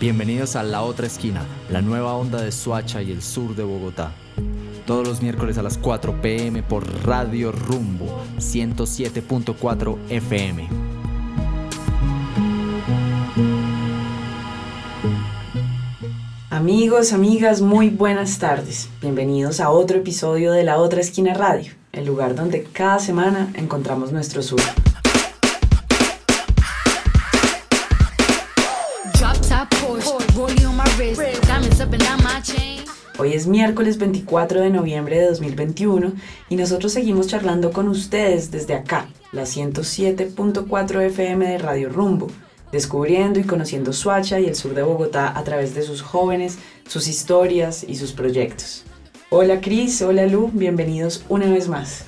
Bienvenidos 0.00 0.56
a 0.56 0.62
La 0.62 0.82
Otra 0.82 1.06
Esquina, 1.06 1.44
la 1.70 1.82
nueva 1.82 2.14
onda 2.14 2.40
de 2.40 2.50
Suacha 2.50 3.02
y 3.02 3.12
el 3.12 3.20
sur 3.20 3.54
de 3.54 3.64
Bogotá. 3.64 4.12
Todos 4.86 5.06
los 5.06 5.20
miércoles 5.20 5.58
a 5.58 5.62
las 5.62 5.76
4 5.76 6.22
pm 6.22 6.62
por 6.62 6.86
Radio 7.04 7.52
Rumbo 7.52 8.22
107.4 8.38 9.98
FM. 10.08 10.68
Amigos, 16.48 17.12
amigas, 17.12 17.60
muy 17.60 17.90
buenas 17.90 18.38
tardes. 18.38 18.88
Bienvenidos 19.02 19.60
a 19.60 19.70
otro 19.70 19.98
episodio 19.98 20.52
de 20.52 20.64
La 20.64 20.78
Otra 20.78 21.00
Esquina 21.00 21.34
Radio, 21.34 21.72
el 21.98 22.06
lugar 22.06 22.36
donde 22.36 22.62
cada 22.62 23.00
semana 23.00 23.52
encontramos 23.54 24.12
nuestro 24.12 24.40
sur. 24.40 24.60
Hoy 33.18 33.32
es 33.32 33.48
miércoles 33.48 33.98
24 33.98 34.60
de 34.60 34.70
noviembre 34.70 35.18
de 35.18 35.26
2021 35.26 36.12
y 36.48 36.54
nosotros 36.54 36.92
seguimos 36.92 37.26
charlando 37.26 37.72
con 37.72 37.88
ustedes 37.88 38.52
desde 38.52 38.74
acá, 38.74 39.08
la 39.32 39.42
107.4 39.42 41.00
FM 41.00 41.48
de 41.48 41.58
Radio 41.58 41.88
Rumbo, 41.88 42.28
descubriendo 42.70 43.40
y 43.40 43.44
conociendo 43.44 43.92
Suacha 43.92 44.38
y 44.38 44.46
el 44.46 44.54
sur 44.54 44.72
de 44.74 44.82
Bogotá 44.84 45.36
a 45.36 45.42
través 45.42 45.74
de 45.74 45.82
sus 45.82 46.02
jóvenes, 46.02 46.58
sus 46.86 47.08
historias 47.08 47.82
y 47.82 47.96
sus 47.96 48.12
proyectos. 48.12 48.84
Hola 49.30 49.60
Cris, 49.60 50.00
hola 50.00 50.24
Lu, 50.24 50.50
bienvenidos 50.54 51.22
una 51.28 51.50
vez 51.50 51.68
más. 51.68 52.06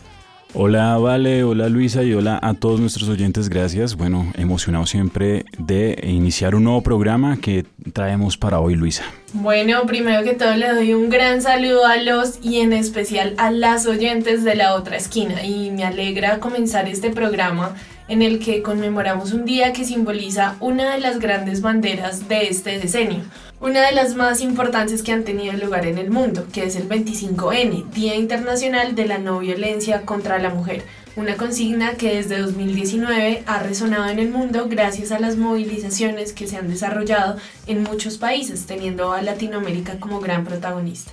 Hola 0.54 0.96
Vale, 0.96 1.44
hola 1.44 1.68
Luisa 1.68 2.02
y 2.02 2.14
hola 2.14 2.40
a 2.42 2.54
todos 2.54 2.80
nuestros 2.80 3.10
oyentes, 3.10 3.50
gracias. 3.50 3.94
Bueno, 3.94 4.32
emocionado 4.38 4.86
siempre 4.86 5.44
de 5.58 6.00
iniciar 6.02 6.54
un 6.54 6.64
nuevo 6.64 6.82
programa 6.82 7.36
que 7.36 7.66
traemos 7.92 8.38
para 8.38 8.58
hoy 8.58 8.74
Luisa. 8.74 9.04
Bueno, 9.34 9.82
primero 9.86 10.24
que 10.24 10.32
todo 10.32 10.56
le 10.56 10.72
doy 10.72 10.94
un 10.94 11.10
gran 11.10 11.42
saludo 11.42 11.84
a 11.84 11.98
los 11.98 12.38
y 12.42 12.60
en 12.60 12.72
especial 12.72 13.34
a 13.36 13.50
las 13.50 13.86
oyentes 13.86 14.42
de 14.42 14.54
la 14.54 14.74
otra 14.74 14.96
esquina 14.96 15.44
y 15.44 15.70
me 15.72 15.84
alegra 15.84 16.40
comenzar 16.40 16.88
este 16.88 17.10
programa 17.10 17.76
en 18.10 18.22
el 18.22 18.40
que 18.40 18.60
conmemoramos 18.60 19.32
un 19.32 19.44
día 19.44 19.72
que 19.72 19.84
simboliza 19.84 20.56
una 20.58 20.92
de 20.92 21.00
las 21.00 21.20
grandes 21.20 21.62
banderas 21.62 22.28
de 22.28 22.48
este 22.48 22.80
decenio, 22.80 23.20
una 23.60 23.86
de 23.86 23.92
las 23.92 24.16
más 24.16 24.40
importantes 24.40 25.04
que 25.04 25.12
han 25.12 25.22
tenido 25.22 25.52
lugar 25.52 25.86
en 25.86 25.96
el 25.96 26.10
mundo, 26.10 26.44
que 26.52 26.64
es 26.64 26.74
el 26.74 26.88
25N, 26.88 27.88
Día 27.90 28.16
Internacional 28.16 28.96
de 28.96 29.06
la 29.06 29.18
No 29.18 29.38
Violencia 29.38 30.02
contra 30.02 30.40
la 30.40 30.50
Mujer, 30.50 30.82
una 31.14 31.36
consigna 31.36 31.94
que 31.94 32.16
desde 32.16 32.38
2019 32.38 33.44
ha 33.46 33.62
resonado 33.62 34.08
en 34.08 34.18
el 34.18 34.30
mundo 34.30 34.66
gracias 34.68 35.12
a 35.12 35.20
las 35.20 35.36
movilizaciones 35.36 36.32
que 36.32 36.48
se 36.48 36.56
han 36.56 36.68
desarrollado 36.68 37.36
en 37.68 37.84
muchos 37.84 38.18
países, 38.18 38.66
teniendo 38.66 39.12
a 39.12 39.22
Latinoamérica 39.22 40.00
como 40.00 40.18
gran 40.18 40.44
protagonista. 40.44 41.12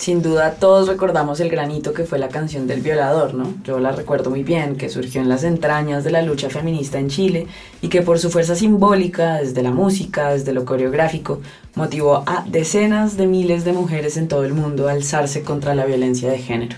Sin 0.00 0.22
duda 0.22 0.52
todos 0.52 0.86
recordamos 0.86 1.40
el 1.40 1.50
granito 1.50 1.92
que 1.92 2.04
fue 2.04 2.20
la 2.20 2.28
canción 2.28 2.68
del 2.68 2.82
violador, 2.82 3.34
¿no? 3.34 3.52
Yo 3.64 3.80
la 3.80 3.90
recuerdo 3.90 4.30
muy 4.30 4.44
bien, 4.44 4.76
que 4.76 4.90
surgió 4.90 5.20
en 5.20 5.28
las 5.28 5.42
entrañas 5.42 6.04
de 6.04 6.12
la 6.12 6.22
lucha 6.22 6.48
feminista 6.48 7.00
en 7.00 7.08
Chile 7.08 7.48
y 7.82 7.88
que 7.88 8.02
por 8.02 8.20
su 8.20 8.30
fuerza 8.30 8.54
simbólica, 8.54 9.38
desde 9.38 9.60
la 9.60 9.72
música, 9.72 10.30
desde 10.30 10.52
lo 10.52 10.64
coreográfico, 10.64 11.40
motivó 11.74 12.22
a 12.26 12.44
decenas 12.48 13.16
de 13.16 13.26
miles 13.26 13.64
de 13.64 13.72
mujeres 13.72 14.16
en 14.16 14.28
todo 14.28 14.44
el 14.44 14.54
mundo 14.54 14.88
a 14.88 14.92
alzarse 14.92 15.42
contra 15.42 15.74
la 15.74 15.84
violencia 15.84 16.30
de 16.30 16.38
género. 16.38 16.76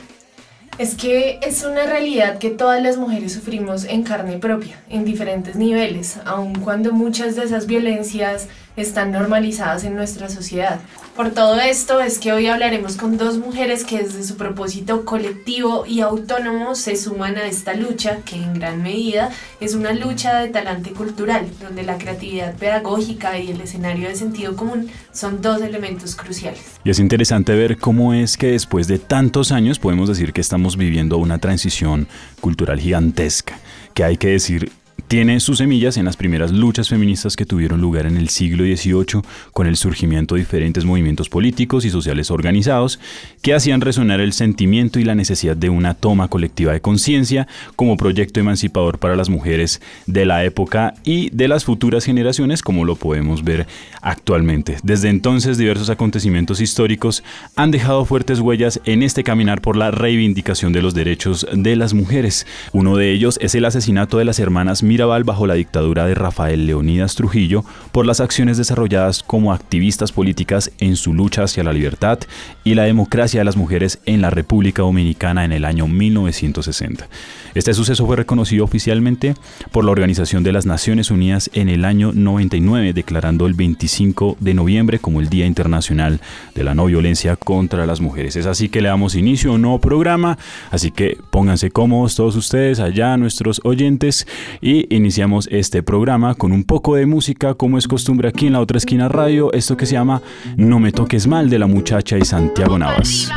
Es 0.78 0.94
que 0.94 1.40
es 1.42 1.62
una 1.62 1.84
realidad 1.84 2.38
que 2.38 2.48
todas 2.48 2.82
las 2.82 2.96
mujeres 2.96 3.34
sufrimos 3.34 3.84
en 3.84 4.02
carne 4.02 4.38
propia, 4.38 4.82
en 4.88 5.04
diferentes 5.04 5.56
niveles, 5.56 6.16
aun 6.24 6.54
cuando 6.54 6.90
muchas 6.92 7.36
de 7.36 7.44
esas 7.44 7.66
violencias 7.66 8.48
están 8.76 9.12
normalizadas 9.12 9.84
en 9.84 9.94
nuestra 9.94 10.28
sociedad. 10.28 10.80
Por 11.16 11.32
todo 11.32 11.60
esto 11.60 12.00
es 12.00 12.18
que 12.18 12.32
hoy 12.32 12.46
hablaremos 12.46 12.96
con 12.96 13.18
dos 13.18 13.36
mujeres 13.36 13.84
que 13.84 13.98
desde 13.98 14.22
su 14.22 14.36
propósito 14.36 15.04
colectivo 15.04 15.84
y 15.86 16.00
autónomo 16.00 16.74
se 16.74 16.96
suman 16.96 17.36
a 17.36 17.46
esta 17.46 17.74
lucha, 17.74 18.18
que 18.24 18.36
en 18.36 18.54
gran 18.54 18.82
medida 18.82 19.30
es 19.60 19.74
una 19.74 19.92
lucha 19.92 20.38
de 20.40 20.48
talante 20.48 20.92
cultural, 20.92 21.46
donde 21.60 21.82
la 21.82 21.98
creatividad 21.98 22.54
pedagógica 22.54 23.38
y 23.38 23.50
el 23.50 23.60
escenario 23.60 24.08
de 24.08 24.14
sentido 24.14 24.56
común 24.56 24.88
son 25.12 25.42
dos 25.42 25.60
elementos 25.60 26.14
cruciales. 26.14 26.62
Y 26.84 26.90
es 26.90 26.98
interesante 26.98 27.54
ver 27.54 27.76
cómo 27.76 28.14
es 28.14 28.36
que 28.36 28.52
después 28.52 28.86
de 28.86 28.98
tantos 28.98 29.52
años 29.52 29.78
podemos 29.78 30.08
decir 30.08 30.32
que 30.32 30.40
estamos 30.40 30.76
viviendo 30.76 31.18
una 31.18 31.38
transición 31.38 32.08
cultural 32.40 32.80
gigantesca, 32.80 33.58
que 33.94 34.04
hay 34.04 34.16
que 34.16 34.28
decir 34.28 34.72
tiene 35.10 35.40
sus 35.40 35.58
semillas 35.58 35.96
en 35.96 36.04
las 36.04 36.16
primeras 36.16 36.52
luchas 36.52 36.88
feministas 36.88 37.34
que 37.34 37.44
tuvieron 37.44 37.80
lugar 37.80 38.06
en 38.06 38.16
el 38.16 38.28
siglo 38.28 38.62
XVIII 38.62 39.22
con 39.52 39.66
el 39.66 39.74
surgimiento 39.74 40.36
de 40.36 40.42
diferentes 40.42 40.84
movimientos 40.84 41.28
políticos 41.28 41.84
y 41.84 41.90
sociales 41.90 42.30
organizados 42.30 43.00
que 43.42 43.52
hacían 43.52 43.80
resonar 43.80 44.20
el 44.20 44.32
sentimiento 44.32 45.00
y 45.00 45.04
la 45.04 45.16
necesidad 45.16 45.56
de 45.56 45.68
una 45.68 45.94
toma 45.94 46.28
colectiva 46.28 46.72
de 46.72 46.80
conciencia 46.80 47.48
como 47.74 47.96
proyecto 47.96 48.38
emancipador 48.38 49.00
para 49.00 49.16
las 49.16 49.30
mujeres 49.30 49.82
de 50.06 50.26
la 50.26 50.44
época 50.44 50.94
y 51.02 51.30
de 51.30 51.48
las 51.48 51.64
futuras 51.64 52.04
generaciones 52.04 52.62
como 52.62 52.84
lo 52.84 52.94
podemos 52.94 53.42
ver 53.42 53.66
actualmente. 54.02 54.76
Desde 54.84 55.08
entonces 55.08 55.58
diversos 55.58 55.90
acontecimientos 55.90 56.60
históricos 56.60 57.24
han 57.56 57.72
dejado 57.72 58.04
fuertes 58.04 58.38
huellas 58.38 58.80
en 58.84 59.02
este 59.02 59.24
caminar 59.24 59.60
por 59.60 59.76
la 59.76 59.90
reivindicación 59.90 60.72
de 60.72 60.82
los 60.82 60.94
derechos 60.94 61.48
de 61.52 61.74
las 61.74 61.94
mujeres. 61.94 62.46
Uno 62.72 62.96
de 62.96 63.10
ellos 63.10 63.40
es 63.42 63.56
el 63.56 63.64
asesinato 63.64 64.16
de 64.16 64.24
las 64.24 64.38
hermanas 64.38 64.84
Mir 64.84 64.99
bajo 65.06 65.46
la 65.46 65.54
dictadura 65.54 66.06
de 66.06 66.14
Rafael 66.14 66.66
Leonidas 66.66 67.14
Trujillo 67.14 67.64
por 67.90 68.04
las 68.04 68.20
acciones 68.20 68.58
desarrolladas 68.58 69.22
como 69.22 69.52
activistas 69.52 70.12
políticas 70.12 70.70
en 70.78 70.96
su 70.96 71.14
lucha 71.14 71.44
hacia 71.44 71.64
la 71.64 71.72
libertad 71.72 72.18
y 72.64 72.74
la 72.74 72.84
democracia 72.84 73.40
de 73.40 73.44
las 73.44 73.56
mujeres 73.56 74.00
en 74.04 74.20
la 74.20 74.30
República 74.30 74.82
Dominicana 74.82 75.44
en 75.44 75.52
el 75.52 75.64
año 75.64 75.88
1960. 75.88 77.08
Este 77.54 77.74
suceso 77.74 78.06
fue 78.06 78.16
reconocido 78.16 78.64
oficialmente 78.64 79.34
por 79.72 79.84
la 79.84 79.90
Organización 79.90 80.44
de 80.44 80.52
las 80.52 80.66
Naciones 80.66 81.10
Unidas 81.10 81.50
en 81.54 81.68
el 81.68 81.84
año 81.84 82.12
99, 82.12 82.92
declarando 82.92 83.46
el 83.46 83.54
25 83.54 84.36
de 84.38 84.54
noviembre 84.54 84.98
como 84.98 85.20
el 85.20 85.28
Día 85.28 85.46
Internacional 85.46 86.20
de 86.54 86.64
la 86.64 86.74
No 86.74 86.86
Violencia 86.86 87.36
contra 87.36 87.86
las 87.86 88.00
Mujeres. 88.00 88.36
Es 88.36 88.46
así 88.46 88.68
que 88.68 88.82
le 88.82 88.88
damos 88.88 89.14
inicio 89.14 89.50
a 89.50 89.54
un 89.54 89.62
nuevo 89.62 89.80
programa, 89.80 90.38
así 90.70 90.90
que 90.90 91.18
pónganse 91.30 91.70
cómodos 91.70 92.14
todos 92.14 92.36
ustedes 92.36 92.78
allá, 92.80 93.16
nuestros 93.16 93.60
oyentes, 93.64 94.26
y 94.60 94.89
iniciamos 94.90 95.48
este 95.50 95.82
programa 95.82 96.34
con 96.34 96.52
un 96.52 96.64
poco 96.64 96.96
de 96.96 97.06
música, 97.06 97.54
como 97.54 97.78
es 97.78 97.88
costumbre 97.88 98.28
aquí 98.28 98.48
en 98.48 98.52
la 98.54 98.60
otra 98.60 98.76
esquina 98.76 99.08
radio, 99.08 99.52
esto 99.52 99.76
que 99.76 99.86
se 99.86 99.94
llama 99.94 100.20
No 100.56 100.78
me 100.78 100.92
toques 100.92 101.26
mal 101.26 101.48
de 101.48 101.58
la 101.58 101.66
muchacha 101.66 102.18
y 102.18 102.24
Santiago 102.24 102.78
Navas. 102.78 103.30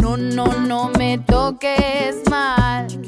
No, 0.00 0.16
no, 0.16 0.46
no 0.66 0.90
me 0.98 1.18
toques 1.18 2.22
mal. 2.28 3.01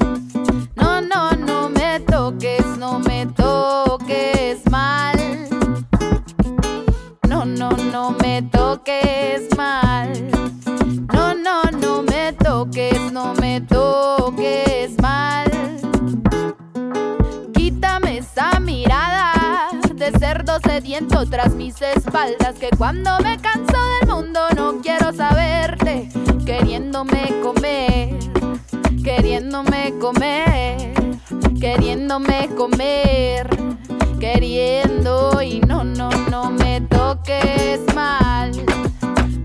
Tras 21.29 21.53
mis 21.53 21.81
espaldas. 21.81 22.55
Que 22.59 22.69
cuando 22.77 23.19
me 23.19 23.37
canso 23.39 23.77
del 23.99 24.09
mundo 24.09 24.39
no 24.55 24.81
quiero 24.81 25.11
saberte, 25.13 26.09
queriéndome 26.45 27.33
comer 27.43 28.15
queriéndome 29.05 29.93
comer, 29.99 30.93
queriéndome 31.59 32.49
comer, 32.57 33.47
queriendo 34.19 35.43
y 35.43 35.59
no, 35.59 35.83
no, 35.83 36.09
no 36.31 36.49
me 36.49 36.81
toques 36.81 37.81
mal. 37.93 38.51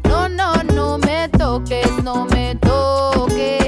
No, 0.08 0.30
no, 0.30 0.62
no 0.74 0.96
me 0.96 1.28
toques, 1.28 1.90
no 2.02 2.24
me 2.24 2.54
toques 2.54 3.59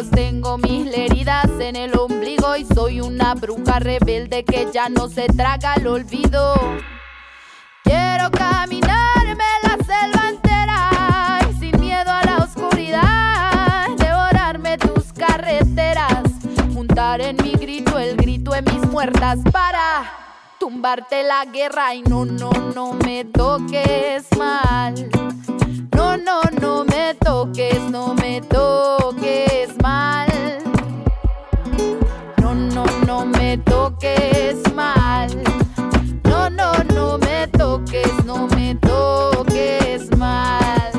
Tengo 0.00 0.56
mis 0.56 0.86
heridas 0.96 1.50
en 1.60 1.76
el 1.76 1.94
ombligo 1.98 2.56
y 2.56 2.64
soy 2.64 3.02
una 3.02 3.34
bruja 3.34 3.78
rebelde 3.78 4.42
que 4.42 4.66
ya 4.72 4.88
no 4.88 5.06
se 5.06 5.26
traga 5.26 5.74
el 5.74 5.86
olvido. 5.86 6.54
Quiero 7.84 8.30
caminarme 8.30 9.44
la 9.62 9.76
selva 9.84 10.30
entera 10.30 11.40
y 11.50 11.58
sin 11.60 11.78
miedo 11.78 12.10
a 12.10 12.24
la 12.24 12.38
oscuridad, 12.38 13.88
devorarme 13.98 14.78
tus 14.78 15.12
carreteras, 15.12 16.22
juntar 16.72 17.20
en 17.20 17.36
mi 17.42 17.52
grito 17.52 17.98
el 17.98 18.16
grito 18.16 18.52
de 18.52 18.62
mis 18.62 18.86
muertas 18.86 19.40
para 19.52 20.31
tumbarte 20.62 21.24
la 21.24 21.44
guerra 21.44 21.92
y 21.92 22.02
no, 22.02 22.24
no, 22.24 22.52
no 22.72 22.92
me 22.92 23.24
toques 23.24 24.28
mal. 24.38 24.94
No, 25.96 26.16
no, 26.16 26.40
no 26.60 26.84
me 26.84 27.14
toques, 27.14 27.80
no 27.90 28.14
me 28.14 28.40
toques 28.42 29.70
mal. 29.82 30.28
No, 32.40 32.54
no, 32.54 32.84
no 33.04 33.24
me 33.26 33.58
toques 33.58 34.72
mal. 34.72 35.30
No, 36.22 36.48
no, 36.48 36.72
no 36.94 37.18
me 37.18 37.48
toques, 37.48 38.24
no 38.24 38.46
me 38.54 38.76
toques 38.76 40.16
mal. 40.16 40.92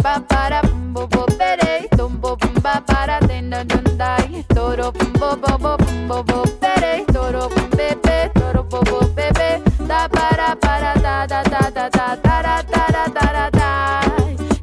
Pa 0.00 0.20
para 0.28 0.62
bo 0.92 1.08
bo 1.08 1.26
pere, 1.36 1.88
dom 1.96 2.20
bo 2.20 2.36
pa 2.62 2.80
para 2.86 3.18
den 3.26 3.50
dan 3.50 3.66
dan 3.66 3.84
dai, 3.98 4.44
toro 4.54 4.92
bo 4.92 5.34
bo 5.34 5.58
bo 5.58 5.76
bo 6.06 6.22
bo 6.22 6.42
pere, 6.44 6.55
toro 7.26 7.48
pepe, 7.48 8.30
toro 8.34 8.62
bo 8.64 9.00
pepe, 9.14 9.60
da 9.86 10.08
para 10.08 10.54
para 10.56 10.94
da 10.94 11.26
da 11.26 11.42
da 11.42 11.70
da 11.70 11.88
da 11.88 12.16
da 12.22 12.62
da 12.62 13.30
da 13.32 13.50
da 13.50 14.00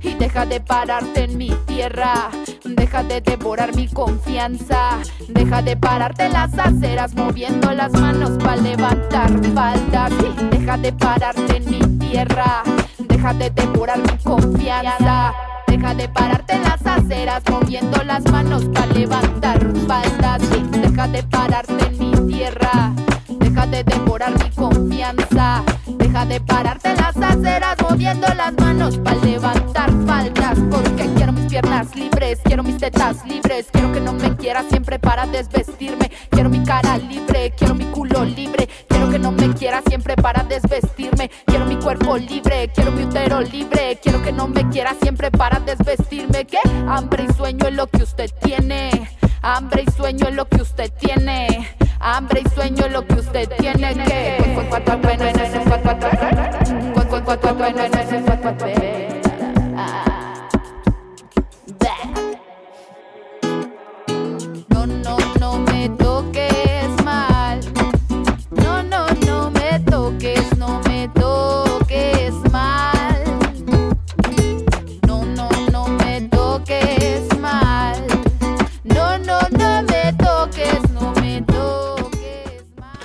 y 0.02 0.14
deja 0.14 0.46
de 0.46 0.60
pararte 0.62 1.24
en 1.24 1.38
mi 1.38 1.50
tierra. 1.66 2.30
Deja 2.64 3.04
de 3.04 3.22
devorar 3.22 3.76
mi 3.76 3.88
confianza. 3.88 5.00
Deja 5.28 5.62
de 5.62 5.76
pararte 5.76 6.30
las 6.30 6.58
aceras 6.58 7.14
moviendo 7.16 7.72
las 7.74 7.92
manos 7.94 8.32
para 8.44 8.58
levantar 8.58 9.30
faldas. 9.54 10.12
Y 10.40 10.58
deja 10.58 10.78
de 10.78 10.94
pararte 10.94 11.58
en 11.58 11.70
mi 11.70 11.82
tierra. 12.00 12.64
Deja 12.98 13.34
de 13.34 13.50
devorar 13.50 14.00
mi 14.00 14.18
confianza. 14.24 15.34
Deja 15.84 15.96
de 15.96 16.08
pararte 16.08 16.54
en 16.54 16.64
las 16.64 16.86
aceras 16.86 17.44
moviendo 17.52 18.02
las 18.06 18.24
manos 18.32 18.64
para 18.74 18.86
levantar 18.86 19.60
faldas. 19.86 20.42
Deja 20.72 21.08
de 21.10 21.24
pararte 21.24 21.88
en 21.88 22.00
mi 22.00 22.34
tierra. 22.34 22.94
Deja 23.28 23.68
de 23.68 23.84
devorar 23.84 24.32
mi 24.42 24.50
confianza. 24.52 25.62
Deja 25.86 26.26
de 26.26 26.40
pararte 26.40 26.92
en 26.92 26.96
las 26.96 27.18
aceras 27.18 27.76
moviendo 27.82 28.28
las 28.34 28.54
manos 28.54 28.98
para 29.00 29.18
levantar 29.18 29.63
piernas 31.54 31.96
libres, 31.96 32.40
quiero 32.44 32.64
mis 32.64 32.78
tetas 32.78 33.24
libres. 33.28 33.68
Quiero 33.72 33.92
que 33.92 34.02
no 34.02 34.14
me 34.14 34.36
quiera 34.38 34.64
siempre 34.64 34.98
para 34.98 35.28
desvestirme. 35.28 36.10
Quiero 36.32 36.50
mi 36.50 36.64
cara 36.64 36.98
libre, 36.98 37.54
quiero 37.56 37.76
mi 37.76 37.86
culo 37.86 38.26
libre. 38.26 38.68
Quiero 38.88 39.12
que 39.12 39.20
no 39.20 39.32
me 39.32 39.54
quiera 39.54 39.84
siempre 39.88 40.16
para 40.16 40.42
desvestirme. 40.46 41.30
Quiero 41.46 41.66
mi 41.66 41.76
cuerpo 41.76 42.18
libre, 42.18 42.72
quiero 42.74 42.92
mi 42.92 43.04
útero 43.04 43.40
libre. 43.42 44.00
Quiero 44.02 44.24
que 44.24 44.32
no 44.32 44.48
me 44.48 44.68
quiera 44.70 44.96
siempre 45.00 45.30
para 45.30 45.60
desvestirme. 45.60 46.46
¿Qué? 46.46 46.58
Hambre 46.88 47.28
y 47.30 47.34
sueño 47.34 47.68
es 47.68 47.76
lo 47.76 47.86
que 47.86 48.02
usted 48.02 48.32
tiene. 48.42 48.90
Hambre 49.44 49.84
y 49.88 49.92
sueño 49.92 50.30
es 50.30 50.34
lo 50.34 50.46
que 50.46 50.60
usted 50.60 50.92
tiene. 50.94 51.70
Hambre 52.00 52.42
y 52.44 52.50
sueño 52.50 52.88
es 52.88 52.92
lo 52.92 53.06
que 53.06 53.14
usted 53.14 53.48
tiene 53.60 53.94
que. 53.94 54.38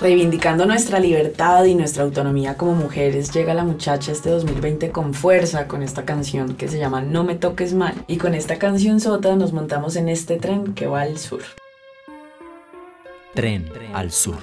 Reivindicando 0.00 0.64
nuestra 0.64 1.00
libertad 1.00 1.64
y 1.64 1.74
nuestra 1.74 2.04
autonomía 2.04 2.56
como 2.56 2.72
mujeres, 2.72 3.32
llega 3.32 3.52
la 3.52 3.64
muchacha 3.64 4.12
este 4.12 4.30
2020 4.30 4.90
con 4.90 5.12
fuerza 5.12 5.66
con 5.66 5.82
esta 5.82 6.04
canción 6.04 6.54
que 6.54 6.68
se 6.68 6.78
llama 6.78 7.00
No 7.00 7.24
me 7.24 7.34
toques 7.34 7.74
mal. 7.74 7.94
Y 8.06 8.16
con 8.18 8.34
esta 8.34 8.60
canción 8.60 9.00
sota 9.00 9.34
nos 9.34 9.52
montamos 9.52 9.96
en 9.96 10.08
este 10.08 10.36
tren 10.36 10.74
que 10.74 10.86
va 10.86 11.00
al 11.02 11.18
sur. 11.18 11.42
Tren 13.34 13.68
al 13.92 14.12
sur. 14.12 14.38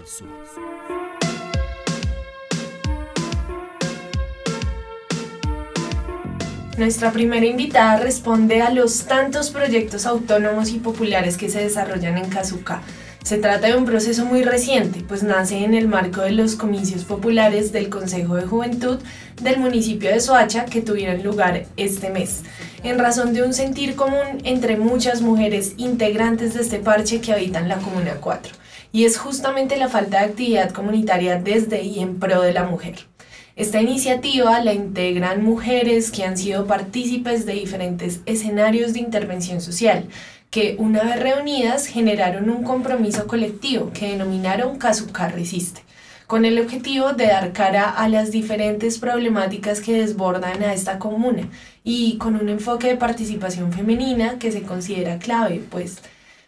Nuestra 6.77 7.13
primera 7.13 7.45
invitada 7.45 7.95
responde 7.95 8.61
a 8.61 8.71
los 8.71 9.05
tantos 9.05 9.51
proyectos 9.51 10.05
autónomos 10.05 10.71
y 10.71 10.79
populares 10.79 11.37
que 11.37 11.49
se 11.49 11.61
desarrollan 11.61 12.17
en 12.17 12.29
Cazuca. 12.29 12.81
Se 13.25 13.39
trata 13.39 13.65
de 13.65 13.75
un 13.75 13.85
proceso 13.85 14.23
muy 14.23 14.43
reciente, 14.43 15.01
pues 15.01 15.23
nace 15.23 15.63
en 15.63 15.73
el 15.73 15.87
marco 15.87 16.21
de 16.21 16.29
los 16.29 16.55
comicios 16.55 17.05
populares 17.05 17.71
del 17.71 17.89
Consejo 17.89 18.35
de 18.35 18.45
Juventud 18.45 18.99
del 19.41 19.57
municipio 19.57 20.11
de 20.11 20.19
Soacha 20.19 20.65
que 20.65 20.81
tuvieron 20.83 21.23
lugar 21.23 21.65
este 21.75 22.11
mes, 22.11 22.43
en 22.83 22.99
razón 22.99 23.33
de 23.33 23.41
un 23.41 23.55
sentir 23.55 23.95
común 23.95 24.43
entre 24.43 24.77
muchas 24.77 25.21
mujeres 25.21 25.73
integrantes 25.77 26.53
de 26.53 26.61
este 26.61 26.77
parche 26.77 27.19
que 27.19 27.33
habitan 27.33 27.67
la 27.67 27.77
Comuna 27.77 28.17
4, 28.21 28.53
y 28.91 29.05
es 29.05 29.17
justamente 29.17 29.75
la 29.77 29.89
falta 29.89 30.19
de 30.19 30.25
actividad 30.25 30.69
comunitaria 30.69 31.41
desde 31.41 31.81
y 31.81 32.01
en 32.01 32.19
pro 32.19 32.43
de 32.43 32.53
la 32.53 32.65
mujer. 32.65 33.07
Esta 33.55 33.81
iniciativa 33.81 34.61
la 34.61 34.73
integran 34.73 35.41
mujeres 35.41 36.11
que 36.11 36.25
han 36.25 36.37
sido 36.37 36.67
partícipes 36.67 37.45
de 37.45 37.53
diferentes 37.53 38.19
escenarios 38.25 38.93
de 38.93 38.99
intervención 38.99 39.61
social, 39.61 40.09
que 40.55 40.77
una 40.79 41.03
vez 41.03 41.19
reunidas 41.19 41.85
generaron 41.85 42.49
un 42.49 42.63
compromiso 42.63 43.27
colectivo 43.27 43.91
que 43.93 44.11
denominaron 44.11 44.77
Cazucar 44.77 45.35
Resiste, 45.35 45.81
con 46.27 46.45
el 46.45 46.57
objetivo 46.61 47.11
de 47.11 47.27
dar 47.27 47.51
cara 47.51 47.89
a 47.89 48.07
las 48.07 48.31
diferentes 48.31 48.97
problemáticas 48.97 49.81
que 49.81 49.99
desbordan 49.99 50.63
a 50.63 50.73
esta 50.73 50.97
comuna 50.97 51.49
y 51.83 52.17
con 52.19 52.37
un 52.37 52.47
enfoque 52.47 52.87
de 52.87 52.95
participación 52.95 53.73
femenina 53.73 54.39
que 54.39 54.53
se 54.53 54.61
considera 54.61 55.19
clave, 55.19 55.61
pues 55.69 55.97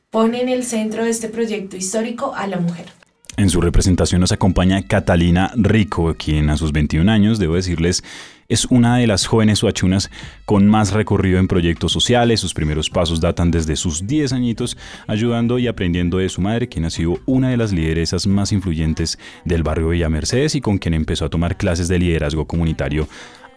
pone 0.09 0.41
en 0.41 0.47
el 0.47 0.63
centro 0.63 1.03
de 1.03 1.09
este 1.09 1.27
proyecto 1.27 1.75
histórico 1.75 2.33
a 2.33 2.47
la 2.47 2.61
mujer. 2.61 2.96
En 3.37 3.51
su 3.51 3.61
representación 3.61 4.21
nos 4.21 4.31
acompaña 4.31 4.81
Catalina 4.81 5.51
Rico, 5.55 6.15
quien 6.17 6.49
a 6.49 6.57
sus 6.57 6.71
21 6.71 7.11
años, 7.11 7.37
debo 7.37 7.53
decirles, 7.53 8.03
es 8.49 8.65
una 8.65 8.97
de 8.97 9.05
las 9.05 9.27
jóvenes 9.27 9.59
suachunas 9.59 10.09
con 10.45 10.67
más 10.67 10.91
recorrido 10.91 11.37
en 11.37 11.47
proyectos 11.47 11.91
sociales. 11.91 12.39
Sus 12.39 12.55
primeros 12.55 12.89
pasos 12.89 13.21
datan 13.21 13.51
desde 13.51 13.75
sus 13.75 14.07
10 14.07 14.33
añitos, 14.33 14.75
ayudando 15.05 15.59
y 15.59 15.67
aprendiendo 15.67 16.17
de 16.17 16.29
su 16.29 16.41
madre, 16.41 16.67
quien 16.67 16.85
ha 16.85 16.89
sido 16.89 17.19
una 17.27 17.51
de 17.51 17.57
las 17.57 17.71
lideresas 17.71 18.25
más 18.25 18.51
influyentes 18.51 19.19
del 19.45 19.61
barrio 19.61 19.89
Villa 19.89 20.09
Mercedes 20.09 20.55
y 20.55 20.61
con 20.61 20.79
quien 20.79 20.95
empezó 20.95 21.25
a 21.25 21.29
tomar 21.29 21.57
clases 21.57 21.87
de 21.87 21.99
liderazgo 21.99 22.47
comunitario 22.47 23.07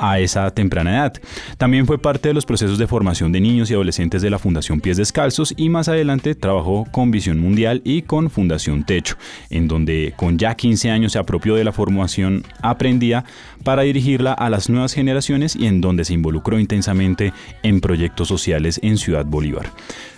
a 0.00 0.18
esa 0.18 0.50
temprana 0.50 0.96
edad. 0.96 1.12
También 1.58 1.86
fue 1.86 1.98
parte 1.98 2.28
de 2.28 2.34
los 2.34 2.46
procesos 2.46 2.78
de 2.78 2.86
formación 2.86 3.30
de 3.30 3.40
niños 3.40 3.70
y 3.70 3.74
adolescentes 3.74 4.22
de 4.22 4.30
la 4.30 4.38
Fundación 4.38 4.80
Pies 4.80 4.96
Descalzos 4.96 5.54
y 5.56 5.68
más 5.68 5.88
adelante 5.88 6.34
trabajó 6.34 6.86
con 6.90 7.10
Visión 7.10 7.38
Mundial 7.38 7.82
y 7.84 8.02
con 8.02 8.30
Fundación 8.30 8.84
Techo, 8.84 9.16
en 9.50 9.68
donde 9.68 10.14
con 10.16 10.38
ya 10.38 10.54
15 10.54 10.90
años 10.90 11.12
se 11.12 11.18
apropió 11.18 11.54
de 11.54 11.64
la 11.64 11.72
formación 11.72 12.44
aprendida 12.62 13.24
para 13.62 13.82
dirigirla 13.82 14.32
a 14.32 14.48
las 14.48 14.70
nuevas 14.70 14.94
generaciones 14.94 15.54
y 15.54 15.66
en 15.66 15.80
donde 15.80 16.04
se 16.04 16.14
involucró 16.14 16.58
intensamente 16.58 17.32
en 17.62 17.80
proyectos 17.80 18.28
sociales 18.28 18.80
en 18.82 18.96
Ciudad 18.96 19.26
Bolívar. 19.26 19.70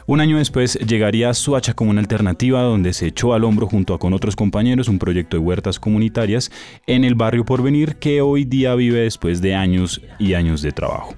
Un 0.06 0.21
año 0.21 0.38
después 0.38 0.78
llegaría 0.87 1.30
a 1.30 1.35
Suacha 1.35 1.75
como 1.75 1.90
una 1.90 2.00
alternativa 2.00 2.62
donde 2.62 2.92
se 2.92 3.06
echó 3.06 3.35
al 3.35 3.44
hombro 3.44 3.66
junto 3.66 3.94
a 3.94 3.99
con 3.99 4.12
otros 4.12 4.35
compañeros 4.35 4.88
un 4.88 4.99
proyecto 4.99 5.37
de 5.37 5.42
huertas 5.42 5.78
comunitarias 5.78 6.50
en 6.87 7.04
el 7.04 7.14
barrio 7.14 7.44
Porvenir 7.44 7.97
que 7.97 8.21
hoy 8.21 8.44
día 8.44 8.75
vive 8.75 9.00
después 9.00 9.40
de 9.40 9.54
años 9.54 10.00
y 10.18 10.35
años 10.35 10.62
de 10.62 10.73
trabajo. 10.73 11.14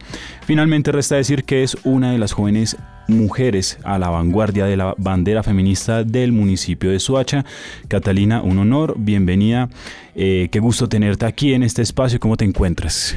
Finalmente 0.47 0.93
resta 0.93 1.17
decir 1.17 1.45
que 1.45 1.63
es 1.63 1.79
una 1.85 2.13
de 2.13 2.19
las 2.19 2.33
jóvenes 2.33 2.77
mujeres 3.09 3.79
a 3.85 3.99
la 3.99 4.11
vanguardia 4.11 4.67
de 4.67 4.77
la 4.77 4.95
bandera 4.99 5.43
feminista 5.43 6.05
del 6.05 6.33
municipio 6.33 6.91
de 6.91 7.01
Suacha. 7.01 7.45
Catalina, 7.89 8.43
un 8.43 8.59
honor, 8.59 8.95
bienvenida. 8.99 9.69
Eh, 10.15 10.49
qué 10.51 10.61
gusto 10.61 10.89
tenerte 10.89 11.27
aquí 11.27 11.55
en 11.55 11.63
este 11.63 11.83
espacio. 11.83 12.21
¿Cómo 12.21 12.37
te 12.37 12.45
encuentras? 12.45 13.17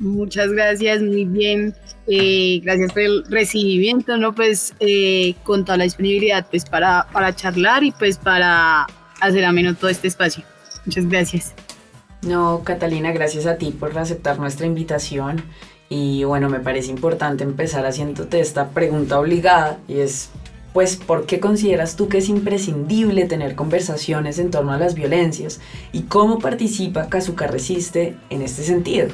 Muchas 0.00 0.50
gracias, 0.50 1.02
muy 1.02 1.26
bien. 1.26 1.74
Eh, 2.06 2.60
gracias 2.64 2.90
por 2.92 3.02
el 3.02 3.24
recibimiento, 3.28 4.16
¿no? 4.16 4.34
Pues 4.34 4.74
eh, 4.80 5.34
con 5.44 5.66
toda 5.66 5.76
la 5.76 5.84
disponibilidad 5.84 6.46
pues 6.50 6.64
para, 6.64 7.06
para 7.12 7.36
charlar 7.36 7.84
y 7.84 7.92
pues 7.92 8.16
para 8.16 8.86
hacer 9.20 9.44
ameno 9.44 9.74
todo 9.74 9.90
este 9.90 10.08
espacio. 10.08 10.42
Muchas 10.86 11.06
gracias. 11.06 11.54
No, 12.22 12.62
Catalina, 12.64 13.12
gracias 13.12 13.44
a 13.44 13.56
ti 13.56 13.70
por 13.70 13.96
aceptar 13.96 14.38
nuestra 14.38 14.66
invitación 14.66 15.42
Y 15.88 16.24
bueno, 16.24 16.48
me 16.50 16.60
parece 16.60 16.90
importante 16.90 17.44
empezar 17.44 17.84
haciéndote 17.84 18.40
esta 18.40 18.70
pregunta 18.70 19.18
obligada 19.18 19.80
y 19.88 20.00
es, 20.00 20.30
pues, 20.72 20.96
¿por 20.96 21.26
qué 21.26 21.40
consideras 21.40 21.96
tú 21.96 22.08
que 22.08 22.18
es 22.18 22.28
imprescindible 22.28 23.26
tener 23.26 23.54
conversaciones 23.54 24.38
en 24.38 24.50
torno 24.50 24.72
a 24.72 24.78
las 24.78 24.94
violencias? 24.94 25.60
¿Y 25.92 26.02
cómo 26.02 26.38
participa 26.38 27.08
Kazuka 27.08 27.48
Resiste 27.48 28.16
en 28.30 28.42
este 28.42 28.62
sentido? 28.62 29.08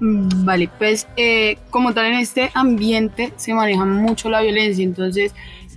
Mm, 0.00 0.44
vale, 0.44 0.68
pues 0.78 1.06
eh, 1.16 1.58
como 1.70 1.94
tal 1.94 2.06
en 2.06 2.14
este 2.14 2.50
ambiente 2.54 3.32
se 3.36 3.54
maneja 3.54 3.84
mucho 3.84 4.30
la 4.30 4.42
violencia, 4.42 4.82
entonces 4.82 5.34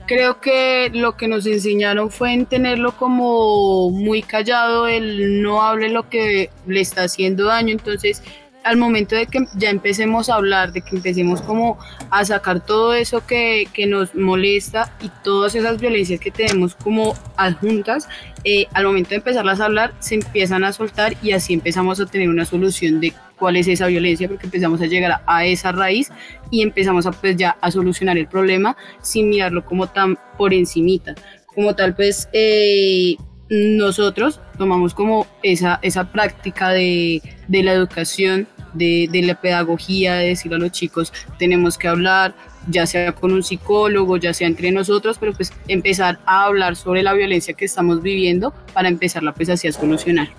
creo 0.07 0.39
que 0.39 0.89
lo 0.93 1.15
que 1.17 1.27
nos 1.27 1.45
enseñaron 1.45 2.09
fue 2.09 2.33
en 2.33 2.45
tenerlo 2.45 2.95
como 2.97 3.89
muy 3.91 4.21
callado, 4.21 4.87
el 4.87 5.41
no 5.41 5.61
hable 5.61 5.89
lo 5.89 6.09
que 6.09 6.49
le 6.67 6.81
está 6.81 7.03
haciendo 7.03 7.45
daño, 7.45 7.71
entonces 7.71 8.23
al 8.65 8.77
momento 8.77 9.15
de 9.15 9.27
que 9.27 9.45
ya 9.55 9.69
empecemos 9.69 10.27
a 10.27 10.35
hablar, 10.35 10.71
de 10.71 10.81
que 10.81 10.95
empecemos 10.95 11.39
como 11.41 11.77
a 12.09 12.25
sacar 12.25 12.65
todo 12.65 12.95
eso 12.95 13.25
que, 13.25 13.67
que 13.71 13.85
nos 13.85 14.15
molesta 14.15 14.91
y 15.01 15.11
todas 15.23 15.53
esas 15.53 15.79
violencias 15.79 16.19
que 16.19 16.31
tenemos 16.31 16.73
como 16.73 17.13
adjuntas, 17.37 18.09
eh, 18.43 18.65
al 18.73 18.85
momento 18.85 19.11
de 19.11 19.17
empezarlas 19.17 19.59
a 19.61 19.65
hablar 19.65 19.93
se 19.99 20.15
empiezan 20.15 20.63
a 20.63 20.73
soltar 20.73 21.15
y 21.21 21.33
así 21.33 21.53
empezamos 21.53 21.99
a 21.99 22.07
tener 22.07 22.27
una 22.27 22.43
solución 22.43 22.99
de 22.99 23.13
cuál 23.37 23.55
es 23.55 23.67
esa 23.67 23.85
violencia, 23.85 24.27
porque 24.27 24.47
empezamos 24.47 24.81
a 24.81 24.87
llegar 24.87 25.21
a, 25.27 25.45
esa 25.45 25.71
raíz 25.71 26.11
y 26.49 26.63
empezamos 26.63 27.05
a 27.05 27.11
pues 27.11 27.37
ya 27.37 27.57
a 27.61 27.69
solucionar 27.69 28.17
el 28.17 28.27
problema 28.27 28.75
sin 28.99 29.29
mirarlo 29.29 29.63
como 29.63 29.87
tan 29.87 30.17
por 30.39 30.55
encimita. 30.55 31.13
Como 31.45 31.75
tal, 31.75 31.95
pues 31.95 32.29
eh, 32.33 33.15
nosotros 33.49 34.41
tomamos 34.57 34.95
como 34.95 35.27
esa, 35.43 35.79
esa 35.83 36.11
práctica 36.11 36.69
de, 36.69 37.21
de 37.47 37.63
la 37.63 37.73
educación 37.73 38.47
de, 38.75 39.09
la 39.23 39.39
pedagogía, 39.39 40.15
de 40.15 40.29
decir 40.29 40.53
a 40.53 40.57
los 40.57 40.71
chicos, 40.71 41.11
tenemos 41.39 41.77
que 41.77 41.87
hablar, 41.87 42.35
ya 42.69 42.85
sea 42.85 43.13
con 43.13 43.31
un 43.33 43.43
psicólogo, 43.43 44.17
ya 44.17 44.33
sea 44.33 44.47
entre 44.47 44.71
nosotros, 44.71 45.17
pero 45.19 45.33
pues 45.33 45.51
empezar 45.67 46.19
a 46.25 46.45
hablar 46.45 46.75
sobre 46.75 47.03
la 47.03 47.13
violencia 47.13 47.53
que 47.53 47.65
estamos 47.65 48.01
viviendo 48.01 48.53
para 48.73 48.87
empezarla 48.87 49.33
pues 49.33 49.49
así 49.49 49.67
a 49.67 49.71
solucionar. 49.71 50.29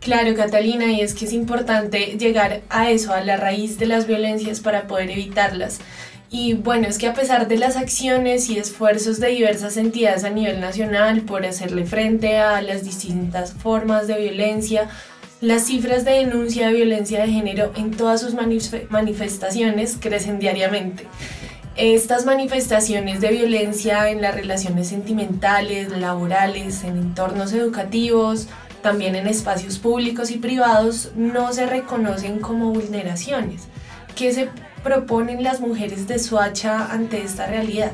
Claro, 0.00 0.34
Catalina, 0.36 0.92
y 0.92 1.00
es 1.00 1.12
que 1.14 1.24
es 1.24 1.32
importante 1.32 2.16
llegar 2.18 2.62
a 2.70 2.90
eso, 2.90 3.12
a 3.12 3.20
la 3.20 3.36
raíz 3.36 3.78
de 3.78 3.86
las 3.86 4.06
violencias 4.06 4.60
para 4.60 4.86
poder 4.86 5.10
evitarlas. 5.10 5.80
Y 6.30 6.54
bueno, 6.54 6.86
es 6.88 6.98
que 6.98 7.06
a 7.06 7.14
pesar 7.14 7.48
de 7.48 7.56
las 7.56 7.76
acciones 7.76 8.50
y 8.50 8.58
esfuerzos 8.58 9.18
de 9.18 9.28
diversas 9.28 9.76
entidades 9.78 10.24
a 10.24 10.30
nivel 10.30 10.60
nacional 10.60 11.22
por 11.22 11.46
hacerle 11.46 11.86
frente 11.86 12.38
a 12.38 12.60
las 12.60 12.84
distintas 12.84 13.54
formas 13.54 14.06
de 14.06 14.18
violencia, 14.18 14.88
las 15.40 15.66
cifras 15.66 16.04
de 16.04 16.12
denuncia 16.12 16.68
de 16.68 16.74
violencia 16.74 17.20
de 17.22 17.28
género 17.28 17.72
en 17.76 17.92
todas 17.92 18.20
sus 18.20 18.34
manifestaciones 18.34 19.96
crecen 20.00 20.38
diariamente. 20.38 21.06
Estas 21.76 22.26
manifestaciones 22.26 23.20
de 23.20 23.30
violencia 23.30 24.10
en 24.10 24.20
las 24.20 24.34
relaciones 24.34 24.88
sentimentales, 24.88 25.90
laborales, 25.90 26.82
en 26.82 26.96
entornos 26.96 27.52
educativos, 27.52 28.48
también 28.82 29.14
en 29.14 29.28
espacios 29.28 29.78
públicos 29.78 30.32
y 30.32 30.38
privados, 30.38 31.12
no 31.14 31.52
se 31.52 31.66
reconocen 31.66 32.40
como 32.40 32.72
vulneraciones. 32.72 33.68
¿Qué 34.16 34.32
se 34.32 34.48
proponen 34.82 35.44
las 35.44 35.60
mujeres 35.60 36.08
de 36.08 36.18
Suacha 36.18 36.90
ante 36.90 37.22
esta 37.22 37.46
realidad? 37.46 37.92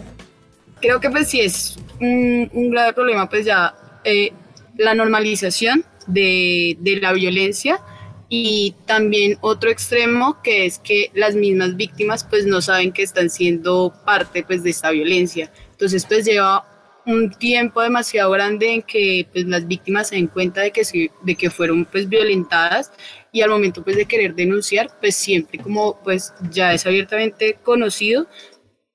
Creo 0.81 0.99
que 0.99 1.11
pues 1.11 1.29
sí 1.29 1.41
es 1.41 1.77
un, 2.01 2.71
grave 2.71 2.95
problema, 2.95 3.29
pues 3.29 3.45
ya 3.45 3.75
eh, 4.03 4.33
la 4.79 4.95
normalización 4.95 5.85
de, 6.07 6.77
de 6.81 6.97
la 7.01 7.13
violencia. 7.13 7.81
Y 8.29 8.75
también 8.87 9.39
otro 9.43 9.71
extremo 9.71 10.39
que 10.43 10.67
es 10.67 10.79
que 10.79 11.11
las 11.15 11.35
mismas 11.35 11.77
víctimas 11.77 12.25
pues 12.25 12.47
no 12.47 12.61
saben 12.63 12.93
que 12.93 13.03
están 13.03 13.31
siendo 13.31 13.95
parte 14.05 14.43
pues 14.43 14.63
de 14.63 14.71
esta 14.71 14.91
violencia. 14.91 15.53
Entonces 15.73 16.05
pues 16.07 16.25
lleva 16.25 16.67
un 17.07 17.31
tiempo 17.31 17.83
demasiado 17.83 18.31
grande 18.31 18.73
en 18.73 18.83
que 18.83 19.29
pues 19.31 19.45
las 19.45 19.69
víctimas 19.69 20.09
se 20.09 20.17
den 20.17 20.27
cuenta 20.27 20.63
de 20.63 20.71
que, 20.71 21.11
de 21.23 21.35
que 21.35 21.51
fueron 21.51 21.85
pues 21.85 22.09
violentadas. 22.09 22.93
Y 23.31 23.43
al 23.43 23.51
momento 23.51 23.85
pues 23.85 23.97
de 23.97 24.07
querer 24.07 24.35
denunciar 24.35 24.89
pues 25.01 25.15
siempre 25.15 25.59
como 25.59 26.01
pues 26.03 26.33
ya 26.51 26.73
es 26.73 26.87
abiertamente 26.87 27.59
conocido 27.63 28.27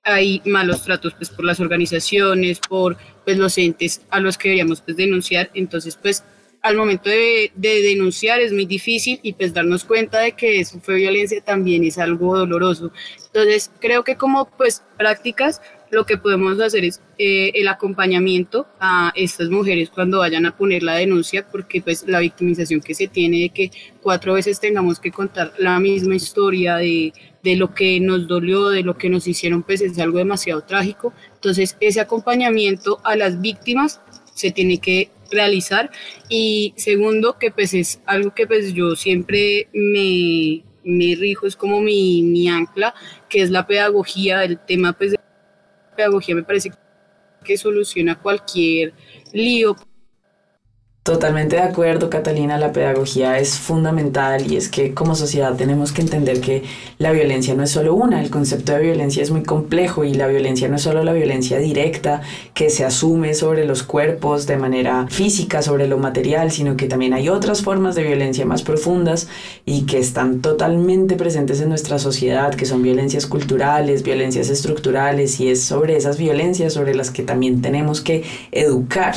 hay 0.04 0.42
malos 0.46 0.84
tratos 0.84 1.14
pues 1.14 1.30
por 1.30 1.46
las 1.46 1.60
organizaciones, 1.60 2.60
por 2.60 2.98
pues 3.26 3.38
los 3.38 3.58
entes 3.58 4.02
a 4.10 4.20
los 4.20 4.38
que 4.38 4.50
deberíamos 4.50 4.82
pues 4.82 4.98
denunciar, 4.98 5.50
entonces 5.54 5.98
pues 6.02 6.24
al 6.62 6.76
momento 6.76 7.10
de, 7.10 7.52
denunciar 7.56 8.42
es 8.42 8.52
muy 8.52 8.66
difícil 8.66 9.20
y 9.24 9.34
pues 9.34 9.54
darnos 9.54 9.86
cuenta 9.86 10.20
de 10.20 10.34
que 10.34 10.60
eso 10.60 10.80
fue 10.82 10.96
violencia 10.96 11.42
también 11.42 11.84
es 11.84 11.98
algo 11.98 12.38
doloroso. 12.38 12.92
Entonces 13.28 13.72
creo 13.80 14.04
que 14.04 14.16
como 14.16 14.50
pues 14.58 14.84
prácticas 14.98 15.62
lo 15.92 16.06
que 16.06 16.18
podemos 16.18 16.60
hacer 16.60 16.84
es 16.84 17.02
eh, 17.18 17.52
el 17.56 17.68
acompañamiento 17.68 18.68
a 18.80 19.12
estas 19.16 19.50
mujeres 19.50 19.90
cuando 19.90 20.20
vayan 20.20 20.46
a 20.46 20.56
poner 20.56 20.84
la 20.84 20.96
denuncia, 20.96 21.48
porque 21.50 21.82
pues 21.82 22.04
la 22.08 22.20
victimización 22.20 22.82
que 22.82 22.94
se 22.94 23.08
tiene 23.08 23.40
de 23.40 23.50
que 23.50 23.72
cuatro 24.02 24.34
veces 24.34 24.60
tengamos 24.60 25.00
que 25.00 25.12
contar 25.12 25.54
la 25.58 25.80
misma 25.80 26.16
historia 26.16 26.76
de, 26.76 27.14
de 27.42 27.56
lo 27.56 27.74
que 27.74 28.00
nos 28.00 28.28
dolió, 28.28 28.70
de 28.70 28.84
lo 28.84 28.98
que 28.98 29.10
nos 29.10 29.28
hicieron, 29.28 29.64
pues 29.64 29.82
es 29.82 29.98
algo 29.98 30.20
demasiado 30.20 30.62
trágico. 30.62 31.14
Entonces 31.34 31.76
ese 31.80 32.02
acompañamiento 32.02 33.00
a 33.04 33.16
las 33.16 33.42
víctimas 33.42 34.02
se 34.36 34.52
tiene 34.52 34.78
que 34.78 35.10
realizar. 35.32 35.92
Y 36.30 36.74
segundo 36.78 37.38
que 37.40 37.52
pues 37.52 37.74
es 37.74 38.02
algo 38.06 38.34
que 38.34 38.48
pues 38.48 38.74
yo 38.74 38.96
siempre 38.96 39.68
me, 39.74 40.64
me 40.84 41.16
rijo, 41.16 41.48
es 41.48 41.56
como 41.56 41.82
mi, 41.82 42.22
mi 42.24 42.48
ancla, 42.48 42.94
que 43.30 43.42
es 43.42 43.50
la 43.50 43.68
pedagogía, 43.68 44.44
el 44.44 44.60
tema 44.60 44.94
pues 44.94 45.12
de 45.12 45.20
pedagogía 45.96 46.36
me 46.36 46.44
parece 46.44 46.72
que 47.44 47.58
soluciona 47.58 48.20
cualquier 48.20 48.94
lío 49.34 49.76
Totalmente 51.10 51.56
de 51.56 51.64
acuerdo, 51.64 52.08
Catalina, 52.08 52.60
la 52.60 52.72
pedagogía 52.72 53.40
es 53.40 53.58
fundamental 53.58 54.46
y 54.46 54.58
es 54.58 54.70
que 54.70 54.94
como 54.94 55.16
sociedad 55.16 55.56
tenemos 55.56 55.92
que 55.92 56.04
entender 56.04 56.40
que 56.40 56.62
la 57.00 57.12
violencia 57.12 57.56
no 57.56 57.64
es 57.64 57.72
solo 57.72 57.96
una, 57.96 58.22
el 58.22 58.30
concepto 58.30 58.74
de 58.74 58.84
violencia 58.84 59.24
es 59.24 59.32
muy 59.32 59.42
complejo 59.42 60.04
y 60.04 60.14
la 60.14 60.28
violencia 60.28 60.70
no 60.70 60.76
es 60.76 60.84
solo 60.84 61.04
la 61.04 61.14
violencia 61.14 61.58
directa 61.58 62.22
que 62.54 62.70
se 62.70 62.86
asume 62.86 63.34
sobre 63.34 63.66
los 63.66 63.82
cuerpos 63.82 64.46
de 64.46 64.58
manera 64.58 65.08
física, 65.10 65.64
sobre 65.64 65.88
lo 65.88 65.98
material, 65.98 66.52
sino 66.52 66.78
que 66.78 66.86
también 66.86 67.16
hay 67.16 67.28
otras 67.28 67.64
formas 67.64 67.96
de 67.96 68.04
violencia 68.04 68.46
más 68.46 68.62
profundas 68.62 69.30
y 69.66 69.88
que 69.88 69.98
están 69.98 70.42
totalmente 70.42 71.16
presentes 71.16 71.60
en 71.60 71.70
nuestra 71.70 71.98
sociedad, 71.98 72.54
que 72.54 72.68
son 72.68 72.84
violencias 72.84 73.26
culturales, 73.26 74.04
violencias 74.04 74.48
estructurales 74.50 75.40
y 75.40 75.50
es 75.50 75.64
sobre 75.64 75.98
esas 75.98 76.20
violencias 76.20 76.74
sobre 76.74 76.94
las 76.94 77.10
que 77.10 77.24
también 77.24 77.64
tenemos 77.64 78.00
que 78.00 78.26
educar 78.52 79.16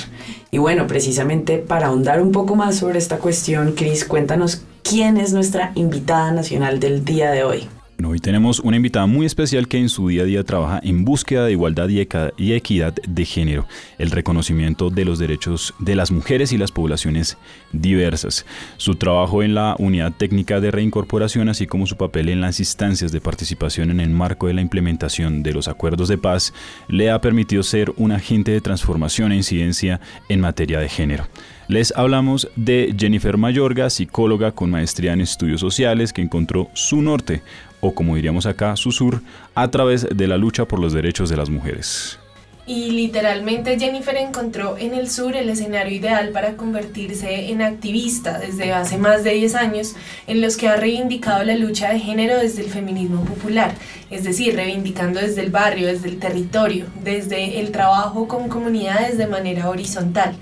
y 0.54 0.58
bueno, 0.58 0.86
precisamente 0.86 1.56
para 1.56 1.86
ahondar 1.86 2.20
un 2.20 2.30
poco 2.30 2.56
más 2.56 2.76
sobre 2.76 2.98
esta 2.98 3.16
cuestión, 3.16 3.72
Cris, 3.72 4.04
cuéntanos 4.04 4.62
quién 4.82 5.16
es 5.16 5.32
nuestra 5.32 5.72
invitada 5.74 6.30
nacional 6.30 6.78
del 6.78 7.06
día 7.06 7.30
de 7.30 7.42
hoy. 7.42 7.68
Hoy 8.04 8.18
tenemos 8.18 8.58
una 8.60 8.76
invitada 8.76 9.06
muy 9.06 9.26
especial 9.26 9.68
que 9.68 9.78
en 9.78 9.88
su 9.88 10.08
día 10.08 10.22
a 10.22 10.24
día 10.24 10.44
trabaja 10.44 10.80
en 10.82 11.04
búsqueda 11.04 11.44
de 11.44 11.52
igualdad 11.52 11.88
y 11.88 12.52
equidad 12.52 12.94
de 12.94 13.24
género, 13.24 13.66
el 13.98 14.10
reconocimiento 14.10 14.90
de 14.90 15.04
los 15.04 15.18
derechos 15.18 15.74
de 15.78 15.94
las 15.94 16.10
mujeres 16.10 16.52
y 16.52 16.58
las 16.58 16.72
poblaciones 16.72 17.38
diversas. 17.72 18.44
Su 18.76 18.96
trabajo 18.96 19.42
en 19.42 19.54
la 19.54 19.76
unidad 19.78 20.12
técnica 20.12 20.60
de 20.60 20.70
reincorporación, 20.70 21.48
así 21.48 21.66
como 21.66 21.86
su 21.86 21.96
papel 21.96 22.28
en 22.28 22.40
las 22.40 22.60
instancias 22.60 23.12
de 23.12 23.20
participación 23.20 23.90
en 23.90 24.00
el 24.00 24.10
marco 24.10 24.46
de 24.46 24.54
la 24.54 24.62
implementación 24.62 25.42
de 25.42 25.52
los 25.52 25.68
acuerdos 25.68 26.08
de 26.08 26.18
paz, 26.18 26.52
le 26.88 27.10
ha 27.10 27.20
permitido 27.20 27.62
ser 27.62 27.92
un 27.96 28.12
agente 28.12 28.50
de 28.50 28.60
transformación 28.60 29.32
e 29.32 29.36
incidencia 29.36 30.00
en 30.28 30.40
materia 30.40 30.80
de 30.80 30.88
género. 30.88 31.26
Les 31.68 31.92
hablamos 31.96 32.48
de 32.56 32.94
Jennifer 32.98 33.38
Mayorga, 33.38 33.88
psicóloga 33.88 34.52
con 34.52 34.70
maestría 34.70 35.12
en 35.12 35.20
estudios 35.20 35.60
sociales 35.60 36.12
que 36.12 36.20
encontró 36.20 36.68
su 36.74 37.00
norte, 37.00 37.42
o 37.82 37.94
como 37.94 38.14
diríamos 38.14 38.46
acá, 38.46 38.76
su 38.76 38.92
sur, 38.92 39.20
a 39.56 39.68
través 39.70 40.06
de 40.08 40.28
la 40.28 40.38
lucha 40.38 40.66
por 40.66 40.78
los 40.78 40.92
derechos 40.92 41.28
de 41.28 41.36
las 41.36 41.50
mujeres. 41.50 42.18
Y 42.64 42.92
literalmente 42.92 43.76
Jennifer 43.76 44.16
encontró 44.16 44.78
en 44.78 44.94
el 44.94 45.10
sur 45.10 45.34
el 45.34 45.50
escenario 45.50 45.96
ideal 45.96 46.28
para 46.28 46.56
convertirse 46.56 47.50
en 47.50 47.60
activista 47.60 48.38
desde 48.38 48.72
hace 48.72 48.98
más 48.98 49.24
de 49.24 49.34
10 49.34 49.56
años, 49.56 49.96
en 50.28 50.40
los 50.40 50.56
que 50.56 50.68
ha 50.68 50.76
reivindicado 50.76 51.42
la 51.42 51.56
lucha 51.56 51.92
de 51.92 51.98
género 51.98 52.38
desde 52.38 52.62
el 52.62 52.70
feminismo 52.70 53.24
popular, 53.24 53.74
es 54.10 54.22
decir, 54.22 54.54
reivindicando 54.54 55.18
desde 55.18 55.40
el 55.40 55.50
barrio, 55.50 55.88
desde 55.88 56.08
el 56.08 56.20
territorio, 56.20 56.86
desde 57.02 57.58
el 57.58 57.72
trabajo 57.72 58.28
con 58.28 58.48
comunidades 58.48 59.18
de 59.18 59.26
manera 59.26 59.68
horizontal. 59.68 60.36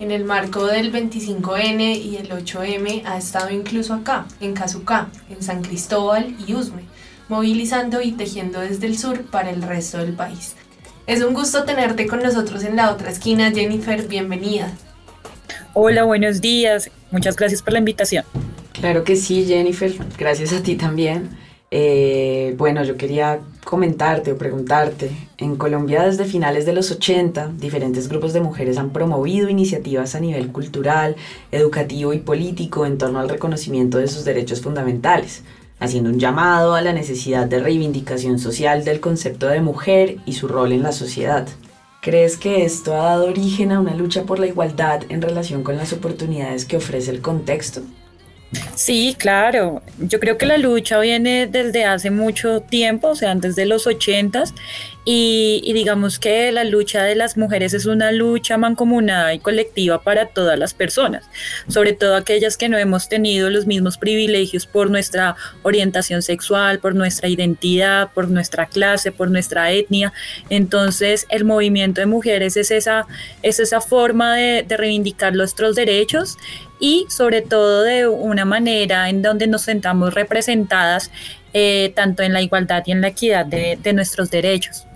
En 0.00 0.10
el 0.10 0.24
marco 0.24 0.66
del 0.66 0.92
25N 0.92 1.96
y 1.96 2.16
el 2.16 2.30
8M 2.30 3.02
ha 3.04 3.16
estado 3.16 3.50
incluso 3.50 3.94
acá, 3.94 4.26
en 4.40 4.52
Cazucá, 4.52 5.08
en 5.30 5.40
San 5.40 5.62
Cristóbal 5.62 6.34
y 6.44 6.54
Usme, 6.54 6.82
movilizando 7.28 8.02
y 8.02 8.10
tejiendo 8.10 8.58
desde 8.60 8.88
el 8.88 8.98
sur 8.98 9.22
para 9.22 9.50
el 9.50 9.62
resto 9.62 9.98
del 9.98 10.14
país. 10.14 10.56
Es 11.06 11.22
un 11.22 11.32
gusto 11.32 11.64
tenerte 11.64 12.08
con 12.08 12.22
nosotros 12.22 12.64
en 12.64 12.74
la 12.74 12.90
otra 12.90 13.10
esquina, 13.10 13.52
Jennifer, 13.52 14.08
bienvenida. 14.08 14.72
Hola, 15.74 16.02
buenos 16.02 16.40
días, 16.40 16.90
muchas 17.12 17.36
gracias 17.36 17.62
por 17.62 17.72
la 17.72 17.78
invitación. 17.78 18.24
Claro 18.72 19.04
que 19.04 19.14
sí, 19.14 19.44
Jennifer, 19.46 19.94
gracias 20.18 20.52
a 20.52 20.62
ti 20.62 20.74
también. 20.74 21.30
Eh, 21.76 22.54
bueno, 22.56 22.84
yo 22.84 22.96
quería 22.96 23.40
comentarte 23.64 24.30
o 24.30 24.38
preguntarte, 24.38 25.10
en 25.38 25.56
Colombia 25.56 26.04
desde 26.04 26.24
finales 26.24 26.66
de 26.66 26.72
los 26.72 26.92
80, 26.92 27.54
diferentes 27.58 28.08
grupos 28.08 28.32
de 28.32 28.40
mujeres 28.40 28.78
han 28.78 28.90
promovido 28.90 29.48
iniciativas 29.48 30.14
a 30.14 30.20
nivel 30.20 30.52
cultural, 30.52 31.16
educativo 31.50 32.12
y 32.12 32.20
político 32.20 32.86
en 32.86 32.96
torno 32.96 33.18
al 33.18 33.28
reconocimiento 33.28 33.98
de 33.98 34.06
sus 34.06 34.24
derechos 34.24 34.60
fundamentales, 34.60 35.42
haciendo 35.80 36.10
un 36.10 36.20
llamado 36.20 36.74
a 36.74 36.80
la 36.80 36.92
necesidad 36.92 37.48
de 37.48 37.58
reivindicación 37.58 38.38
social 38.38 38.84
del 38.84 39.00
concepto 39.00 39.48
de 39.48 39.60
mujer 39.60 40.18
y 40.26 40.34
su 40.34 40.46
rol 40.46 40.70
en 40.70 40.84
la 40.84 40.92
sociedad. 40.92 41.48
¿Crees 42.00 42.36
que 42.36 42.64
esto 42.64 42.94
ha 42.94 43.06
dado 43.06 43.26
origen 43.26 43.72
a 43.72 43.80
una 43.80 43.96
lucha 43.96 44.22
por 44.22 44.38
la 44.38 44.46
igualdad 44.46 45.02
en 45.08 45.20
relación 45.20 45.64
con 45.64 45.76
las 45.76 45.92
oportunidades 45.92 46.66
que 46.66 46.76
ofrece 46.76 47.10
el 47.10 47.20
contexto? 47.20 47.82
Sí, 48.74 49.16
claro. 49.18 49.82
Yo 49.98 50.20
creo 50.20 50.36
que 50.36 50.46
la 50.46 50.58
lucha 50.58 50.98
viene 50.98 51.46
desde 51.46 51.84
hace 51.84 52.10
mucho 52.10 52.60
tiempo, 52.60 53.08
o 53.08 53.14
sea, 53.14 53.34
desde 53.34 53.66
los 53.66 53.86
ochentas, 53.86 54.54
y, 55.06 55.60
y, 55.64 55.74
digamos 55.74 56.18
que 56.18 56.50
la 56.50 56.64
lucha 56.64 57.02
de 57.04 57.14
las 57.14 57.36
mujeres 57.36 57.74
es 57.74 57.84
una 57.84 58.10
lucha 58.10 58.56
mancomunada 58.56 59.34
y 59.34 59.38
colectiva 59.38 60.02
para 60.02 60.28
todas 60.28 60.58
las 60.58 60.72
personas, 60.72 61.28
sobre 61.68 61.92
todo 61.92 62.16
aquellas 62.16 62.56
que 62.56 62.70
no 62.70 62.78
hemos 62.78 63.10
tenido 63.10 63.50
los 63.50 63.66
mismos 63.66 63.98
privilegios 63.98 64.66
por 64.66 64.90
nuestra 64.90 65.36
orientación 65.62 66.22
sexual, 66.22 66.78
por 66.78 66.94
nuestra 66.94 67.28
identidad, 67.28 68.12
por 68.14 68.30
nuestra 68.30 68.64
clase, 68.64 69.12
por 69.12 69.30
nuestra 69.30 69.70
etnia. 69.72 70.14
Entonces, 70.48 71.26
el 71.28 71.44
movimiento 71.44 72.00
de 72.00 72.06
mujeres 72.06 72.56
es 72.56 72.70
esa, 72.70 73.06
es 73.42 73.60
esa 73.60 73.82
forma 73.82 74.34
de, 74.36 74.64
de 74.66 74.76
reivindicar 74.78 75.34
nuestros 75.34 75.76
derechos 75.76 76.38
y 76.78 77.06
sobre 77.08 77.42
todo 77.42 77.82
de 77.82 78.06
una 78.08 78.44
manera 78.44 79.08
en 79.08 79.22
donde 79.22 79.46
nos 79.46 79.62
sentamos 79.62 80.14
representadas 80.14 81.10
eh, 81.52 81.92
tanto 81.94 82.22
en 82.22 82.32
la 82.32 82.42
igualdad 82.42 82.82
y 82.86 82.92
en 82.92 83.00
la 83.00 83.08
equidad 83.08 83.46
de, 83.46 83.92
nuestros 83.92 84.30
derechos. 84.30 84.86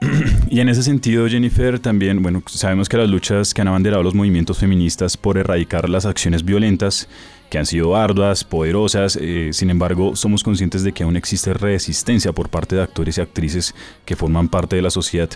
Y 0.50 0.60
en 0.60 0.68
ese 0.68 0.84
sentido, 0.84 1.26
Jennifer, 1.26 1.80
también, 1.80 2.22
bueno, 2.22 2.40
sabemos 2.46 2.88
que 2.88 2.96
las 2.96 3.08
luchas 3.08 3.52
que 3.52 3.62
han 3.62 3.66
abanderado 3.66 4.04
los 4.04 4.14
movimientos 4.14 4.58
feministas 4.58 5.16
por 5.16 5.36
erradicar 5.36 5.88
las 5.88 6.06
acciones 6.06 6.44
violentas, 6.44 7.08
que 7.50 7.58
han 7.58 7.66
sido 7.66 7.96
arduas, 7.96 8.44
poderosas, 8.44 9.18
eh, 9.20 9.48
sin 9.52 9.70
embargo, 9.70 10.14
somos 10.14 10.44
conscientes 10.44 10.84
de 10.84 10.92
que 10.92 11.02
aún 11.02 11.16
existe 11.16 11.54
resistencia 11.54 12.32
por 12.32 12.50
parte 12.50 12.76
de 12.76 12.82
actores 12.82 13.18
y 13.18 13.22
actrices 13.22 13.74
que 14.04 14.14
forman 14.14 14.48
parte 14.48 14.76
de 14.76 14.82
la 14.82 14.90
sociedad. 14.90 15.30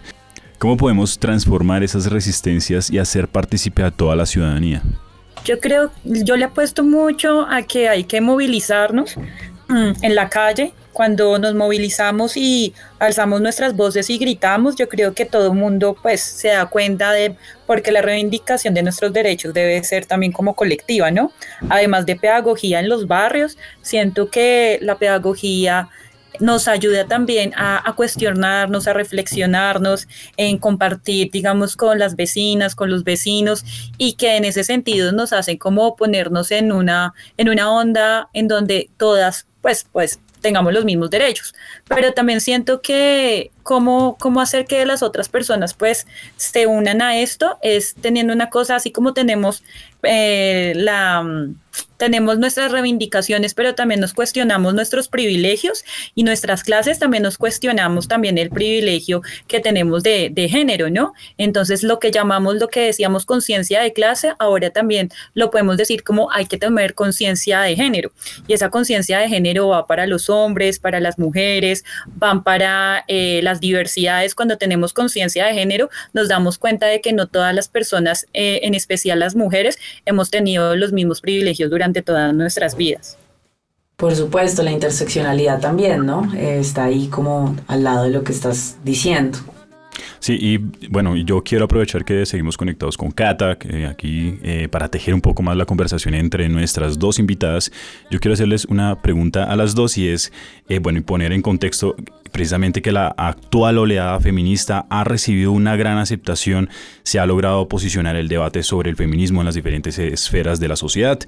¿Cómo 0.59 0.77
podemos 0.77 1.19
transformar 1.19 1.83
esas 1.83 2.07
resistencias 2.07 2.89
y 2.91 2.99
hacer 2.99 3.27
partícipe 3.27 3.83
a 3.83 3.91
toda 3.91 4.15
la 4.15 4.27
ciudadanía? 4.27 4.83
Yo 5.45 5.61
creo, 5.61 5.91
yo 6.05 6.37
le 6.37 6.45
apuesto 6.45 6.85
mucho 6.85 7.47
a 7.49 7.63
que 7.63 7.89
hay 7.89 8.05
que 8.05 8.21
movilizarnos 8.21 9.17
mm, 9.69 9.93
en 10.03 10.15
la 10.15 10.29
calle, 10.29 10.73
cuando 10.99 11.39
nos 11.39 11.55
movilizamos 11.55 12.37
y 12.37 12.75
alzamos 12.99 13.41
nuestras 13.41 13.77
voces 13.77 14.11
y 14.11 14.19
gritamos, 14.19 14.75
yo 14.75 14.89
creo 14.89 15.15
que 15.15 15.25
todo 15.25 15.53
el 15.53 15.57
mundo 15.57 15.97
pues 16.03 16.21
se 16.21 16.49
da 16.49 16.67
cuenta 16.67 17.13
de 17.13 17.37
porque 17.69 17.93
la 17.93 18.03
reivindicación 18.03 18.75
de 18.75 18.83
nuestros 18.83 19.13
derechos 19.13 19.55
debe 19.55 19.85
ser 19.85 20.07
también 20.07 20.33
como 20.33 20.57
colectiva, 20.57 21.13
¿no? 21.13 21.31
Además 21.69 22.05
de 22.05 22.17
pedagogía 22.17 22.81
en 22.81 22.89
los 22.89 23.07
barrios, 23.07 23.57
siento 23.81 24.29
que 24.29 24.81
la 24.83 24.99
pedagogía 24.99 25.89
nos 26.41 26.69
ayuda 26.69 27.07
también 27.07 27.53
a, 27.57 27.93
cuestionarnos, 27.97 28.87
a 28.87 28.93
reflexionarnos, 28.93 30.07
en 30.37 30.59
compartir, 30.59 31.31
digamos, 31.31 31.77
con 31.77 31.99
las 31.99 32.17
vecinas, 32.17 32.75
con 32.75 32.91
los 32.91 33.05
vecinos, 33.05 33.65
y 33.97 34.15
que 34.15 34.37
en 34.37 34.45
ese 34.45 34.65
sentido 34.65 35.13
nos 35.13 35.33
hacen 35.33 35.59
como 35.59 35.97
ponernos 35.97 36.51
en 36.51 36.73
una, 36.73 37.15
en 37.37 37.49
una 37.49 37.71
onda 37.71 38.29
en 38.33 38.49
donde 38.49 38.91
todas, 38.97 39.47
pues, 39.63 39.87
pues, 39.93 40.21
tengamos 40.41 40.73
los 40.73 40.85
mismos 40.85 41.11
derechos. 41.11 41.55
Pero 41.89 42.13
también 42.13 42.41
siento 42.41 42.81
que 42.81 43.51
cómo, 43.69 44.17
cómo 44.19 44.41
hacer 44.41 44.65
que 44.65 44.87
las 44.87 45.03
otras 45.03 45.29
personas 45.29 45.75
pues 45.75 46.07
se 46.37 46.67
unan 46.67 47.03
a 47.03 47.19
esto 47.19 47.59
es 47.61 47.95
teniendo 48.01 48.33
una 48.33 48.49
cosa 48.49 48.77
así 48.77 48.91
como 48.91 49.13
tenemos 49.13 49.63
eh, 50.03 50.73
la 50.75 51.23
tenemos 51.97 52.39
nuestras 52.39 52.71
reivindicaciones, 52.73 53.55
pero 53.55 53.75
también 53.75 54.01
nos 54.01 54.15
cuestionamos 54.15 54.73
nuestros 54.73 55.09
privilegios 55.09 55.85
y 56.15 56.23
nuestras 56.23 56.63
clases 56.63 56.99
también 56.99 57.25
nos 57.25 57.37
cuestionamos 57.37 58.09
también 58.09 58.39
el 58.39 58.51
privilegio 58.51 59.21
que 59.49 59.61
tenemos 59.61 60.03
de, 60.05 60.31
de 60.33 60.49
género, 60.49 60.91
¿no? 60.91 61.13
Entonces 61.37 61.83
lo 61.83 61.99
que 61.99 62.11
llamamos, 62.11 62.57
lo 62.57 62.69
que 62.69 62.81
decíamos 62.81 63.27
conciencia 63.27 63.83
de 63.83 63.93
clase, 63.93 64.33
ahora 64.39 64.71
también 64.71 65.11
lo 65.35 65.51
podemos 65.51 65.77
decir 65.77 66.05
como 66.05 66.31
hay 66.31 66.47
que 66.47 66.57
tener 66.57 66.95
conciencia 66.95 67.61
de 67.63 67.75
género. 67.75 68.13
Y 68.47 68.53
esa 68.53 68.71
conciencia 68.71 69.19
de 69.19 69.29
género 69.29 69.69
va 69.69 69.87
para 69.87 70.07
los 70.07 70.31
hombres, 70.31 70.79
para 70.79 71.01
las 71.01 71.19
mujeres, 71.19 71.85
van 72.07 72.45
para 72.45 73.05
eh, 73.09 73.41
las 73.43 73.58
diversidades. 73.61 74.35
Cuando 74.35 74.59
tenemos 74.59 74.93
conciencia 74.93 75.47
de 75.47 75.55
género, 75.55 75.91
nos 76.13 76.29
damos 76.29 76.59
cuenta 76.59 76.87
de 76.87 77.01
que 77.01 77.13
no 77.13 77.27
todas 77.27 77.55
las 77.55 77.69
personas, 77.69 78.27
eh, 78.33 78.61
en 78.63 78.75
especial 78.75 79.19
las 79.19 79.35
mujeres, 79.35 79.79
hemos 80.07 80.31
tenido 80.31 80.77
los 80.77 80.93
mismos 80.93 81.21
privilegios 81.21 81.71
durante 81.71 82.03
todas 82.03 82.35
nuestras 82.35 82.77
vidas. 82.77 83.19
Por 83.97 84.15
supuesto, 84.15 84.63
la 84.63 84.71
interseccionalidad 84.71 85.61
también, 85.61 86.07
¿no? 86.07 86.33
Eh, 86.35 86.61
está 86.61 86.85
ahí 86.85 87.09
como 87.09 87.57
al 87.67 87.83
lado 87.83 88.05
de 88.05 88.11
lo 88.11 88.23
que 88.23 88.31
estás 88.31 88.77
diciendo. 88.85 89.39
Sí, 90.21 90.39
y 90.41 90.59
bueno, 90.89 91.17
yo 91.17 91.43
quiero 91.43 91.65
aprovechar 91.65 92.05
que 92.05 92.27
seguimos 92.27 92.57
conectados 92.57 92.97
con 92.97 93.11
Cata, 93.11 93.57
que 93.57 93.87
aquí 93.87 94.39
eh, 94.43 94.69
para 94.71 94.89
tejer 94.89 95.15
un 95.15 95.21
poco 95.21 95.43
más 95.43 95.57
la 95.57 95.65
conversación 95.65 96.15
entre 96.15 96.49
nuestras 96.49 96.99
dos 96.99 97.19
invitadas. 97.19 97.71
Yo 98.11 98.19
quiero 98.21 98.35
hacerles 98.35 98.65
una 98.65 99.01
pregunta 99.01 99.45
a 99.45 99.57
las 99.57 99.75
dos 99.75 99.97
y 99.99 100.09
es, 100.09 100.33
eh, 100.69 100.79
bueno, 100.79 100.99
y 100.99 101.03
poner 101.03 101.33
en 101.33 101.43
contexto 101.43 101.97
precisamente 102.31 102.83
que 102.83 102.93
la 102.93 103.09
actual 103.09 103.79
oleada 103.79 104.19
feminista 104.21 104.87
ha 104.91 105.05
recibido 105.05 105.53
una 105.53 105.77
gran 105.77 105.99
aceptación, 105.99 106.71
se 107.03 107.19
ha 107.19 107.27
logrado 107.27 107.69
posicionar 107.69 108.17
el 108.17 108.29
debate 108.29 108.63
sobre 108.63 108.91
el 108.91 108.97
feminismo 108.97 109.41
en 109.41 109.47
las 109.47 109.55
diferentes 109.55 109.99
esferas 109.99 110.61
de 110.61 110.69
la 110.69 110.77
sociedad, 110.77 111.19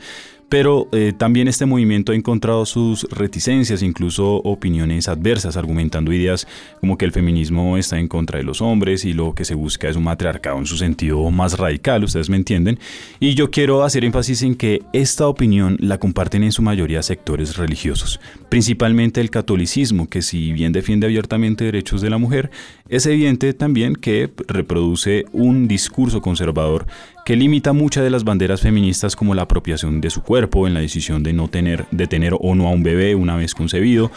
pero 0.50 0.88
eh, 0.90 1.12
también 1.16 1.46
este 1.46 1.64
movimiento 1.64 2.10
ha 2.10 2.16
encontrado 2.16 2.66
sus 2.66 3.04
reticencias, 3.04 3.82
incluso 3.82 4.34
opiniones 4.42 5.08
adversas, 5.08 5.56
argumentando 5.56 6.12
ideas 6.12 6.46
como 6.80 6.98
que 6.98 7.04
el 7.04 7.12
feminismo 7.12 7.78
está 7.78 8.00
en 8.00 8.08
contra 8.08 8.38
de 8.38 8.44
los 8.44 8.60
hombres 8.60 9.04
y 9.04 9.12
lo 9.12 9.32
que 9.32 9.44
se 9.44 9.54
busca 9.54 9.88
es 9.88 9.94
un 9.94 10.02
matriarcado 10.02 10.58
en 10.58 10.66
su 10.66 10.76
sentido 10.76 11.30
más 11.30 11.56
radical, 11.56 12.02
ustedes 12.02 12.28
me 12.28 12.36
entienden. 12.36 12.80
Y 13.20 13.34
yo 13.34 13.52
quiero 13.52 13.84
hacer 13.84 14.04
énfasis 14.04 14.42
en 14.42 14.56
que 14.56 14.82
esta 14.92 15.28
opinión 15.28 15.76
la 15.78 15.98
comparten 15.98 16.42
en 16.42 16.50
su 16.50 16.62
mayoría 16.62 17.00
sectores 17.04 17.56
religiosos, 17.56 18.18
principalmente 18.48 19.20
el 19.20 19.30
catolicismo, 19.30 20.08
que 20.08 20.20
si 20.20 20.52
bien 20.52 20.72
abiertamente 20.92 21.64
derechos 21.64 22.00
de 22.00 22.10
la 22.10 22.18
mujer, 22.18 22.50
es 22.88 23.06
evidente 23.06 23.52
también 23.54 23.94
que 23.94 24.30
reproduce 24.48 25.26
un 25.32 25.68
discurso 25.68 26.20
conservador 26.20 26.86
que 27.24 27.36
limita 27.36 27.72
muchas 27.72 28.02
de 28.02 28.10
las 28.10 28.24
banderas 28.24 28.60
feministas 28.60 29.14
como 29.14 29.34
la 29.34 29.42
apropiación 29.42 30.00
de 30.00 30.10
su 30.10 30.22
cuerpo 30.22 30.66
en 30.66 30.74
la 30.74 30.80
decisión 30.80 31.22
de 31.22 31.32
no 31.32 31.48
tener, 31.48 31.86
de 31.90 32.06
tener 32.06 32.34
o 32.38 32.54
no 32.54 32.66
a 32.66 32.72
un 32.72 32.82
bebé 32.82 33.14
una 33.14 33.36
vez 33.36 33.54
concebido, 33.54 34.10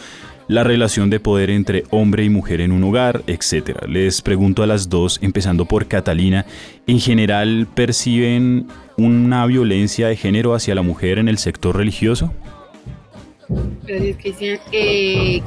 la 0.48 0.64
relación 0.64 1.10
de 1.10 1.20
poder 1.20 1.50
entre 1.50 1.84
hombre 1.90 2.24
y 2.24 2.28
mujer 2.28 2.60
en 2.60 2.72
un 2.72 2.84
hogar, 2.84 3.22
etc. 3.26 3.86
Les 3.88 4.20
pregunto 4.20 4.62
a 4.62 4.66
las 4.66 4.88
dos, 4.88 5.18
empezando 5.22 5.64
por 5.64 5.86
Catalina, 5.86 6.44
¿en 6.86 7.00
general 7.00 7.66
perciben 7.74 8.66
una 8.96 9.46
violencia 9.46 10.08
de 10.08 10.16
género 10.16 10.54
hacia 10.54 10.74
la 10.74 10.82
mujer 10.82 11.18
en 11.18 11.28
el 11.28 11.38
sector 11.38 11.76
religioso? 11.76 12.32
Gracias, 13.86 14.16
Cristian. 14.16 14.58
Eh, 14.72 15.42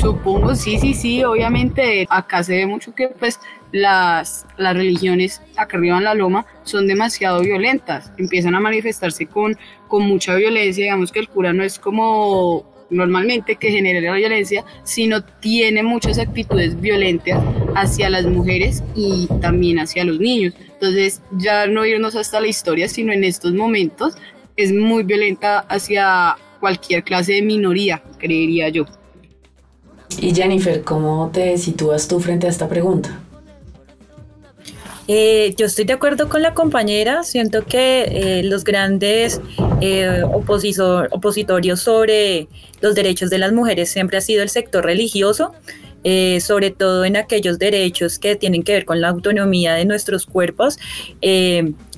supongo, 0.00 0.54
sí, 0.54 0.78
sí, 0.78 0.94
sí, 0.94 1.24
obviamente 1.24 2.06
acá 2.10 2.42
se 2.42 2.56
ve 2.56 2.66
mucho 2.66 2.94
que 2.94 3.08
pues 3.08 3.40
las, 3.72 4.46
las 4.56 4.74
religiones 4.76 5.40
acá 5.56 5.76
arriba 5.76 5.98
en 5.98 6.04
la 6.04 6.14
loma 6.14 6.46
son 6.62 6.86
demasiado 6.86 7.40
violentas, 7.40 8.12
empiezan 8.18 8.54
a 8.54 8.60
manifestarse 8.60 9.26
con, 9.26 9.56
con 9.88 10.02
mucha 10.04 10.34
violencia, 10.34 10.84
digamos 10.84 11.10
que 11.10 11.20
el 11.20 11.28
cura 11.28 11.52
no 11.52 11.64
es 11.64 11.78
como 11.78 12.72
normalmente 12.90 13.56
que 13.56 13.70
genera 13.70 14.00
la 14.00 14.12
violencia, 14.12 14.64
sino 14.84 15.22
tiene 15.24 15.82
muchas 15.82 16.18
actitudes 16.18 16.80
violentas 16.80 17.42
hacia 17.74 18.10
las 18.10 18.26
mujeres 18.26 18.82
y 18.94 19.28
también 19.40 19.78
hacia 19.78 20.04
los 20.04 20.20
niños. 20.20 20.54
Entonces, 20.74 21.22
ya 21.32 21.66
no 21.66 21.84
irnos 21.84 22.14
hasta 22.14 22.40
la 22.40 22.46
historia, 22.46 22.88
sino 22.88 23.12
en 23.12 23.24
estos 23.24 23.54
momentos 23.54 24.16
es 24.56 24.72
muy 24.72 25.02
violenta 25.02 25.60
hacia 25.60 26.36
cualquier 26.64 27.04
clase 27.04 27.34
de 27.34 27.42
minoría, 27.42 28.02
creería 28.16 28.70
yo. 28.70 28.86
Y 30.18 30.34
Jennifer, 30.34 30.82
¿cómo 30.82 31.30
te 31.30 31.58
sitúas 31.58 32.08
tú 32.08 32.20
frente 32.20 32.46
a 32.46 32.50
esta 32.50 32.70
pregunta? 32.70 33.20
Eh, 35.06 35.54
yo 35.58 35.66
estoy 35.66 35.84
de 35.84 35.92
acuerdo 35.92 36.30
con 36.30 36.40
la 36.40 36.54
compañera, 36.54 37.22
siento 37.22 37.66
que 37.66 38.04
eh, 38.04 38.42
los 38.44 38.64
grandes 38.64 39.42
eh, 39.82 40.22
opositor, 40.24 41.10
opositorios 41.10 41.80
sobre 41.80 42.48
los 42.80 42.94
derechos 42.94 43.28
de 43.28 43.36
las 43.36 43.52
mujeres 43.52 43.90
siempre 43.90 44.16
ha 44.16 44.22
sido 44.22 44.42
el 44.42 44.48
sector 44.48 44.86
religioso, 44.86 45.52
eh, 46.02 46.40
sobre 46.40 46.70
todo 46.70 47.04
en 47.04 47.18
aquellos 47.18 47.58
derechos 47.58 48.18
que 48.18 48.36
tienen 48.36 48.62
que 48.62 48.72
ver 48.72 48.86
con 48.86 49.02
la 49.02 49.10
autonomía 49.10 49.74
de 49.74 49.84
nuestros 49.84 50.24
cuerpos. 50.24 50.78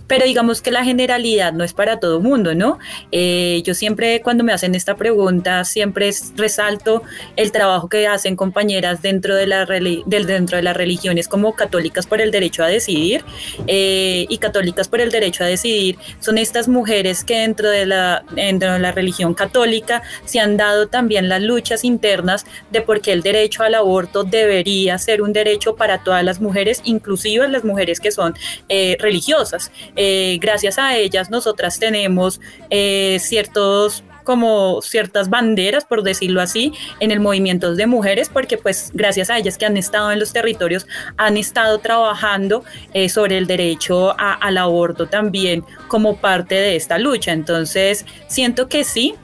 Pero 0.07 0.25
digamos 0.25 0.63
que 0.63 0.71
la 0.71 0.85
generalidad 0.85 1.53
no 1.53 1.65
es 1.65 1.73
para 1.73 1.99
todo 1.99 2.21
mundo, 2.21 2.55
¿no? 2.55 2.79
Eh, 3.13 3.63
yo 3.65 3.75
siempre 3.75 4.21
cuando 4.23 4.45
me 4.45 4.53
hacen 4.53 4.75
esta 4.75 4.97
pregunta, 4.97 5.65
siempre 5.65 6.11
resalto 6.37 7.03
el 7.37 7.53
trabajo 7.53 7.89
que 7.89 8.07
hacen 8.07 8.37
compañeras 8.37 9.03
dentro 9.03 9.35
de, 9.35 9.47
la 9.47 9.67
dentro 9.67 10.57
de 10.57 10.63
las 10.63 10.77
religiones 10.77 11.29
como 11.29 11.55
católicas 11.55 12.07
por 12.07 12.21
el 12.21 12.31
derecho 12.31 12.63
a 12.63 12.69
decidir 12.69 13.25
eh, 13.67 14.27
y 14.29 14.39
católicas 14.39 14.89
por 14.89 15.01
el 15.01 15.11
derecho 15.11 15.45
a 15.45 15.47
decidir 15.47 15.99
son 16.21 16.39
estas 16.39 16.69
mujeres 16.69 17.25
que 17.25 17.39
dentro 17.39 17.69
de, 17.71 17.87
la, 17.87 18.25
dentro 18.33 18.73
de 18.73 18.79
la 18.79 18.93
religión 18.93 19.35
católica 19.35 20.03
se 20.25 20.41
han 20.41 20.57
dado 20.57 20.89
también 20.89 21.29
las 21.29 21.43
luchas 21.43 21.85
internas 21.85 22.47
de 22.71 22.81
por 22.81 23.01
qué 23.01 23.13
el 23.13 23.23
derecho 23.23 23.63
al 23.63 23.75
aborto 23.75 24.25
debería 24.25 24.99
ser 24.99 25.23
un 25.23 25.33
derecho 25.33 25.77
para 25.77 26.03
todas 26.03 26.25
las 26.25 26.41
mujeres, 26.41 26.81
inclusive 26.85 27.49
las 27.49 27.65
mujeres 27.65 28.01
que 28.01 28.11
son 28.11 28.35
eh, 28.69 28.97
religiosas. 29.01 29.71
Eh, 29.97 30.39
gracias 30.41 30.79
a 30.79 30.97
ellas 30.97 31.31
nosotras 31.31 31.79
tenemos 31.79 32.41
eh, 32.71 33.19
ciertos 33.21 34.05
como 34.25 34.83
ciertas 34.83 35.31
banderas, 35.31 35.85
por 35.85 36.03
decirlo 36.03 36.41
así, 36.41 36.73
en 36.99 37.13
el 37.13 37.21
movimiento 37.21 37.77
de 37.77 37.87
mujeres, 37.87 38.29
porque 38.29 38.59
pues 38.59 38.91
gracias 38.93 39.31
a 39.31 39.39
ellas 39.39 39.57
que 39.57 39.67
han 39.67 39.77
estado 39.77 40.11
en 40.11 40.19
los 40.19 40.33
territorios, 40.33 40.89
han 41.17 41.37
estado 41.37 41.79
trabajando 41.79 42.65
sobre 43.09 43.39
el 43.39 43.47
derecho 43.47 44.17
al 44.19 44.59
aborto 44.59 45.07
también 45.07 45.63
como 45.87 46.17
parte 46.17 46.57
de 46.57 46.75
esta 46.75 46.99
lucha. 46.99 47.31
Entonces, 47.31 48.05
siento 48.27 48.69
que 48.69 48.83
sí, 48.83 49.15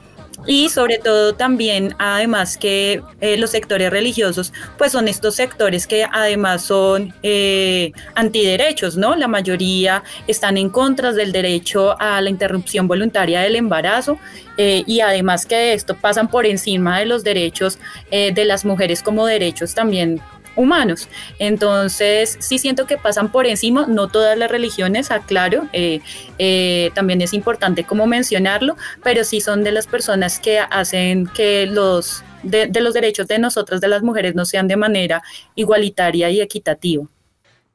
y 0.45 0.69
sobre 0.69 0.97
todo 0.97 1.33
también, 1.33 1.95
además 1.99 2.57
que 2.57 3.01
eh, 3.21 3.37
los 3.37 3.51
sectores 3.51 3.89
religiosos, 3.89 4.53
pues 4.77 4.91
son 4.91 5.07
estos 5.07 5.35
sectores 5.35 5.87
que 5.87 6.05
además 6.11 6.63
son 6.63 7.13
eh, 7.23 7.91
antiderechos, 8.15 8.97
¿no? 8.97 9.15
La 9.15 9.27
mayoría 9.27 10.03
están 10.27 10.57
en 10.57 10.69
contra 10.69 11.13
del 11.13 11.31
derecho 11.31 11.99
a 11.99 12.21
la 12.21 12.29
interrupción 12.29 12.87
voluntaria 12.87 13.41
del 13.41 13.55
embarazo 13.55 14.17
eh, 14.57 14.83
y 14.85 14.99
además 14.99 15.45
que 15.45 15.73
esto 15.73 15.95
pasan 15.95 16.27
por 16.27 16.45
encima 16.45 16.99
de 16.99 17.05
los 17.05 17.23
derechos 17.23 17.79
de 18.11 18.45
las 18.45 18.63
mujeres 18.65 19.01
como 19.01 19.25
derechos 19.25 19.73
también 19.73 20.21
humanos. 20.55 21.09
Entonces, 21.39 22.37
sí 22.39 22.57
siento 22.57 22.85
que 22.85 22.97
pasan 22.97 23.31
por 23.31 23.45
encima, 23.45 23.85
no 23.87 24.07
todas 24.07 24.37
las 24.37 24.49
religiones, 24.49 25.11
aclaro, 25.11 25.67
eh, 25.73 26.01
eh, 26.37 26.91
también 26.93 27.21
es 27.21 27.33
importante 27.33 27.83
como 27.83 28.07
mencionarlo, 28.07 28.77
pero 29.03 29.23
sí 29.23 29.41
son 29.41 29.63
de 29.63 29.71
las 29.71 29.87
personas 29.87 30.39
que 30.39 30.59
hacen 30.59 31.27
que 31.27 31.65
los, 31.65 32.23
de, 32.43 32.69
los 32.81 32.93
derechos 32.93 33.27
de 33.27 33.39
nosotras, 33.39 33.81
de 33.81 33.87
las 33.87 34.03
mujeres, 34.03 34.35
no 34.35 34.45
sean 34.45 34.67
de 34.67 34.77
manera 34.77 35.21
igualitaria 35.55 36.29
y 36.29 36.41
equitativa. 36.41 37.05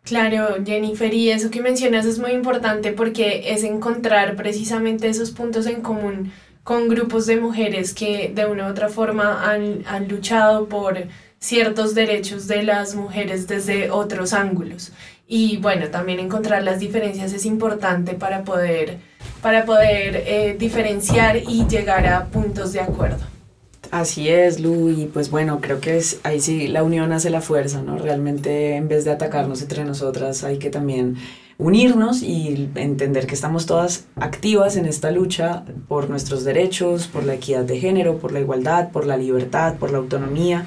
Claro, 0.04 0.56
Jennifer, 0.64 1.12
y 1.12 1.30
eso 1.30 1.50
que 1.50 1.60
mencionas 1.60 2.06
es 2.06 2.18
muy 2.18 2.30
importante 2.30 2.92
porque 2.92 3.52
es 3.52 3.62
encontrar 3.62 4.36
precisamente 4.36 5.08
esos 5.08 5.32
puntos 5.32 5.66
en 5.66 5.82
común 5.82 6.32
con 6.64 6.88
grupos 6.88 7.26
de 7.26 7.36
mujeres 7.36 7.94
que 7.94 8.30
de 8.34 8.46
una 8.46 8.66
u 8.66 8.70
otra 8.70 8.88
forma 8.88 9.50
han, 9.50 9.84
han 9.86 10.08
luchado 10.08 10.66
por 10.66 10.98
ciertos 11.40 11.94
derechos 11.94 12.48
de 12.48 12.62
las 12.62 12.94
mujeres 12.94 13.46
desde 13.46 13.90
otros 13.90 14.32
ángulos. 14.32 14.92
Y 15.26 15.58
bueno, 15.58 15.88
también 15.88 16.20
encontrar 16.20 16.62
las 16.62 16.80
diferencias 16.80 17.32
es 17.32 17.44
importante 17.44 18.14
para 18.14 18.44
poder, 18.44 18.98
para 19.42 19.66
poder 19.66 20.24
eh, 20.26 20.56
diferenciar 20.58 21.36
y 21.36 21.66
llegar 21.66 22.06
a 22.06 22.26
puntos 22.26 22.72
de 22.72 22.80
acuerdo. 22.80 23.24
Así 23.90 24.28
es, 24.28 24.60
Lu, 24.60 24.90
y 24.90 25.06
pues 25.06 25.30
bueno, 25.30 25.60
creo 25.60 25.80
que 25.80 25.96
es, 25.96 26.20
ahí 26.22 26.40
sí 26.40 26.66
la 26.66 26.82
unión 26.82 27.12
hace 27.12 27.30
la 27.30 27.40
fuerza, 27.40 27.80
¿no? 27.82 27.96
Realmente 27.96 28.76
en 28.76 28.88
vez 28.88 29.04
de 29.04 29.12
atacarnos 29.12 29.62
entre 29.62 29.84
nosotras 29.84 30.44
hay 30.44 30.58
que 30.58 30.68
también 30.68 31.16
unirnos 31.56 32.22
y 32.22 32.70
entender 32.74 33.26
que 33.26 33.34
estamos 33.34 33.66
todas 33.66 34.04
activas 34.16 34.76
en 34.76 34.84
esta 34.86 35.10
lucha 35.10 35.64
por 35.88 36.08
nuestros 36.08 36.44
derechos, 36.44 37.06
por 37.06 37.24
la 37.24 37.34
equidad 37.34 37.64
de 37.64 37.80
género, 37.80 38.18
por 38.18 38.32
la 38.32 38.40
igualdad, 38.40 38.90
por 38.90 39.06
la 39.06 39.16
libertad, 39.16 39.76
por 39.76 39.90
la 39.90 39.98
autonomía 39.98 40.66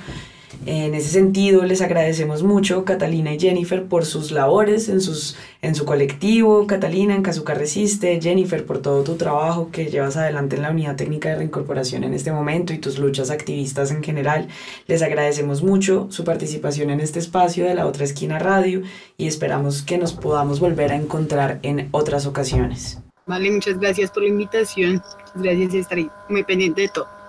en 0.65 0.93
ese 0.93 1.09
sentido, 1.09 1.63
les 1.63 1.81
agradecemos 1.81 2.43
mucho, 2.43 2.85
Catalina 2.85 3.33
y 3.33 3.39
Jennifer, 3.39 3.83
por 3.85 4.05
sus 4.05 4.31
labores 4.31 4.89
en, 4.89 5.01
sus, 5.01 5.35
en 5.63 5.73
su 5.73 5.85
colectivo, 5.85 6.67
Catalina 6.67 7.15
en 7.15 7.23
Cazuca 7.23 7.55
Resiste, 7.55 8.19
Jennifer 8.21 8.63
por 8.63 8.77
todo 8.79 9.03
tu 9.03 9.15
trabajo 9.15 9.69
que 9.71 9.85
llevas 9.85 10.17
adelante 10.17 10.55
en 10.55 10.61
la 10.61 10.69
Unidad 10.69 10.95
Técnica 10.95 11.29
de 11.29 11.37
Reincorporación 11.37 12.03
en 12.03 12.13
este 12.13 12.31
momento 12.31 12.73
y 12.73 12.77
tus 12.77 12.99
luchas 12.99 13.31
activistas 13.31 13.89
en 13.89 14.03
general. 14.03 14.49
Les 14.85 15.01
agradecemos 15.01 15.63
mucho 15.63 16.07
su 16.11 16.23
participación 16.23 16.91
en 16.91 16.99
este 16.99 17.17
espacio 17.17 17.65
de 17.65 17.73
la 17.73 17.87
otra 17.87 18.03
esquina 18.03 18.37
radio 18.37 18.83
y 19.17 19.25
esperamos 19.25 19.81
que 19.81 19.97
nos 19.97 20.13
podamos 20.13 20.59
volver 20.59 20.91
a 20.91 20.95
encontrar 20.95 21.59
en 21.63 21.89
otras 21.91 22.27
ocasiones. 22.27 22.99
Vale, 23.25 23.49
muchas 23.49 23.79
gracias 23.79 24.11
por 24.11 24.23
la 24.23 24.29
invitación. 24.29 25.01
Gracias, 25.35 25.73
estar 25.73 25.97
muy 26.29 26.43
pendiente 26.43 26.81
de 26.81 26.87
todo. 26.89 27.20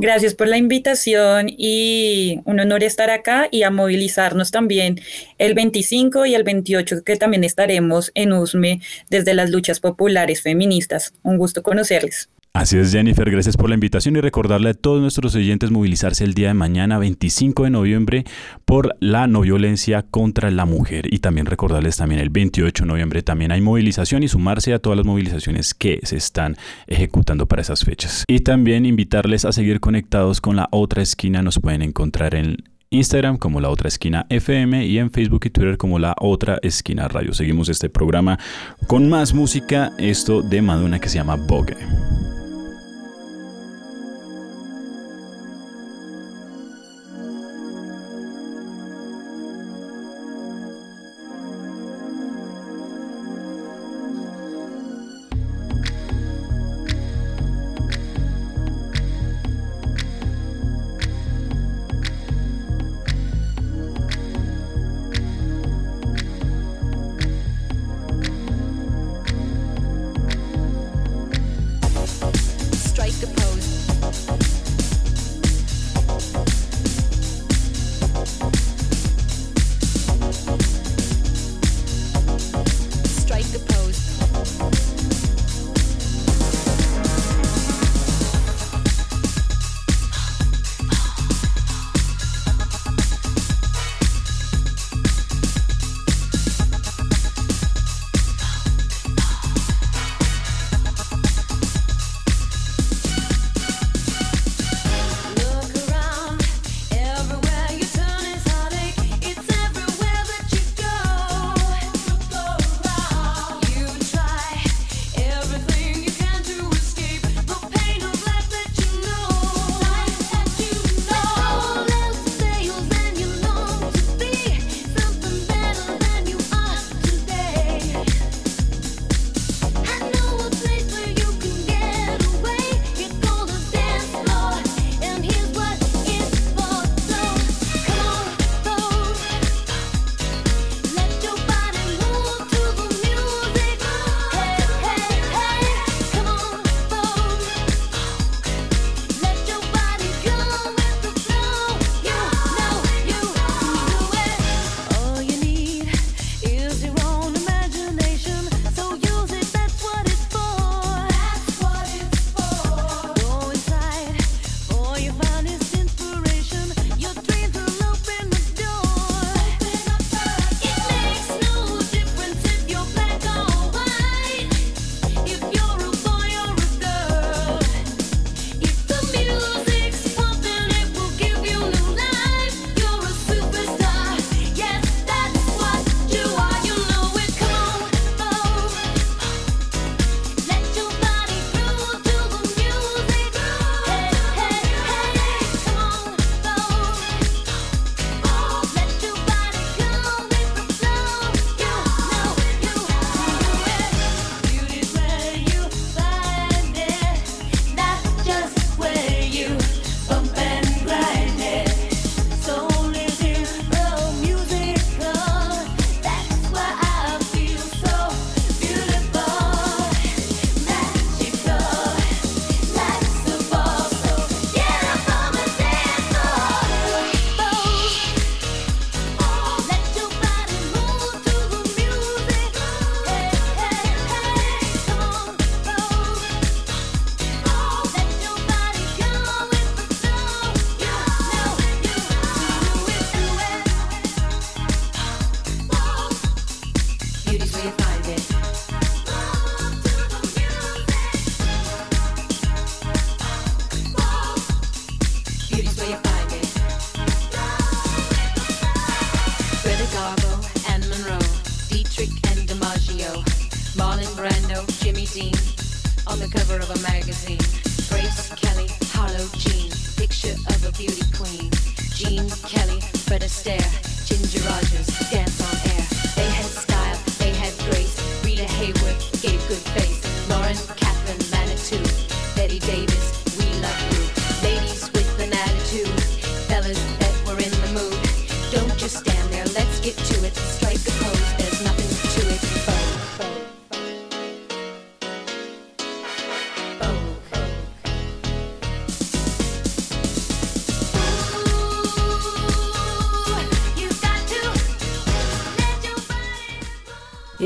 Gracias 0.00 0.34
por 0.34 0.46
la 0.46 0.56
invitación 0.56 1.48
y 1.48 2.40
un 2.44 2.60
honor 2.60 2.84
estar 2.84 3.10
acá 3.10 3.48
y 3.50 3.64
a 3.64 3.70
movilizarnos 3.70 4.52
también 4.52 5.00
el 5.38 5.54
25 5.54 6.24
y 6.24 6.36
el 6.36 6.44
28 6.44 7.02
que 7.04 7.16
también 7.16 7.42
estaremos 7.42 8.12
en 8.14 8.32
USME 8.32 8.80
desde 9.10 9.34
las 9.34 9.50
luchas 9.50 9.80
populares 9.80 10.40
feministas. 10.40 11.14
Un 11.24 11.36
gusto 11.36 11.64
conocerles. 11.64 12.28
Así 12.54 12.76
es, 12.76 12.90
Jennifer, 12.90 13.30
gracias 13.30 13.56
por 13.56 13.68
la 13.68 13.74
invitación 13.74 14.16
y 14.16 14.20
recordarle 14.20 14.70
a 14.70 14.74
todos 14.74 15.00
nuestros 15.00 15.34
oyentes 15.36 15.70
movilizarse 15.70 16.24
el 16.24 16.34
día 16.34 16.48
de 16.48 16.54
mañana, 16.54 16.98
25 16.98 17.64
de 17.64 17.70
noviembre, 17.70 18.24
por 18.64 18.96
la 19.00 19.26
no 19.26 19.42
violencia 19.42 20.02
contra 20.02 20.50
la 20.50 20.64
mujer. 20.64 21.12
Y 21.12 21.20
también 21.20 21.46
recordarles 21.46 21.98
también 21.98 22.20
el 22.20 22.30
28 22.30 22.82
de 22.82 22.88
noviembre 22.88 23.22
también 23.22 23.52
hay 23.52 23.60
movilización 23.60 24.22
y 24.22 24.28
sumarse 24.28 24.72
a 24.72 24.80
todas 24.80 24.96
las 24.96 25.06
movilizaciones 25.06 25.72
que 25.72 26.00
se 26.02 26.16
están 26.16 26.56
ejecutando 26.86 27.46
para 27.46 27.62
esas 27.62 27.84
fechas. 27.84 28.24
Y 28.26 28.40
también 28.40 28.86
invitarles 28.86 29.44
a 29.44 29.52
seguir 29.52 29.78
conectados 29.78 30.40
con 30.40 30.56
la 30.56 30.68
otra 30.72 31.02
esquina, 31.02 31.42
nos 31.42 31.60
pueden 31.60 31.82
encontrar 31.82 32.34
en 32.34 32.56
Instagram 32.90 33.36
como 33.36 33.60
la 33.60 33.70
otra 33.70 33.88
esquina 33.88 34.26
FM 34.28 34.86
y 34.86 34.98
en 34.98 35.10
Facebook 35.10 35.42
y 35.44 35.50
Twitter 35.50 35.76
como 35.76 35.98
la 35.98 36.14
otra 36.20 36.58
esquina 36.62 37.08
radio. 37.08 37.34
Seguimos 37.34 37.68
este 37.68 37.90
programa 37.90 38.38
con 38.86 39.08
más 39.08 39.34
música, 39.34 39.92
esto 39.98 40.42
de 40.42 40.62
Madonna 40.62 40.98
que 40.98 41.08
se 41.08 41.16
llama 41.16 41.36
Vogue. 41.36 41.76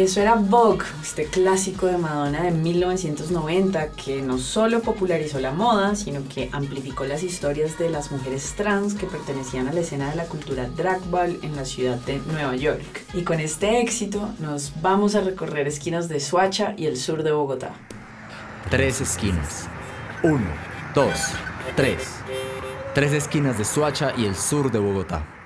Eso 0.03 0.21
era 0.21 0.35
Vogue, 0.35 0.85
este 1.01 1.27
clásico 1.27 1.87
de 1.87 1.97
Madonna 1.97 2.43
de 2.43 2.51
1990 2.51 3.91
que 3.93 4.21
no 4.21 4.39
solo 4.39 4.81
popularizó 4.83 5.39
la 5.39 5.53
moda, 5.53 5.95
sino 5.95 6.23
que 6.29 6.51
amplificó 6.53 7.05
las 7.05 7.23
historias 7.23 7.79
de 7.79 7.89
las 7.89 8.11
mujeres 8.11 8.55
trans 8.57 8.95
que 8.95 9.07
pertenecían 9.07 9.69
a 9.69 9.73
la 9.73 9.81
escena 9.81 10.11
de 10.11 10.17
la 10.17 10.25
cultura 10.25 10.69
drag 10.77 11.01
ball 11.09 11.39
en 11.43 11.55
la 11.55 11.65
ciudad 11.65 11.97
de 11.99 12.19
Nueva 12.33 12.57
York. 12.57 13.05
Y 13.15 13.23
con 13.23 13.39
este 13.39 13.81
éxito 13.81 14.29
nos 14.41 14.73
vamos 14.83 15.15
a 15.15 15.21
recorrer 15.21 15.69
esquinas 15.69 16.09
de 16.09 16.19
Suacha 16.19 16.75
y 16.77 16.87
el 16.87 16.97
sur 16.97 17.23
de 17.23 17.31
Bogotá. 17.31 17.73
Tres 18.71 19.01
esquinas. 19.01 19.69
Uno, 20.25 20.51
dos, 20.95 21.19
tres. 21.77 22.09
Tres 22.95 23.13
esquinas 23.13 23.57
de 23.57 23.65
Suacha 23.65 24.13
y 24.17 24.25
el 24.25 24.35
sur 24.35 24.73
de 24.73 24.81
Bogotá. 24.81 25.42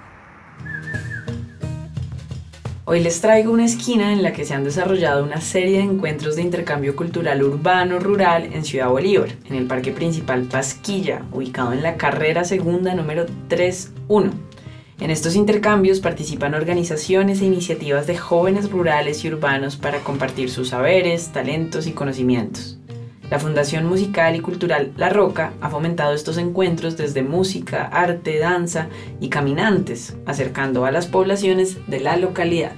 Hoy 2.89 3.01
les 3.01 3.21
traigo 3.21 3.51
una 3.51 3.65
esquina 3.65 4.13
en 4.13 4.23
la 4.23 4.33
que 4.33 4.45
se 4.45 4.55
han 4.55 4.63
desarrollado 4.63 5.25
una 5.25 5.41
serie 5.41 5.79
de 5.79 5.83
encuentros 5.83 6.37
de 6.37 6.43
intercambio 6.43 6.95
cultural 6.95 7.43
urbano-rural 7.43 8.45
en 8.53 8.65
Ciudad 8.65 8.91
Bolívar, 8.91 9.31
en 9.51 9.57
el 9.57 9.67
Parque 9.67 9.91
Principal 9.91 10.45
Pasquilla, 10.45 11.23
ubicado 11.33 11.73
en 11.73 11.83
la 11.83 11.97
carrera 11.97 12.45
segunda 12.45 12.95
número 12.95 13.27
31. 13.49 14.31
En 15.01 15.11
estos 15.11 15.35
intercambios 15.35 15.99
participan 15.99 16.55
organizaciones 16.55 17.41
e 17.41 17.47
iniciativas 17.47 18.07
de 18.07 18.19
jóvenes 18.19 18.71
rurales 18.71 19.25
y 19.25 19.33
urbanos 19.33 19.75
para 19.75 19.99
compartir 20.05 20.49
sus 20.49 20.69
saberes, 20.69 21.33
talentos 21.33 21.89
y 21.89 21.93
conocimientos. 21.93 22.76
La 23.31 23.41
Fundación 23.41 23.87
Musical 23.87 24.37
y 24.37 24.41
Cultural 24.41 24.93
La 24.97 25.09
Roca 25.09 25.53
ha 25.61 25.69
fomentado 25.69 26.15
estos 26.15 26.39
encuentros 26.39 26.97
desde 26.97 27.23
música, 27.23 27.85
arte, 27.85 28.39
danza 28.39 28.89
y 29.21 29.29
caminantes, 29.31 30.17
acercando 30.27 30.85
a 30.85 30.93
las 30.93 31.07
poblaciones 31.07 31.79
de 31.89 32.01
la 32.01 32.17
localidad. 32.17 32.77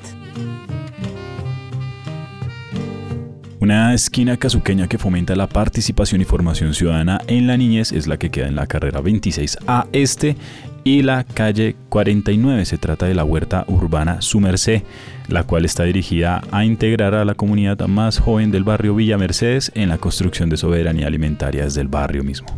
Una 3.60 3.92
esquina 3.92 4.38
casuqueña 4.38 4.88
que 4.88 4.96
fomenta 4.96 5.36
la 5.36 5.46
participación 5.46 6.22
y 6.22 6.24
formación 6.24 6.72
ciudadana 6.72 7.20
en 7.26 7.46
la 7.46 7.58
niñez 7.58 7.92
es 7.92 8.06
la 8.06 8.16
que 8.16 8.30
queda 8.30 8.48
en 8.48 8.56
la 8.56 8.66
carrera 8.66 9.02
26A 9.02 9.88
Este 9.92 10.36
y 10.84 11.02
la 11.02 11.24
calle 11.24 11.76
49. 11.90 12.64
Se 12.64 12.78
trata 12.78 13.04
de 13.04 13.14
la 13.14 13.24
huerta 13.24 13.66
urbana 13.68 14.22
Su 14.22 14.40
Merced, 14.40 14.82
la 15.28 15.44
cual 15.44 15.64
está 15.64 15.84
dirigida 15.84 16.42
a 16.50 16.64
integrar 16.64 17.14
a 17.14 17.24
la 17.24 17.34
comunidad 17.34 17.78
más 17.86 18.18
joven 18.18 18.50
del 18.50 18.64
barrio 18.64 18.94
Villa 18.94 19.18
Mercedes 19.18 19.70
en 19.74 19.90
la 19.90 19.98
construcción 19.98 20.48
de 20.48 20.56
soberanía 20.56 21.06
alimentaria 21.06 21.64
desde 21.64 21.82
el 21.82 21.88
barrio 21.88 22.24
mismo. 22.24 22.48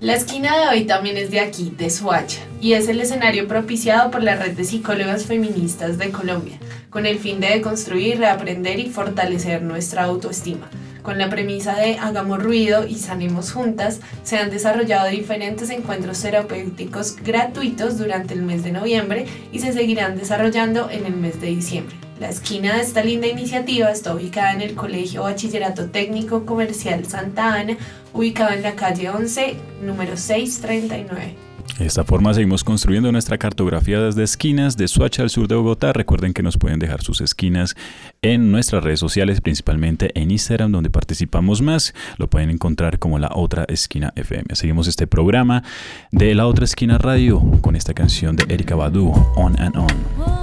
La 0.00 0.14
esquina 0.14 0.58
de 0.58 0.68
hoy 0.68 0.84
también 0.84 1.16
es 1.16 1.30
de 1.30 1.40
aquí, 1.40 1.72
de 1.78 1.88
Soacha, 1.88 2.42
y 2.60 2.74
es 2.74 2.88
el 2.88 3.00
escenario 3.00 3.48
propiciado 3.48 4.10
por 4.10 4.22
la 4.22 4.36
Red 4.36 4.52
de 4.52 4.64
Psicólogas 4.64 5.24
Feministas 5.24 5.96
de 5.96 6.10
Colombia, 6.10 6.58
con 6.90 7.06
el 7.06 7.18
fin 7.18 7.40
de 7.40 7.48
deconstruir, 7.48 8.18
reaprender 8.18 8.80
y 8.80 8.90
fortalecer 8.90 9.62
nuestra 9.62 10.04
autoestima. 10.04 10.68
Con 11.04 11.18
la 11.18 11.28
premisa 11.28 11.76
de 11.76 11.98
hagamos 11.98 12.42
ruido 12.42 12.86
y 12.86 12.94
sanemos 12.94 13.52
juntas, 13.52 14.00
se 14.22 14.38
han 14.38 14.48
desarrollado 14.48 15.10
diferentes 15.10 15.68
encuentros 15.68 16.22
terapéuticos 16.22 17.16
gratuitos 17.16 17.98
durante 17.98 18.32
el 18.32 18.40
mes 18.40 18.64
de 18.64 18.72
noviembre 18.72 19.26
y 19.52 19.58
se 19.58 19.74
seguirán 19.74 20.16
desarrollando 20.16 20.88
en 20.88 21.04
el 21.04 21.14
mes 21.14 21.42
de 21.42 21.48
diciembre. 21.48 21.94
La 22.18 22.30
esquina 22.30 22.76
de 22.76 22.80
esta 22.80 23.04
linda 23.04 23.26
iniciativa 23.26 23.90
está 23.90 24.14
ubicada 24.14 24.54
en 24.54 24.62
el 24.62 24.74
Colegio 24.74 25.24
Bachillerato 25.24 25.90
Técnico 25.90 26.46
Comercial 26.46 27.04
Santa 27.04 27.52
Ana, 27.52 27.76
ubicado 28.14 28.54
en 28.54 28.62
la 28.62 28.74
calle 28.74 29.10
11, 29.10 29.56
número 29.82 30.16
639. 30.16 31.53
De 31.78 31.86
esta 31.86 32.04
forma 32.04 32.32
seguimos 32.32 32.62
construyendo 32.62 33.10
nuestra 33.10 33.36
cartografía 33.36 34.00
desde 34.00 34.22
esquinas 34.22 34.76
de 34.76 34.86
Suacha 34.86 35.22
al 35.22 35.30
sur 35.30 35.48
de 35.48 35.56
Bogotá. 35.56 35.92
Recuerden 35.92 36.32
que 36.32 36.42
nos 36.42 36.56
pueden 36.56 36.78
dejar 36.78 37.02
sus 37.02 37.20
esquinas 37.20 37.74
en 38.22 38.52
nuestras 38.52 38.84
redes 38.84 39.00
sociales, 39.00 39.40
principalmente 39.40 40.12
en 40.14 40.30
Instagram, 40.30 40.70
donde 40.70 40.90
participamos 40.90 41.62
más. 41.62 41.92
Lo 42.16 42.30
pueden 42.30 42.50
encontrar 42.50 43.00
como 43.00 43.18
La 43.18 43.30
Otra 43.34 43.64
Esquina 43.66 44.12
FM. 44.14 44.54
Seguimos 44.54 44.86
este 44.86 45.08
programa 45.08 45.64
de 46.12 46.34
La 46.36 46.46
Otra 46.46 46.64
Esquina 46.64 46.96
Radio 46.96 47.40
con 47.60 47.74
esta 47.74 47.92
canción 47.92 48.36
de 48.36 48.54
Erika 48.54 48.76
Badu, 48.76 49.12
On 49.34 49.60
and 49.60 49.76
On. 49.76 50.33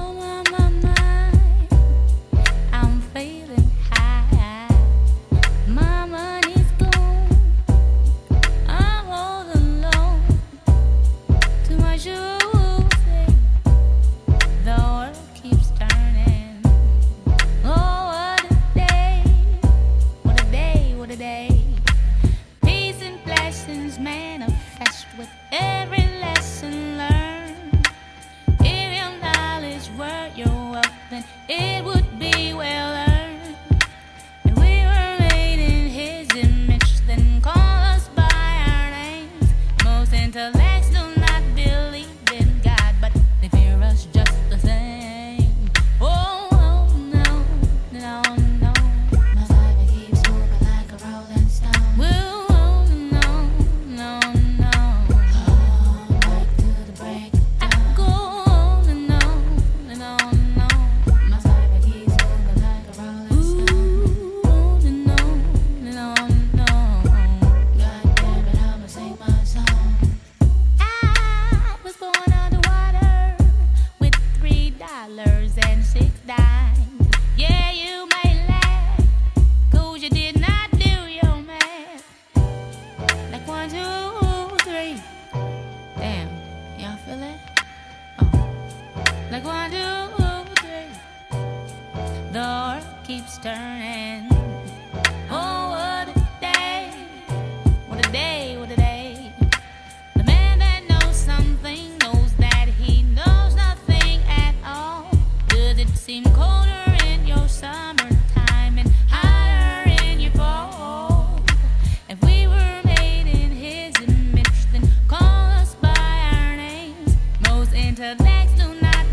The 118.01 118.15
legs 118.23 118.51
do 118.53 118.73
not 118.81 119.05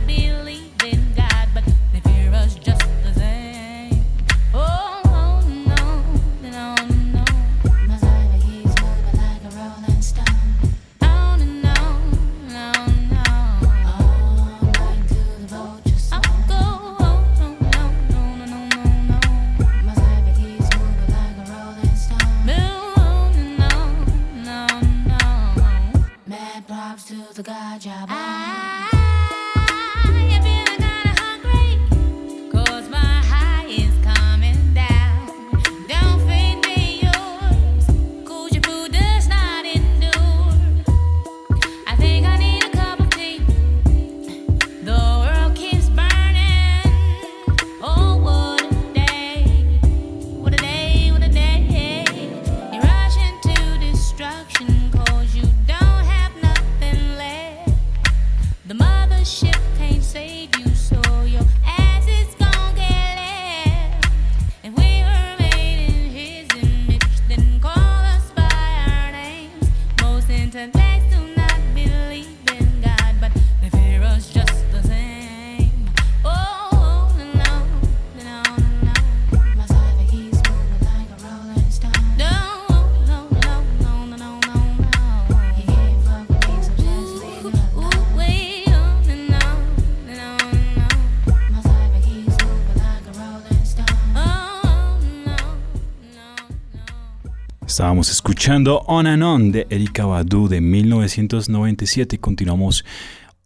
Estábamos 97.79 98.11
escuchando 98.11 98.83
On 98.89 99.07
and 99.07 99.23
On 99.23 99.53
de 99.53 99.69
Erika 99.71 100.05
Badu 100.05 100.49
de 100.49 100.61
1997 100.61 102.17
y 102.17 102.19
continuamos 102.19 102.85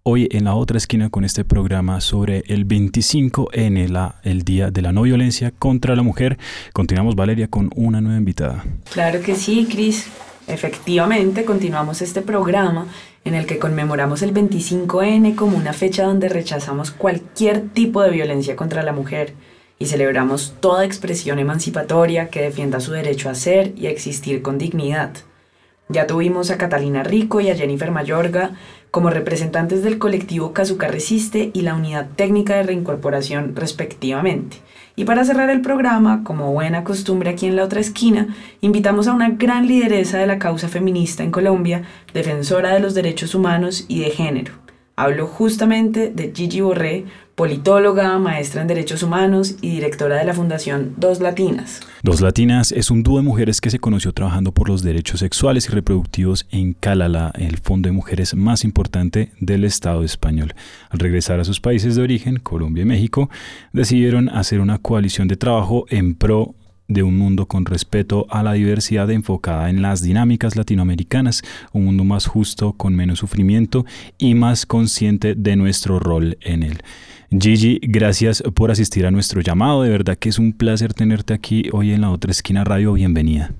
hoy 0.05 0.27
en 0.31 0.45
la 0.45 0.55
otra 0.55 0.79
esquina 0.79 1.11
con 1.11 1.27
este 1.27 1.45
programa 1.45 2.01
sobre 2.01 2.43
el 2.47 2.67
25N, 2.67 3.89
la, 3.89 4.23
el 4.25 4.43
Día 4.43 4.71
de 4.71 4.81
la 4.81 4.91
No 4.91 5.03
Violencia 5.03 5.53
contra 5.59 5.95
la 5.95 6.03
Mujer. 6.03 6.39
Continuamos, 6.73 7.15
Valeria, 7.15 7.49
con 7.49 7.69
una 7.77 8.01
nueva 8.01 8.17
invitada. 8.17 8.65
Claro 8.91 9.21
que 9.21 9.35
sí, 9.35 9.69
Cris. 9.71 10.07
Efectivamente, 10.47 11.45
continuamos 11.45 12.01
este 12.01 12.23
programa 12.23 12.87
en 13.27 13.35
el 13.35 13.45
que 13.45 13.59
conmemoramos 13.59 14.23
el 14.23 14.33
25N 14.33 15.35
como 15.35 15.59
una 15.59 15.75
fecha 15.75 16.05
donde 16.05 16.31
rechazamos 16.31 16.91
cualquier 16.91 17.69
tipo 17.69 18.01
de 18.01 18.09
violencia 18.09 18.57
contra 18.57 18.83
la 18.83 18.95
mujer 18.95 19.35
y 19.83 19.87
celebramos 19.87 20.55
toda 20.61 20.85
expresión 20.85 21.41
emancipatoria 21.41 22.29
que 22.29 22.41
defienda 22.41 22.79
su 22.79 22.93
derecho 22.93 23.29
a 23.29 23.35
ser 23.35 23.73
y 23.77 23.89
a 23.89 23.91
existir 23.91 24.41
con 24.41 24.57
dignidad. 24.57 25.11
Ya 25.89 26.07
tuvimos 26.07 26.53
a 26.53 26.57
Catalina 26.57 27.03
Rico 27.03 27.41
y 27.41 27.51
a 27.51 27.57
Jennifer 27.57 27.91
Mayorga 27.91 28.53
como 28.93 29.11
representantes 29.11 29.83
del 29.83 29.99
colectivo 29.99 30.53
Cazuca 30.53 30.87
Resiste 30.87 31.51
y 31.53 31.63
la 31.63 31.75
Unidad 31.75 32.07
Técnica 32.15 32.55
de 32.55 32.63
Reincorporación 32.63 33.57
respectivamente. 33.57 34.59
Y 34.95 35.05
para 35.05 35.25
cerrar 35.25 35.51
el 35.51 35.63
programa, 35.63 36.23
como 36.23 36.53
buena 36.53 36.85
costumbre 36.85 37.31
aquí 37.31 37.47
en 37.47 37.57
la 37.57 37.65
otra 37.65 37.81
esquina, 37.81 38.29
invitamos 38.61 39.09
a 39.09 39.15
una 39.15 39.31
gran 39.31 39.67
lideresa 39.67 40.19
de 40.19 40.29
la 40.29 40.39
causa 40.39 40.69
feminista 40.69 41.25
en 41.25 41.33
Colombia, 41.33 41.83
defensora 42.15 42.73
de 42.73 42.79
los 42.79 42.95
derechos 42.95 43.35
humanos 43.35 43.85
y 43.89 43.99
de 43.99 44.11
género. 44.11 44.62
Hablo 45.03 45.27
justamente 45.27 46.13
de 46.15 46.33
Gigi 46.33 46.61
Borré, 46.61 47.07
politóloga, 47.35 48.17
maestra 48.21 48.63
en 48.63 48.69
derechos 48.69 49.03
humanos 49.03 49.57
y 49.61 49.71
directora 49.71 50.17
de 50.17 50.25
la 50.25 50.33
Fundación 50.33 50.95
Dos 50.97 51.19
Latinas. 51.19 51.81
Dos 52.05 52.21
Latinas 52.21 52.71
es 52.71 52.89
un 52.89 53.03
dúo 53.03 53.17
de 53.17 53.25
mujeres 53.25 53.61
que 53.61 53.71
se 53.71 53.81
conoció 53.81 54.13
trabajando 54.13 54.53
por 54.53 54.69
los 54.69 54.85
derechos 54.85 55.19
sexuales 55.19 55.67
y 55.67 55.73
reproductivos 55.73 56.47
en 56.53 56.75
Calala, 56.75 57.33
el 57.37 57.59
fondo 57.59 57.89
de 57.89 57.93
mujeres 57.93 58.37
más 58.37 58.63
importante 58.63 59.33
del 59.41 59.65
Estado 59.65 60.05
español. 60.05 60.55
Al 60.89 61.01
regresar 61.01 61.41
a 61.41 61.45
sus 61.45 61.59
países 61.59 61.97
de 61.97 62.03
origen, 62.03 62.37
Colombia 62.37 62.83
y 62.83 62.87
México, 62.87 63.29
decidieron 63.73 64.29
hacer 64.29 64.61
una 64.61 64.79
coalición 64.79 65.27
de 65.27 65.35
trabajo 65.35 65.85
en 65.89 66.15
pro 66.15 66.55
de 66.89 67.03
un 67.03 67.17
mundo 67.17 67.47
con 67.47 67.65
respeto 67.65 68.27
a 68.31 68.43
la 68.43 68.53
diversidad 68.53 69.11
enfocada 69.11 69.71
en 69.71 69.83
las 69.83 70.03
dinámicas 70.03 70.57
latinoamericanas, 70.57 71.43
un 71.73 71.85
mundo 71.85 72.05
más 72.05 72.27
justo, 72.27 72.73
con 72.73 72.95
menos 72.95 73.21
sufrimiento 73.21 73.85
y 74.19 74.35
más 74.35 74.67
consciente 74.67 75.35
de 75.35 75.57
nuestro 75.57 75.99
rol 75.99 76.39
en 76.41 76.63
él. 76.63 76.83
Gigi, 77.31 77.81
gracias 77.83 78.43
por 78.55 78.71
asistir 78.71 79.07
a 79.07 79.11
nuestro 79.11 79.41
llamado. 79.41 79.83
De 79.83 79.91
verdad 79.91 80.19
que 80.19 80.29
es 80.29 80.39
un 80.39 80.53
placer 80.53 80.93
tenerte 80.93 81.33
aquí 81.33 81.65
hoy 81.73 81.93
en 81.93 82.03
la 82.03 82.11
otra 82.11 82.31
esquina 82.31 82.63
radio. 82.63 82.93
Bienvenida. 82.93 83.53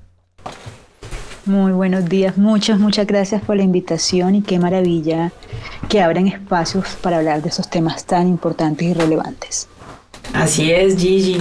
Muy 1.45 1.73
buenos 1.73 2.07
días, 2.07 2.37
muchas, 2.37 2.79
muchas 2.79 3.05
gracias 3.05 3.41
por 3.41 3.57
la 3.57 3.63
invitación 3.63 4.35
y 4.35 4.41
qué 4.43 4.59
maravilla 4.59 5.33
que 5.89 6.01
abran 6.01 6.27
espacios 6.27 6.97
para 7.01 7.17
hablar 7.17 7.41
de 7.41 7.49
esos 7.49 7.69
temas 7.69 8.05
tan 8.05 8.29
importantes 8.29 8.87
y 8.87 8.93
relevantes. 8.93 9.67
Así 10.33 10.71
es, 10.71 10.97
Gigi. 10.97 11.37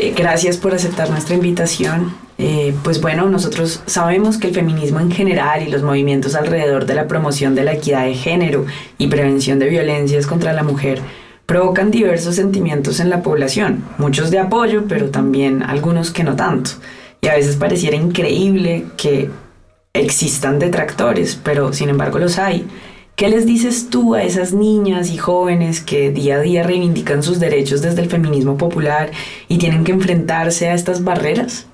Eh, 0.00 0.14
gracias 0.16 0.56
por 0.56 0.74
aceptar 0.74 1.10
nuestra 1.10 1.34
invitación. 1.34 2.14
Eh, 2.38 2.72
pues 2.84 3.00
bueno, 3.00 3.28
nosotros 3.28 3.82
sabemos 3.86 4.38
que 4.38 4.46
el 4.46 4.54
feminismo 4.54 5.00
en 5.00 5.10
general 5.10 5.66
y 5.66 5.70
los 5.70 5.82
movimientos 5.82 6.36
alrededor 6.36 6.86
de 6.86 6.94
la 6.94 7.08
promoción 7.08 7.56
de 7.56 7.64
la 7.64 7.72
equidad 7.72 8.04
de 8.04 8.14
género 8.14 8.64
y 8.96 9.08
prevención 9.08 9.58
de 9.58 9.68
violencias 9.68 10.28
contra 10.28 10.52
la 10.52 10.62
mujer 10.62 11.00
provocan 11.46 11.90
diversos 11.90 12.36
sentimientos 12.36 13.00
en 13.00 13.10
la 13.10 13.22
población, 13.22 13.84
muchos 13.96 14.30
de 14.30 14.38
apoyo, 14.38 14.84
pero 14.86 15.10
también 15.10 15.64
algunos 15.64 16.12
que 16.12 16.22
no 16.22 16.36
tanto. 16.36 16.70
Y 17.20 17.26
a 17.26 17.34
veces 17.34 17.56
pareciera 17.56 17.96
increíble 17.96 18.84
que 18.96 19.30
existan 19.94 20.60
detractores, 20.60 21.40
pero 21.42 21.72
sin 21.72 21.88
embargo 21.88 22.20
los 22.20 22.38
hay. 22.38 22.68
¿Qué 23.18 23.28
les 23.28 23.46
dices 23.46 23.90
tú 23.90 24.14
a 24.14 24.22
esas 24.22 24.52
niñas 24.52 25.10
y 25.10 25.16
jóvenes 25.16 25.80
que 25.80 26.12
día 26.12 26.36
a 26.36 26.40
día 26.40 26.62
reivindican 26.62 27.24
sus 27.24 27.40
derechos 27.40 27.82
desde 27.82 28.02
el 28.02 28.08
feminismo 28.08 28.56
popular 28.56 29.10
y 29.48 29.58
tienen 29.58 29.82
que 29.82 29.90
enfrentarse 29.90 30.68
a 30.68 30.74
estas 30.74 31.02
barreras? 31.02 31.66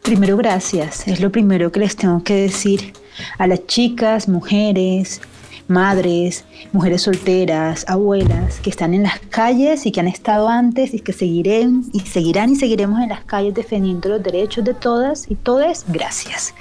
Primero, 0.00 0.38
gracias. 0.38 1.06
Es 1.06 1.20
lo 1.20 1.30
primero 1.30 1.70
que 1.70 1.80
les 1.80 1.94
tengo 1.94 2.24
que 2.24 2.32
decir 2.32 2.94
a 3.36 3.46
las 3.46 3.66
chicas, 3.66 4.28
mujeres, 4.28 5.20
madres, 5.68 6.46
mujeres 6.72 7.02
solteras, 7.02 7.84
abuelas 7.86 8.60
que 8.60 8.70
están 8.70 8.94
en 8.94 9.02
las 9.02 9.20
calles 9.20 9.84
y 9.84 9.92
que 9.92 10.00
han 10.00 10.08
estado 10.08 10.48
antes 10.48 10.94
y 10.94 11.00
que 11.00 11.12
seguirán 11.12 11.84
y 11.92 12.00
seguirán 12.00 12.52
y 12.52 12.56
seguiremos 12.56 13.02
en 13.02 13.10
las 13.10 13.26
calles 13.26 13.52
defendiendo 13.52 14.08
los 14.08 14.22
derechos 14.22 14.64
de 14.64 14.72
todas 14.72 15.30
y 15.30 15.34
todas, 15.34 15.84
gracias. 15.86 16.54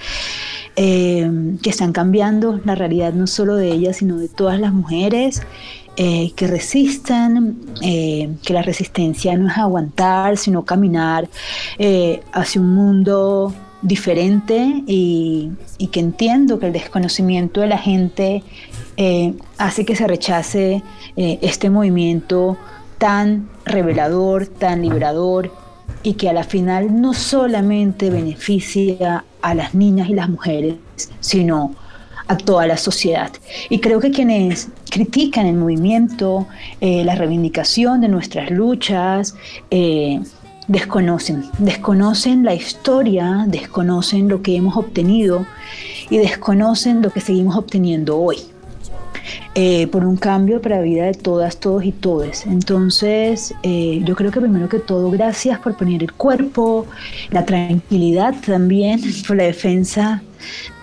Eh, 0.81 1.29
que 1.61 1.71
están 1.71 1.91
cambiando 1.91 2.61
la 2.63 2.73
realidad 2.73 3.11
no 3.11 3.27
solo 3.27 3.55
de 3.55 3.69
ellas, 3.69 3.97
sino 3.97 4.17
de 4.17 4.29
todas 4.29 4.59
las 4.59 4.73
mujeres. 4.73 5.41
Eh, 6.01 6.31
que 6.37 6.47
resistan, 6.47 7.57
eh, 7.81 8.29
que 8.45 8.53
la 8.53 8.61
resistencia 8.61 9.35
no 9.35 9.49
es 9.49 9.57
aguantar, 9.57 10.37
sino 10.37 10.63
caminar 10.63 11.27
hacia 12.31 12.61
un 12.61 12.73
mundo 12.73 13.53
diferente 13.81 14.83
y, 14.87 15.51
y, 15.77 15.87
que 15.87 15.99
entiendo 15.99 16.57
que 16.57 16.67
el 16.67 16.73
desconocimiento 16.73 17.59
de 17.59 17.67
la 17.67 17.77
gente 17.77 18.43
eh, 19.01 19.33
hace 19.57 19.85
que 19.85 19.95
se 19.95 20.07
rechace 20.07 20.83
eh, 21.15 21.39
este 21.41 21.69
movimiento 21.69 22.57
tan 22.97 23.49
revelador, 23.63 24.47
tan 24.47 24.81
liberador 24.81 25.53
y 26.03 26.15
que 26.15 26.27
a 26.27 26.33
la 26.33 26.43
final 26.43 26.99
no 26.99 27.13
solamente 27.13 28.09
beneficia 28.09 29.23
a 29.41 29.53
las 29.53 29.73
niñas 29.73 30.09
y 30.09 30.13
las 30.13 30.29
mujeres, 30.29 30.75
sino 31.19 31.75
a 32.27 32.37
toda 32.37 32.67
la 32.67 32.77
sociedad. 32.77 33.31
Y 33.69 33.79
creo 33.79 33.99
que 33.99 34.11
quienes 34.11 34.69
critican 34.89 35.47
el 35.47 35.55
movimiento, 35.55 36.47
eh, 36.79 37.03
la 37.03 37.15
reivindicación 37.15 38.01
de 38.01 38.07
nuestras 38.07 38.51
luchas, 38.51 39.35
desconocen, 40.69 41.45
desconocen 41.57 42.45
la 42.45 42.53
historia, 42.53 43.45
desconocen 43.47 44.29
lo 44.29 44.43
que 44.43 44.55
hemos 44.55 44.77
obtenido 44.77 45.45
y 46.11 46.17
desconocen 46.17 47.01
lo 47.01 47.09
que 47.09 47.21
seguimos 47.21 47.55
obteniendo 47.57 48.19
hoy. 48.19 48.37
Eh, 49.55 49.87
por 49.87 50.05
un 50.05 50.15
cambio 50.15 50.61
para 50.61 50.77
la 50.77 50.83
vida 50.83 51.05
de 51.05 51.13
todas, 51.13 51.57
todos 51.57 51.83
y 51.83 51.91
todes. 51.91 52.45
Entonces, 52.45 53.53
eh, 53.63 54.01
yo 54.05 54.15
creo 54.15 54.31
que 54.31 54.39
primero 54.39 54.69
que 54.69 54.79
todo, 54.79 55.09
gracias 55.11 55.59
por 55.59 55.75
poner 55.75 56.03
el 56.03 56.13
cuerpo, 56.13 56.85
la 57.31 57.45
tranquilidad 57.45 58.35
también, 58.45 59.01
por 59.27 59.37
la 59.37 59.43
defensa 59.43 60.21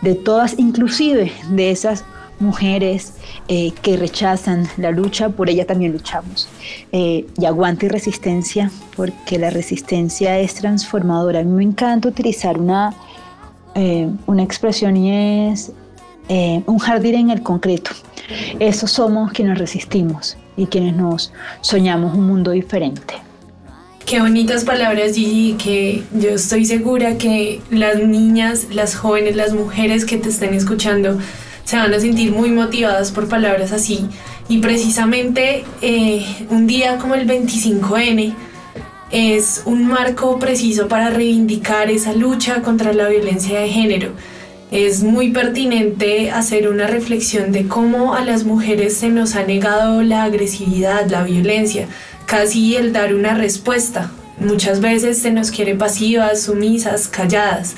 de 0.02 0.14
todas, 0.14 0.58
inclusive 0.58 1.32
de 1.50 1.70
esas 1.70 2.04
mujeres 2.38 3.14
eh, 3.48 3.72
que 3.80 3.96
rechazan 3.96 4.68
la 4.76 4.90
lucha, 4.90 5.30
por 5.30 5.48
ella 5.48 5.64
también 5.64 5.92
luchamos. 5.92 6.48
y 6.92 7.44
aguante 7.46 7.86
y 7.86 7.88
resistencia, 7.88 8.70
porque 8.94 9.38
la 9.38 9.50
resistencia 9.50 10.38
es 10.38 10.54
transformadora. 10.54 11.40
A 11.40 11.44
mí 11.44 11.52
me 11.52 11.62
encanta 11.62 12.08
utilizar 12.08 12.58
una, 12.58 12.92
una 14.26 14.42
expresión 14.42 14.96
y 14.98 15.48
es 15.48 15.72
un 16.28 16.78
jardín 16.78 17.14
en 17.14 17.30
el 17.30 17.42
concreto. 17.42 17.90
Esos 18.58 18.90
somos 18.90 19.32
quienes 19.32 19.58
resistimos 19.58 20.36
y 20.56 20.66
quienes 20.66 20.94
nos 20.94 21.32
soñamos 21.60 22.14
un 22.16 22.26
mundo 22.26 22.50
diferente. 22.50 23.14
Qué 24.04 24.20
bonitas 24.20 24.64
palabras, 24.64 25.14
Gigi, 25.16 25.54
que 25.54 26.04
yo 26.12 26.30
estoy 26.30 26.64
segura 26.64 27.18
que 27.18 27.60
las 27.70 27.98
niñas, 27.98 28.68
las 28.70 28.94
jóvenes, 28.94 29.34
las 29.34 29.52
mujeres 29.52 30.04
que 30.04 30.16
te 30.16 30.28
estén 30.28 30.54
escuchando 30.54 31.18
se 31.64 31.76
van 31.76 31.92
a 31.92 31.98
sentir 31.98 32.30
muy 32.30 32.50
motivadas 32.50 33.10
por 33.10 33.28
palabras 33.28 33.72
así. 33.72 34.06
Y 34.48 34.58
precisamente 34.58 35.64
eh, 35.82 36.24
un 36.50 36.68
día 36.68 36.98
como 36.98 37.16
el 37.16 37.26
25N 37.26 38.32
es 39.10 39.62
un 39.64 39.88
marco 39.88 40.38
preciso 40.38 40.86
para 40.86 41.10
reivindicar 41.10 41.90
esa 41.90 42.12
lucha 42.12 42.62
contra 42.62 42.92
la 42.92 43.08
violencia 43.08 43.58
de 43.58 43.68
género 43.68 44.12
es 44.70 45.04
muy 45.04 45.30
pertinente 45.30 46.30
hacer 46.30 46.68
una 46.68 46.88
reflexión 46.88 47.52
de 47.52 47.68
cómo 47.68 48.14
a 48.14 48.24
las 48.24 48.44
mujeres 48.44 48.96
se 48.96 49.08
nos 49.10 49.36
ha 49.36 49.44
negado 49.44 50.02
la 50.02 50.24
agresividad, 50.24 51.08
la 51.08 51.22
violencia, 51.22 51.86
casi 52.26 52.74
el 52.74 52.92
dar 52.92 53.14
una 53.14 53.34
respuesta. 53.34 54.10
Muchas 54.40 54.80
veces 54.80 55.18
se 55.18 55.30
nos 55.30 55.50
quiere 55.50 55.76
pasivas, 55.76 56.42
sumisas, 56.42 57.06
calladas. 57.06 57.76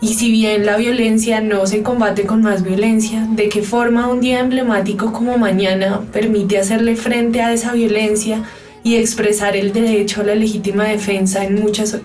Y 0.00 0.14
si 0.14 0.30
bien 0.30 0.64
la 0.64 0.76
violencia 0.76 1.40
no 1.40 1.66
se 1.66 1.82
combate 1.82 2.24
con 2.24 2.42
más 2.42 2.62
violencia, 2.62 3.26
¿de 3.32 3.48
qué 3.48 3.62
forma 3.62 4.08
un 4.08 4.20
día 4.20 4.38
emblemático 4.38 5.12
como 5.12 5.36
mañana 5.36 6.00
permite 6.12 6.58
hacerle 6.58 6.96
frente 6.96 7.42
a 7.42 7.52
esa 7.52 7.72
violencia 7.72 8.44
y 8.82 8.96
expresar 8.96 9.56
el 9.56 9.72
derecho 9.72 10.22
a 10.22 10.24
la 10.24 10.34
legítima 10.36 10.84
defensa 10.84 11.40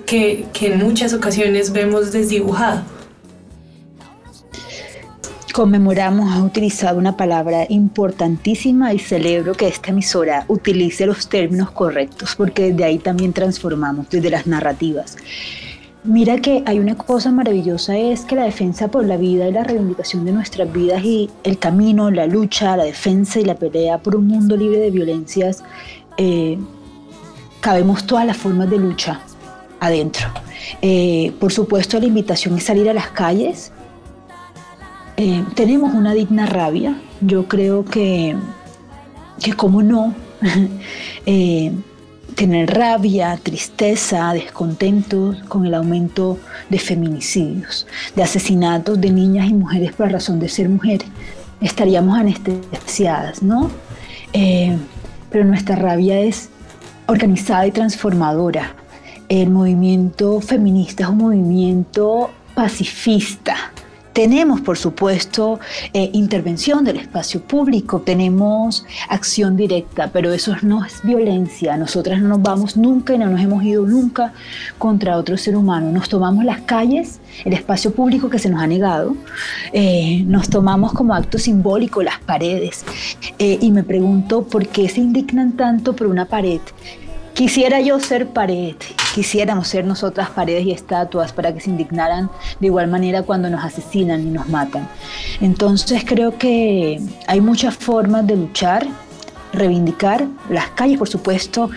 que, 0.06 0.46
que 0.52 0.74
en 0.74 0.80
muchas 0.80 1.14
ocasiones 1.14 1.72
vemos 1.72 2.12
desdibujado? 2.12 2.95
Conmemoramos, 5.56 6.34
ha 6.34 6.44
utilizado 6.44 6.98
una 6.98 7.16
palabra 7.16 7.66
importantísima 7.70 8.94
y 8.94 9.00
celebro 9.00 9.54
que 9.54 9.70
esta 9.70 9.92
emisora 9.92 10.44
utilice 10.50 11.06
los 11.06 11.30
términos 11.30 11.72
correctos, 11.72 12.36
porque 12.36 12.72
desde 12.72 12.84
ahí 12.84 12.98
también 12.98 13.32
transformamos, 13.32 14.10
desde 14.10 14.30
las 14.30 14.48
narrativas. 14.48 15.16
Mira 16.04 16.42
que 16.42 16.62
hay 16.66 16.78
una 16.80 16.96
cosa 16.96 17.32
maravillosa, 17.32 17.98
es 17.98 18.26
que 18.26 18.36
la 18.36 18.44
defensa 18.44 18.90
por 18.90 19.06
la 19.06 19.16
vida 19.16 19.48
y 19.48 19.54
la 19.54 19.64
reivindicación 19.64 20.26
de 20.26 20.34
nuestras 20.34 20.74
vidas 20.74 21.02
y 21.06 21.30
el 21.46 21.58
camino, 21.58 22.12
la 22.12 22.28
lucha, 22.28 22.76
la 22.76 22.84
defensa 22.84 23.40
y 23.40 23.46
la 23.46 23.56
pelea 23.56 24.00
por 24.00 24.18
un 24.18 24.28
mundo 24.28 24.58
libre 24.58 24.80
de 24.80 24.92
violencias, 24.92 25.64
eh, 26.18 26.58
cabemos 27.62 28.06
todas 28.06 28.26
las 28.26 28.36
formas 28.36 28.70
de 28.70 28.78
lucha 28.78 29.22
adentro. 29.80 30.28
Eh, 30.82 31.32
por 31.40 31.54
supuesto, 31.54 31.98
la 31.98 32.08
invitación 32.08 32.58
es 32.58 32.66
salir 32.66 32.90
a 32.90 32.94
las 32.94 33.08
calles. 33.12 33.72
Eh, 35.18 35.44
tenemos 35.56 35.94
una 35.94 36.14
digna 36.14 36.46
rabia. 36.46 37.00
Yo 37.22 37.48
creo 37.48 37.86
que, 37.86 38.36
que 39.42 39.54
como 39.54 39.82
no, 39.82 40.14
eh, 41.26 41.72
tener 42.36 42.74
rabia, 42.74 43.40
tristeza, 43.42 44.34
descontento 44.34 45.36
con 45.48 45.66
el 45.66 45.74
aumento 45.74 46.38
de 46.70 46.80
feminicidios, 46.80 47.88
de 48.16 48.24
asesinatos 48.24 49.00
de 49.00 49.10
niñas 49.12 49.50
y 49.50 49.54
mujeres 49.54 49.94
por 49.94 50.12
razón 50.12 50.40
de 50.40 50.50
ser 50.50 50.68
mujeres. 50.68 51.08
Estaríamos 51.62 52.18
anestesiadas, 52.18 53.42
¿no? 53.42 53.72
Eh, 54.34 54.78
pero 55.32 55.46
nuestra 55.46 55.78
rabia 55.78 56.20
es 56.20 56.50
organizada 57.08 57.66
y 57.68 57.72
transformadora. 57.72 58.76
El 59.30 59.50
movimiento 59.50 60.42
feminista 60.42 61.04
es 61.04 61.10
un 61.10 61.18
movimiento 61.18 62.32
pacifista. 62.54 63.72
Tenemos, 64.16 64.62
por 64.62 64.78
supuesto, 64.78 65.60
eh, 65.92 66.10
intervención 66.14 66.86
del 66.86 66.96
espacio 66.96 67.42
público, 67.42 68.00
tenemos 68.00 68.86
acción 69.10 69.58
directa, 69.58 70.10
pero 70.14 70.32
eso 70.32 70.56
no 70.62 70.86
es 70.86 71.02
violencia. 71.04 71.76
Nosotras 71.76 72.22
no 72.22 72.30
nos 72.30 72.42
vamos 72.42 72.78
nunca 72.78 73.14
y 73.14 73.18
no 73.18 73.26
nos 73.26 73.42
hemos 73.42 73.62
ido 73.66 73.86
nunca 73.86 74.32
contra 74.78 75.18
otro 75.18 75.36
ser 75.36 75.58
humano. 75.58 75.92
Nos 75.92 76.08
tomamos 76.08 76.46
las 76.46 76.62
calles, 76.62 77.20
el 77.44 77.52
espacio 77.52 77.94
público 77.94 78.30
que 78.30 78.40
se 78.40 78.48
nos 78.50 78.62
ha 78.62 78.68
negado, 78.68 79.18
eh, 79.74 80.24
nos 80.26 80.48
tomamos 80.48 80.94
como 80.94 81.14
acto 81.14 81.38
simbólico 81.38 82.02
las 82.02 82.20
paredes. 82.20 82.86
Eh, 83.38 83.58
y 83.60 83.70
me 83.72 83.84
pregunto 83.84 84.44
por 84.44 84.66
qué 84.70 84.88
se 84.88 85.02
indignan 85.02 85.58
tanto 85.58 85.94
por 85.94 86.08
una 86.08 86.24
pared 86.24 86.62
Quisiera 87.36 87.82
yo 87.82 88.00
ser 88.00 88.30
pared, 88.30 88.76
quisiéramos 89.14 89.68
ser 89.68 89.84
nosotras 89.84 90.30
paredes 90.30 90.66
y 90.66 90.72
estatuas 90.72 91.34
para 91.34 91.54
que 91.54 91.60
se 91.60 91.70
indignaran 91.70 92.30
de 92.62 92.68
igual 92.68 92.88
manera 92.88 93.24
cuando 93.24 93.50
nos 93.50 93.62
asesinan 93.62 94.22
y 94.22 94.32
nos 94.32 94.48
matan. 94.48 94.88
Entonces 95.42 96.06
creo 96.06 96.38
que 96.38 97.02
hay 97.28 97.42
muchas 97.42 97.76
formas 97.76 98.26
de 98.26 98.38
luchar, 98.38 98.88
reivindicar. 99.56 100.28
Las 100.50 100.70
calles, 100.70 100.98
por 100.98 101.08
supuesto, 101.08 101.70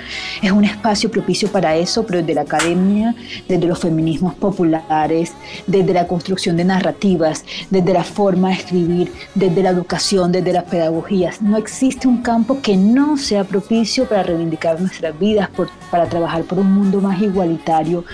es 0.43 0.51
un 0.51 0.65
espacio 0.65 1.11
propicio 1.11 1.51
para 1.51 1.77
eso, 1.77 2.05
pero 2.05 2.21
desde 2.21 2.35
la 2.35 2.43
academia, 2.43 3.15
desde 3.49 3.67
los 3.67 3.79
feminismos 3.79 4.35
populares, 4.35 5.33
desde 5.67 5.93
la 5.93 6.07
construcción 6.07 6.57
de 6.57 6.65
narrativas, 6.65 7.45
desde 7.71 7.93
la 7.93 8.05
forma 8.05 8.49
de 8.49 8.55
escribir, 8.55 9.13
desde 9.35 9.63
la 9.63 9.71
educación, 9.71 10.33
desde 10.33 10.53
las 10.53 10.65
pedagogías. 10.65 11.41
No 11.41 11.57
existe 11.57 12.09
un 12.09 12.23
campo 12.23 12.61
que 12.61 12.77
no 12.77 13.17
sea 13.17 13.45
propicio 13.45 14.07
para 14.09 14.23
reivindicar 14.23 14.81
nuestras 14.81 15.19
vidas, 15.19 15.49
para 15.91 16.07
trabajar 16.07 16.45
por 16.45 16.59
un 16.59 16.73
mundo 16.73 17.01
más 17.01 17.21
igualitario 17.21 18.05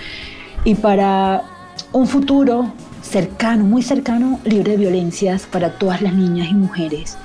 y 0.65 0.75
para 0.75 1.43
un 1.93 2.07
futuro 2.07 2.73
cercano, 3.03 3.65
muy 3.65 3.83
cercano, 3.83 4.41
libre 4.45 4.73
de 4.73 4.79
violencias 4.79 5.47
para 5.47 5.71
todas 5.79 6.03
las 6.03 6.15
niñas 6.15 6.49
y 6.51 6.55
mujeres. 6.55 7.17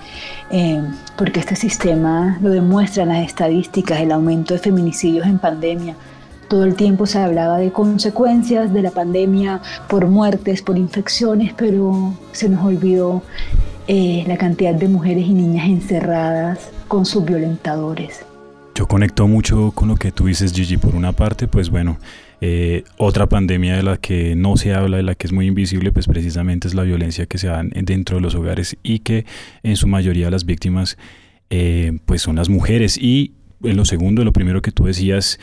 Eh, 0.52 0.82
porque 1.18 1.40
este 1.40 1.56
sistema 1.56 2.38
lo 2.42 2.50
demuestran 2.50 3.10
las 3.10 3.26
estadísticas, 3.26 4.00
el 4.00 4.12
aumento 4.12 4.54
de 4.54 4.60
feminicidios 4.60 5.26
en 5.26 5.40
pandemia. 5.40 5.96
Todo 6.48 6.64
el 6.64 6.76
tiempo 6.76 7.06
se 7.06 7.20
hablaba 7.20 7.60
de 7.60 7.72
consecuencias 7.72 8.74
de 8.74 8.82
la 8.82 8.92
pandemia 8.92 9.62
por 9.88 10.08
muertes, 10.08 10.64
por 10.64 10.78
infecciones, 10.78 11.54
pero 11.56 12.14
se 12.32 12.50
nos 12.50 12.66
olvidó 12.66 13.22
eh, 13.88 14.24
la 14.28 14.38
cantidad 14.38 14.74
de 14.74 14.88
mujeres 14.88 15.26
y 15.28 15.34
niñas 15.34 15.68
encerradas 15.68 16.70
con 16.88 17.06
sus 17.06 17.24
violentadores. 17.26 18.26
Yo 18.74 18.88
conecto 18.88 19.28
mucho 19.28 19.72
con 19.76 19.90
lo 19.90 19.96
que 19.96 20.12
tú 20.12 20.28
dices, 20.28 20.54
Gigi. 20.54 20.78
Por 20.78 20.96
una 20.96 21.12
parte, 21.12 21.48
pues 21.48 21.70
bueno, 21.70 21.98
eh, 22.42 22.84
otra 22.98 23.28
pandemia 23.28 23.76
de 23.76 23.84
la 23.84 23.98
que 23.98 24.36
no 24.36 24.56
se 24.58 24.74
habla, 24.74 24.98
de 24.98 25.04
la 25.04 25.16
que 25.16 25.28
es 25.28 25.34
muy 25.34 25.48
invisible, 25.48 25.92
pues 25.92 26.08
precisamente 26.08 26.68
es 26.68 26.74
la 26.74 26.84
violencia 26.84 27.26
que 27.26 27.38
se 27.38 27.48
da 27.48 27.60
en- 27.62 27.86
dentro 27.86 28.16
de 28.18 28.22
los 28.22 28.36
hogares 28.36 28.78
y 28.82 29.00
que 29.00 29.26
en 29.64 29.76
su 29.76 29.88
mayoría 29.88 30.30
las 30.30 30.46
víctimas 30.46 30.98
eh, 31.50 31.94
pues 32.06 32.22
son 32.22 32.36
las 32.38 32.48
mujeres. 32.50 32.98
Y 32.98 33.34
en 33.64 33.76
lo 33.76 33.84
segundo, 33.84 34.24
lo 34.24 34.32
primero 34.32 34.62
que 34.62 34.72
tú 34.72 34.86
decías, 34.86 35.40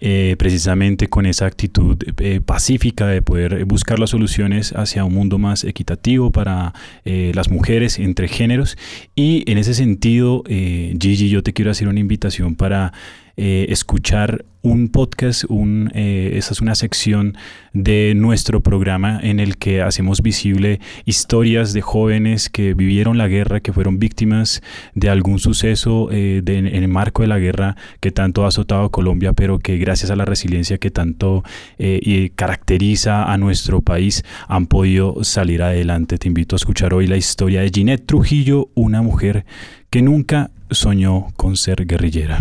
eh, 0.00 0.36
precisamente 0.38 1.08
con 1.08 1.24
esa 1.26 1.46
actitud 1.46 1.96
pacífica 2.44 3.06
de 3.06 3.22
poder 3.22 3.64
buscar 3.64 3.98
las 3.98 4.10
soluciones 4.10 4.72
hacia 4.76 5.04
un 5.04 5.14
mundo 5.14 5.38
más 5.38 5.64
equitativo 5.64 6.30
para 6.30 6.74
las 7.04 7.50
mujeres 7.50 7.98
entre 7.98 8.28
géneros. 8.28 8.76
Y 9.14 9.50
en 9.50 9.56
ese 9.58 9.72
sentido, 9.72 10.44
Gigi, 10.46 11.28
yo 11.30 11.42
te 11.42 11.52
quiero 11.54 11.70
hacer 11.70 11.88
una 11.88 12.00
invitación 12.00 12.56
para 12.56 12.92
eh, 13.36 13.66
escuchar 13.68 14.44
un 14.62 14.88
podcast, 14.88 15.44
un, 15.48 15.92
eh, 15.94 16.32
esa 16.34 16.52
es 16.52 16.60
una 16.60 16.74
sección 16.74 17.36
de 17.72 18.14
nuestro 18.16 18.60
programa 18.62 19.20
en 19.22 19.38
el 19.38 19.58
que 19.58 19.80
hacemos 19.80 20.22
visible 20.22 20.80
historias 21.04 21.72
de 21.72 21.82
jóvenes 21.82 22.48
que 22.50 22.74
vivieron 22.74 23.16
la 23.16 23.28
guerra, 23.28 23.60
que 23.60 23.72
fueron 23.72 24.00
víctimas 24.00 24.62
de 24.96 25.08
algún 25.08 25.38
suceso 25.38 26.08
eh, 26.10 26.40
de- 26.42 26.58
en 26.58 26.66
el 26.66 26.88
marco 26.88 27.22
de 27.22 27.28
la 27.28 27.38
guerra 27.38 27.76
que 28.00 28.10
tanto 28.10 28.44
ha 28.44 28.48
azotado 28.48 28.84
a 28.86 28.90
Colombia, 28.90 29.32
pero 29.34 29.60
que 29.60 29.76
gracias 29.78 30.10
a 30.10 30.16
la 30.16 30.24
resiliencia 30.24 30.78
que 30.78 30.90
tanto 30.90 31.44
eh, 31.78 32.30
caracteriza 32.34 33.32
a 33.32 33.38
nuestro 33.38 33.82
país 33.82 34.24
han 34.48 34.66
podido 34.66 35.22
salir 35.22 35.62
adelante. 35.62 36.18
Te 36.18 36.26
invito 36.26 36.56
a 36.56 36.58
escuchar 36.58 36.92
hoy 36.92 37.06
la 37.06 37.16
historia 37.16 37.60
de 37.60 37.70
Ginette 37.72 38.04
Trujillo, 38.06 38.70
una 38.74 39.00
mujer 39.02 39.44
que 39.90 40.02
nunca 40.02 40.50
soñó 40.72 41.28
con 41.36 41.56
ser 41.56 41.86
guerrillera. 41.86 42.40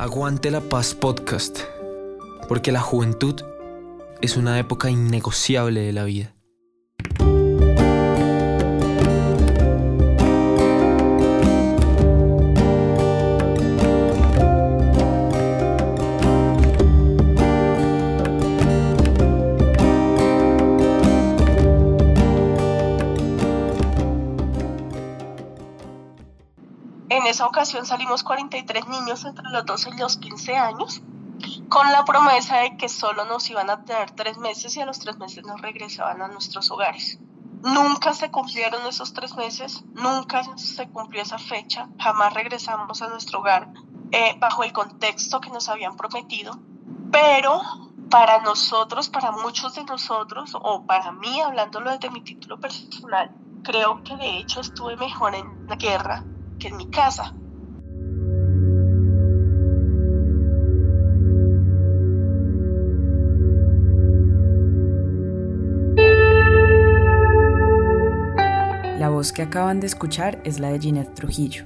Aguante 0.00 0.50
la 0.50 0.62
paz 0.62 0.94
podcast, 0.94 1.58
porque 2.48 2.72
la 2.72 2.80
juventud 2.80 3.34
es 4.22 4.38
una 4.38 4.58
época 4.58 4.88
innegociable 4.88 5.82
de 5.82 5.92
la 5.92 6.04
vida. 6.04 6.32
Esa 27.30 27.46
ocasión 27.46 27.86
salimos 27.86 28.22
43 28.24 28.88
niños 28.88 29.24
entre 29.24 29.48
los 29.50 29.64
12 29.64 29.90
y 29.90 29.98
los 29.98 30.16
15 30.16 30.56
años, 30.56 31.00
con 31.68 31.90
la 31.92 32.04
promesa 32.04 32.58
de 32.58 32.76
que 32.76 32.88
solo 32.88 33.24
nos 33.24 33.48
iban 33.48 33.70
a 33.70 33.84
tener 33.84 34.10
tres 34.10 34.36
meses 34.36 34.76
y 34.76 34.80
a 34.80 34.86
los 34.86 34.98
tres 34.98 35.16
meses 35.18 35.44
nos 35.46 35.60
regresaban 35.60 36.20
a 36.20 36.28
nuestros 36.28 36.70
hogares. 36.70 37.18
Nunca 37.62 38.14
se 38.14 38.30
cumplieron 38.30 38.86
esos 38.86 39.12
tres 39.12 39.36
meses, 39.36 39.84
nunca 39.94 40.42
se 40.56 40.88
cumplió 40.88 41.22
esa 41.22 41.38
fecha, 41.38 41.88
jamás 41.98 42.34
regresamos 42.34 43.00
a 43.00 43.08
nuestro 43.08 43.40
hogar 43.40 43.68
eh, 44.10 44.34
bajo 44.38 44.64
el 44.64 44.72
contexto 44.72 45.40
que 45.40 45.50
nos 45.50 45.68
habían 45.68 45.96
prometido, 45.96 46.58
pero 47.12 47.60
para 48.10 48.40
nosotros, 48.40 49.08
para 49.08 49.30
muchos 49.30 49.76
de 49.76 49.84
nosotros, 49.84 50.52
o 50.60 50.84
para 50.84 51.12
mí, 51.12 51.40
hablándolo 51.40 51.92
desde 51.92 52.10
mi 52.10 52.22
título 52.22 52.58
personal, 52.58 53.30
creo 53.62 54.02
que 54.02 54.16
de 54.16 54.38
hecho 54.38 54.62
estuve 54.62 54.96
mejor 54.96 55.34
en 55.34 55.68
la 55.68 55.76
guerra 55.76 56.24
que 56.60 56.68
en 56.68 56.76
mi 56.76 56.88
casa. 56.88 57.34
La 68.98 69.08
voz 69.08 69.32
que 69.32 69.42
acaban 69.42 69.80
de 69.80 69.86
escuchar 69.86 70.42
es 70.44 70.60
la 70.60 70.70
de 70.70 70.78
Ginette 70.78 71.14
Trujillo. 71.14 71.64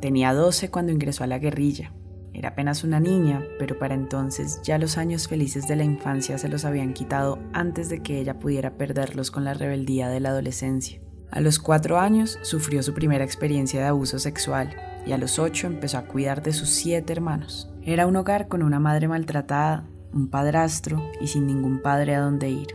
Tenía 0.00 0.34
12 0.34 0.70
cuando 0.70 0.92
ingresó 0.92 1.24
a 1.24 1.26
la 1.26 1.38
guerrilla. 1.38 1.92
Era 2.34 2.50
apenas 2.50 2.84
una 2.84 3.00
niña, 3.00 3.42
pero 3.58 3.78
para 3.78 3.94
entonces 3.94 4.60
ya 4.62 4.78
los 4.78 4.98
años 4.98 5.26
felices 5.26 5.66
de 5.66 5.76
la 5.76 5.84
infancia 5.84 6.38
se 6.38 6.48
los 6.48 6.64
habían 6.64 6.92
quitado 6.92 7.38
antes 7.52 7.88
de 7.88 8.02
que 8.02 8.20
ella 8.20 8.38
pudiera 8.38 8.76
perderlos 8.76 9.30
con 9.30 9.44
la 9.44 9.54
rebeldía 9.54 10.08
de 10.08 10.20
la 10.20 10.28
adolescencia. 10.28 11.00
A 11.30 11.40
los 11.40 11.58
cuatro 11.58 11.98
años 11.98 12.38
sufrió 12.42 12.82
su 12.82 12.94
primera 12.94 13.24
experiencia 13.24 13.80
de 13.80 13.86
abuso 13.86 14.18
sexual 14.18 14.74
y 15.06 15.12
a 15.12 15.18
los 15.18 15.38
ocho 15.38 15.66
empezó 15.66 15.98
a 15.98 16.06
cuidar 16.06 16.42
de 16.42 16.52
sus 16.52 16.70
siete 16.70 17.12
hermanos. 17.12 17.70
Era 17.82 18.06
un 18.06 18.16
hogar 18.16 18.48
con 18.48 18.62
una 18.62 18.80
madre 18.80 19.08
maltratada, 19.08 19.84
un 20.12 20.28
padrastro 20.28 21.02
y 21.20 21.26
sin 21.26 21.46
ningún 21.46 21.82
padre 21.82 22.14
a 22.14 22.20
donde 22.20 22.48
ir. 22.48 22.68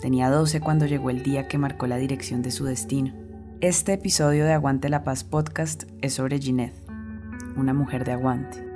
Tenía 0.00 0.30
12 0.30 0.60
cuando 0.60 0.86
llegó 0.86 1.10
el 1.10 1.22
día 1.22 1.48
que 1.48 1.58
marcó 1.58 1.86
la 1.86 1.96
dirección 1.96 2.42
de 2.42 2.50
su 2.50 2.64
destino. 2.64 3.12
Este 3.60 3.92
episodio 3.92 4.44
de 4.44 4.52
Aguante 4.52 4.88
la 4.88 5.04
Paz 5.04 5.22
podcast 5.22 5.84
es 6.00 6.14
sobre 6.14 6.40
Ginette, 6.40 6.74
una 7.56 7.74
mujer 7.74 8.04
de 8.04 8.12
aguante. 8.12 8.71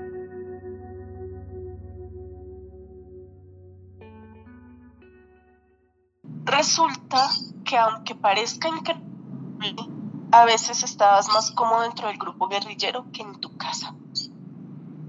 Resulta 6.47 7.29
que 7.65 7.77
aunque 7.77 8.15
parezca 8.15 8.69
increíble, 8.69 9.83
a 10.33 10.45
veces 10.45 10.83
estabas 10.83 11.29
más 11.29 11.51
cómodo 11.51 11.83
dentro 11.83 12.09
del 12.09 12.19
grupo 12.19 12.49
guerrillero 12.49 13.07
que 13.13 13.23
en 13.23 13.39
tu 13.41 13.57
casa. 13.57 13.95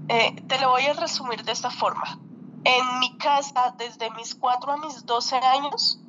Eh, 0.08 0.42
te 0.46 0.58
lo 0.58 0.70
voy 0.70 0.84
a 0.84 0.94
resumir 0.94 1.44
de 1.44 1.52
esta 1.52 1.70
forma. 1.70 2.18
En 2.64 2.98
mi 2.98 3.16
casa, 3.18 3.74
desde 3.78 4.10
mis 4.10 4.34
4 4.34 4.72
a 4.72 4.76
mis 4.78 5.06
12 5.06 5.36
años, 5.36 6.00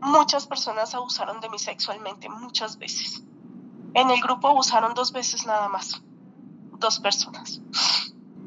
muchas 0.00 0.46
personas 0.46 0.94
abusaron 0.94 1.40
de 1.40 1.48
mí 1.48 1.58
sexualmente, 1.58 2.28
muchas 2.28 2.78
veces. 2.78 3.22
En 3.94 4.10
el 4.10 4.20
grupo 4.20 4.48
abusaron 4.48 4.94
dos 4.94 5.12
veces 5.12 5.46
nada 5.46 5.68
más, 5.68 6.02
dos 6.78 6.98
personas. 7.00 7.60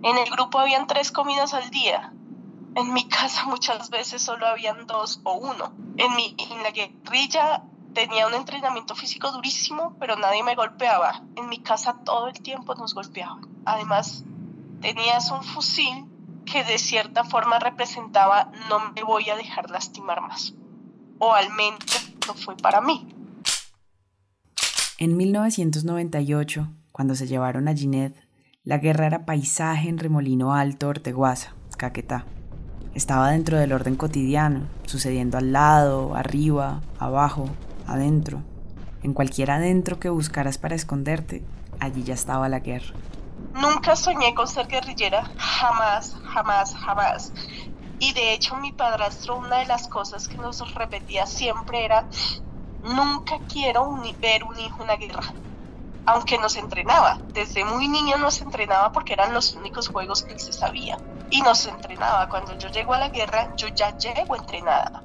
En 0.04 0.18
el 0.18 0.30
grupo 0.30 0.60
habían 0.60 0.88
tres 0.88 1.12
comidas 1.12 1.54
al 1.54 1.70
día. 1.70 2.14
En 2.80 2.94
mi 2.94 3.10
casa 3.10 3.44
muchas 3.46 3.90
veces 3.90 4.22
solo 4.22 4.48
habían 4.48 4.88
dos 4.88 5.20
o 5.26 5.34
uno. 5.34 5.74
En, 5.98 6.16
mi, 6.16 6.34
en 6.38 6.64
la 6.64 6.72
guerrilla 6.72 7.64
tenía 7.94 8.26
un 8.26 8.34
entrenamiento 8.34 8.96
físico 8.96 9.34
durísimo, 9.34 9.98
pero 10.00 10.16
nadie 10.16 10.44
me 10.44 10.56
golpeaba. 10.56 11.22
En 11.36 11.50
mi 11.50 11.60
casa 11.60 11.98
todo 12.06 12.30
el 12.30 12.40
tiempo 12.40 12.76
nos 12.76 12.94
golpeaban. 12.96 13.42
Además, 13.66 14.24
tenías 14.80 15.30
un 15.30 15.44
fusil 15.44 16.06
que 16.46 16.64
de 16.64 16.78
cierta 16.78 17.26
forma 17.26 17.60
representaba 17.60 18.50
no 18.70 18.94
me 18.94 19.04
voy 19.04 19.30
a 19.30 19.36
dejar 19.36 19.70
lastimar 19.70 20.22
más. 20.22 20.54
O 21.20 21.34
al 21.34 21.52
menos 21.52 22.14
no 22.28 22.34
fue 22.34 22.56
para 22.56 22.80
mí. 22.80 23.14
En 24.98 25.18
1998, 25.18 26.70
cuando 26.94 27.14
se 27.16 27.28
llevaron 27.28 27.68
a 27.68 27.76
Ginette, 27.76 28.26
la 28.64 28.78
guerra 28.78 29.08
era 29.08 29.26
paisaje 29.26 29.90
en 29.90 29.98
Remolino 29.98 30.54
Alto, 30.54 30.88
Orteguaza, 30.88 31.54
Caquetá. 31.78 32.26
Estaba 33.00 33.32
dentro 33.32 33.58
del 33.58 33.72
orden 33.72 33.96
cotidiano, 33.96 34.68
sucediendo 34.86 35.38
al 35.38 35.54
lado, 35.54 36.16
arriba, 36.16 36.82
abajo, 37.00 37.48
adentro. 37.88 38.42
En 39.04 39.14
cualquier 39.14 39.52
adentro 39.52 40.02
que 40.02 40.10
buscaras 40.10 40.58
para 40.58 40.76
esconderte, 40.76 41.42
allí 41.80 42.04
ya 42.04 42.14
estaba 42.14 42.50
la 42.50 42.60
guerra. 42.60 42.94
Nunca 43.54 43.96
soñé 43.96 44.36
con 44.36 44.50
ser 44.50 44.68
guerrillera, 44.68 45.24
jamás, 45.38 46.14
jamás, 46.26 46.76
jamás. 46.76 47.32
Y 48.00 48.12
de 48.12 48.34
hecho 48.34 48.58
mi 48.58 48.74
padrastro 48.74 49.38
una 49.38 49.60
de 49.60 49.68
las 49.68 49.88
cosas 49.88 50.28
que 50.28 50.36
nos 50.36 50.60
repetía 50.76 51.26
siempre 51.26 51.86
era, 51.86 52.06
nunca 52.84 53.40
quiero 53.48 53.94
ver 54.22 54.44
un 54.44 54.60
hijo 54.60 54.76
en 54.80 54.84
una 54.84 54.98
guerra. 54.98 55.24
Aunque 56.06 56.38
nos 56.38 56.56
entrenaba, 56.56 57.20
desde 57.34 57.64
muy 57.66 57.88
niño 57.88 58.18
nos 58.18 58.42
entrenaba 58.42 58.92
porque 58.92 59.14
eran 59.14 59.34
los 59.34 59.54
únicos 59.54 59.88
juegos 59.90 60.24
que 60.24 60.40
se 60.40 60.54
sabía. 60.54 60.98
Y 61.30 61.42
nos 61.42 61.66
entrenaba, 61.68 62.28
cuando 62.30 62.58
yo 62.58 62.70
llego 62.70 62.94
a 62.94 63.00
la 63.00 63.10
guerra, 63.10 63.56
yo 63.56 63.68
ya 63.68 63.98
llego 63.98 64.36
entrenada. 64.36 65.04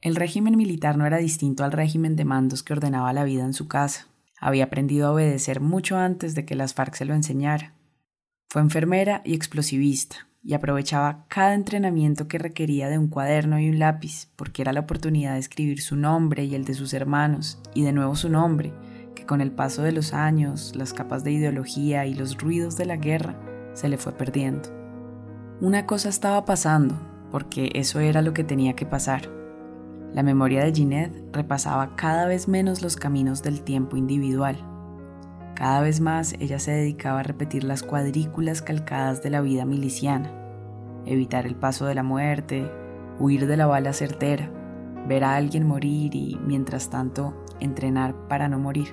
El 0.00 0.16
régimen 0.16 0.56
militar 0.56 0.96
no 0.96 1.04
era 1.04 1.18
distinto 1.18 1.62
al 1.62 1.72
régimen 1.72 2.16
de 2.16 2.24
mandos 2.24 2.62
que 2.62 2.72
ordenaba 2.72 3.12
la 3.12 3.24
vida 3.24 3.44
en 3.44 3.52
su 3.52 3.68
casa. 3.68 4.06
Había 4.40 4.64
aprendido 4.64 5.08
a 5.08 5.12
obedecer 5.12 5.60
mucho 5.60 5.98
antes 5.98 6.34
de 6.34 6.46
que 6.46 6.54
las 6.54 6.72
FARC 6.72 6.94
se 6.94 7.04
lo 7.04 7.12
enseñara. 7.12 7.74
Fue 8.48 8.62
enfermera 8.62 9.20
y 9.24 9.34
explosivista, 9.34 10.26
y 10.42 10.54
aprovechaba 10.54 11.26
cada 11.28 11.54
entrenamiento 11.54 12.26
que 12.26 12.38
requería 12.38 12.88
de 12.88 12.96
un 12.96 13.08
cuaderno 13.08 13.60
y 13.60 13.68
un 13.68 13.78
lápiz, 13.78 14.28
porque 14.36 14.62
era 14.62 14.72
la 14.72 14.80
oportunidad 14.80 15.34
de 15.34 15.40
escribir 15.40 15.82
su 15.82 15.96
nombre 15.96 16.44
y 16.44 16.54
el 16.54 16.64
de 16.64 16.74
sus 16.74 16.94
hermanos, 16.94 17.58
y 17.74 17.82
de 17.82 17.92
nuevo 17.92 18.16
su 18.16 18.30
nombre, 18.30 18.72
con 19.30 19.40
el 19.40 19.52
paso 19.52 19.82
de 19.82 19.92
los 19.92 20.12
años, 20.12 20.72
las 20.74 20.92
capas 20.92 21.22
de 21.22 21.30
ideología 21.30 22.04
y 22.04 22.14
los 22.14 22.36
ruidos 22.36 22.76
de 22.76 22.84
la 22.84 22.96
guerra 22.96 23.36
se 23.74 23.88
le 23.88 23.96
fue 23.96 24.10
perdiendo. 24.10 24.70
Una 25.60 25.86
cosa 25.86 26.08
estaba 26.08 26.44
pasando, 26.44 26.96
porque 27.30 27.70
eso 27.76 28.00
era 28.00 28.22
lo 28.22 28.32
que 28.32 28.42
tenía 28.42 28.74
que 28.74 28.86
pasar. 28.86 29.30
La 30.12 30.24
memoria 30.24 30.64
de 30.64 30.74
Ginette 30.74 31.32
repasaba 31.32 31.94
cada 31.94 32.26
vez 32.26 32.48
menos 32.48 32.82
los 32.82 32.96
caminos 32.96 33.40
del 33.44 33.62
tiempo 33.62 33.96
individual. 33.96 34.56
Cada 35.54 35.80
vez 35.80 36.00
más 36.00 36.34
ella 36.40 36.58
se 36.58 36.72
dedicaba 36.72 37.20
a 37.20 37.22
repetir 37.22 37.62
las 37.62 37.84
cuadrículas 37.84 38.62
calcadas 38.62 39.22
de 39.22 39.30
la 39.30 39.42
vida 39.42 39.64
miliciana, 39.64 40.28
evitar 41.06 41.46
el 41.46 41.54
paso 41.54 41.86
de 41.86 41.94
la 41.94 42.02
muerte, 42.02 42.68
huir 43.20 43.46
de 43.46 43.56
la 43.56 43.66
bala 43.66 43.92
certera, 43.92 44.50
ver 45.06 45.22
a 45.22 45.36
alguien 45.36 45.68
morir 45.68 46.16
y, 46.16 46.36
mientras 46.44 46.90
tanto, 46.90 47.44
entrenar 47.60 48.26
para 48.26 48.48
no 48.48 48.58
morir. 48.58 48.88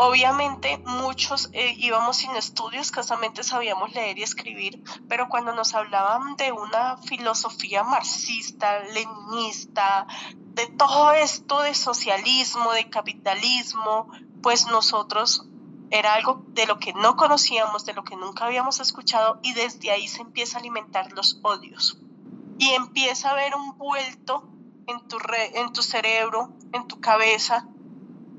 Obviamente 0.00 0.78
muchos 0.86 1.50
eh, 1.52 1.74
íbamos 1.76 2.18
sin 2.18 2.36
estudios, 2.36 2.82
escasamente 2.86 3.42
sabíamos 3.42 3.92
leer 3.94 4.16
y 4.16 4.22
escribir, 4.22 4.80
pero 5.08 5.28
cuando 5.28 5.52
nos 5.52 5.74
hablaban 5.74 6.36
de 6.36 6.52
una 6.52 6.98
filosofía 6.98 7.82
marxista, 7.82 8.78
leninista, 8.94 10.06
de 10.36 10.68
todo 10.68 11.10
esto 11.10 11.62
de 11.62 11.74
socialismo, 11.74 12.70
de 12.74 12.88
capitalismo, 12.88 14.08
pues 14.40 14.68
nosotros 14.68 15.48
era 15.90 16.14
algo 16.14 16.44
de 16.50 16.66
lo 16.66 16.78
que 16.78 16.92
no 16.92 17.16
conocíamos, 17.16 17.84
de 17.84 17.94
lo 17.94 18.04
que 18.04 18.14
nunca 18.14 18.44
habíamos 18.44 18.78
escuchado 18.78 19.40
y 19.42 19.52
desde 19.54 19.90
ahí 19.90 20.06
se 20.06 20.22
empieza 20.22 20.58
a 20.58 20.60
alimentar 20.60 21.10
los 21.10 21.40
odios. 21.42 21.98
Y 22.56 22.68
empieza 22.70 23.30
a 23.30 23.32
haber 23.32 23.56
un 23.56 23.76
vuelto 23.76 24.48
en 24.86 25.00
tu, 25.08 25.18
en 25.54 25.72
tu 25.72 25.82
cerebro, 25.82 26.52
en 26.72 26.86
tu 26.86 27.00
cabeza, 27.00 27.66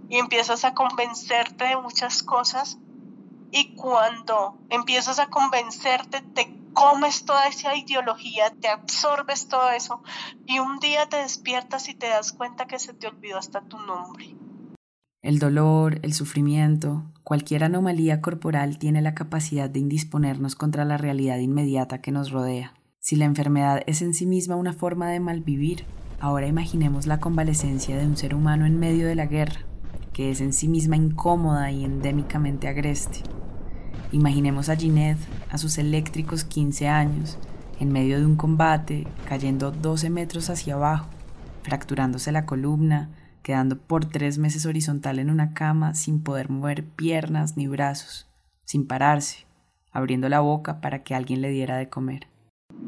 y 0.09 0.17
empiezas 0.17 0.65
a 0.65 0.73
convencerte 0.73 1.65
de 1.65 1.77
muchas 1.77 2.23
cosas 2.23 2.79
y 3.51 3.75
cuando 3.75 4.57
empiezas 4.69 5.19
a 5.19 5.27
convencerte 5.27 6.21
te 6.33 6.59
comes 6.73 7.25
toda 7.25 7.47
esa 7.47 7.75
ideología, 7.75 8.51
te 8.59 8.67
absorbes 8.67 9.47
todo 9.47 9.69
eso 9.71 10.01
y 10.45 10.59
un 10.59 10.79
día 10.79 11.07
te 11.07 11.17
despiertas 11.17 11.89
y 11.89 11.95
te 11.95 12.07
das 12.07 12.31
cuenta 12.33 12.65
que 12.65 12.79
se 12.79 12.93
te 12.93 13.07
olvidó 13.07 13.37
hasta 13.37 13.61
tu 13.61 13.77
nombre. 13.79 14.35
El 15.21 15.39
dolor, 15.39 15.99
el 16.03 16.13
sufrimiento, 16.13 17.03
cualquier 17.23 17.65
anomalía 17.65 18.21
corporal 18.21 18.77
tiene 18.77 19.01
la 19.01 19.13
capacidad 19.13 19.69
de 19.69 19.79
indisponernos 19.79 20.55
contra 20.55 20.85
la 20.85 20.97
realidad 20.97 21.39
inmediata 21.39 22.01
que 22.01 22.11
nos 22.11 22.31
rodea. 22.31 22.73
Si 22.99 23.15
la 23.15 23.25
enfermedad 23.25 23.81
es 23.85 24.01
en 24.01 24.13
sí 24.13 24.25
misma 24.25 24.55
una 24.55 24.73
forma 24.73 25.09
de 25.09 25.19
malvivir, 25.19 25.85
ahora 26.21 26.47
imaginemos 26.47 27.05
la 27.05 27.19
convalecencia 27.19 27.97
de 27.97 28.05
un 28.05 28.15
ser 28.15 28.33
humano 28.33 28.65
en 28.65 28.79
medio 28.79 29.07
de 29.07 29.15
la 29.15 29.25
guerra, 29.25 29.65
es 30.19 30.41
en 30.41 30.53
sí 30.53 30.67
misma 30.67 30.97
incómoda 30.97 31.71
y 31.71 31.85
endémicamente 31.85 32.67
agreste. 32.67 33.21
Imaginemos 34.11 34.69
a 34.69 34.75
Ginette 34.75 35.19
a 35.49 35.57
sus 35.57 35.77
eléctricos 35.77 36.43
15 36.43 36.87
años, 36.87 37.37
en 37.79 37.91
medio 37.91 38.19
de 38.19 38.25
un 38.25 38.35
combate, 38.35 39.07
cayendo 39.27 39.71
12 39.71 40.09
metros 40.09 40.49
hacia 40.49 40.73
abajo, 40.73 41.07
fracturándose 41.63 42.31
la 42.31 42.45
columna, 42.45 43.09
quedando 43.43 43.77
por 43.77 44.05
tres 44.05 44.37
meses 44.37 44.65
horizontal 44.65 45.19
en 45.19 45.29
una 45.29 45.53
cama 45.53 45.93
sin 45.93 46.21
poder 46.21 46.49
mover 46.49 46.85
piernas 46.85 47.55
ni 47.55 47.67
brazos, 47.67 48.27
sin 48.65 48.87
pararse, 48.87 49.45
abriendo 49.91 50.27
la 50.27 50.41
boca 50.41 50.81
para 50.81 51.03
que 51.03 51.15
alguien 51.15 51.41
le 51.41 51.49
diera 51.49 51.77
de 51.77 51.89
comer. 51.89 52.27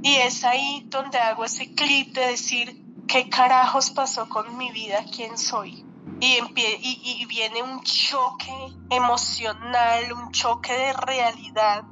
Y 0.03 0.15
es 0.15 0.43
ahí 0.43 0.85
donde 0.89 1.19
hago 1.19 1.45
ese 1.45 1.73
clip 1.73 2.13
de 2.13 2.27
decir, 2.27 2.83
¿qué 3.07 3.29
carajos 3.29 3.91
pasó 3.91 4.27
con 4.27 4.57
mi 4.57 4.71
vida? 4.71 5.05
¿Quién 5.15 5.37
soy? 5.37 5.85
Y, 6.23 7.25
viene 7.25 7.63
un 7.63 7.81
choque 7.81 8.53
emocional, 8.91 10.13
un 10.13 10.31
choque 10.31 10.71
de 10.71 10.93
realidad, 10.93 11.83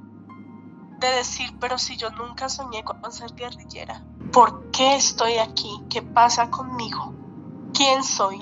de 0.99 1.07
decir, 1.07 1.57
pero 1.59 1.79
si 1.79 1.97
yo 1.97 2.11
nunca 2.11 2.47
soñé 2.47 2.83
con 2.83 3.11
ser 3.11 3.33
guerrillera, 3.33 4.03
¿por 4.31 4.69
qué 4.69 4.95
estoy 4.95 5.39
aquí? 5.39 5.81
¿Qué 5.89 6.03
pasa 6.03 6.51
conmigo? 6.51 7.15
¿Quién 7.73 8.03
soy? 8.03 8.39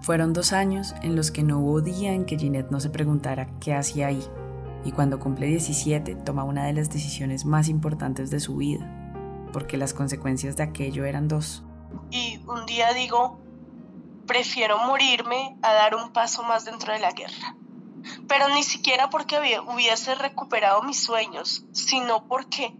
Fueron 0.00 0.32
dos 0.32 0.54
años 0.54 0.94
en 1.02 1.14
los 1.14 1.30
que 1.30 1.42
no 1.42 1.58
hubo 1.58 1.82
día 1.82 2.12
en 2.14 2.24
que 2.24 2.38
Ginette 2.38 2.70
no 2.70 2.80
se 2.80 2.88
preguntara 2.88 3.46
qué 3.60 3.74
hacía 3.74 4.08
ahí, 4.08 4.26
y 4.84 4.92
cuando 4.92 5.20
cumple 5.20 5.46
17 5.46 6.16
toma 6.16 6.44
una 6.44 6.66
de 6.66 6.72
las 6.72 6.90
decisiones 6.90 7.44
más 7.44 7.68
importantes 7.68 8.30
de 8.30 8.40
su 8.40 8.56
vida, 8.56 8.86
porque 9.52 9.76
las 9.76 9.94
consecuencias 9.94 10.56
de 10.56 10.64
aquello 10.64 11.04
eran 11.04 11.28
dos. 11.28 11.62
Y 12.10 12.40
un 12.46 12.66
día 12.66 12.92
digo, 12.92 13.38
prefiero 14.26 14.78
morirme 14.78 15.56
a 15.62 15.72
dar 15.72 15.94
un 15.94 16.12
paso 16.12 16.42
más 16.42 16.64
dentro 16.64 16.92
de 16.92 16.98
la 16.98 17.12
guerra. 17.12 17.56
Pero 18.26 18.48
ni 18.48 18.62
siquiera 18.64 19.10
porque 19.10 19.38
hubiese 19.60 20.14
recuperado 20.16 20.82
mis 20.82 21.02
sueños, 21.02 21.64
sino 21.72 22.26
porque 22.26 22.74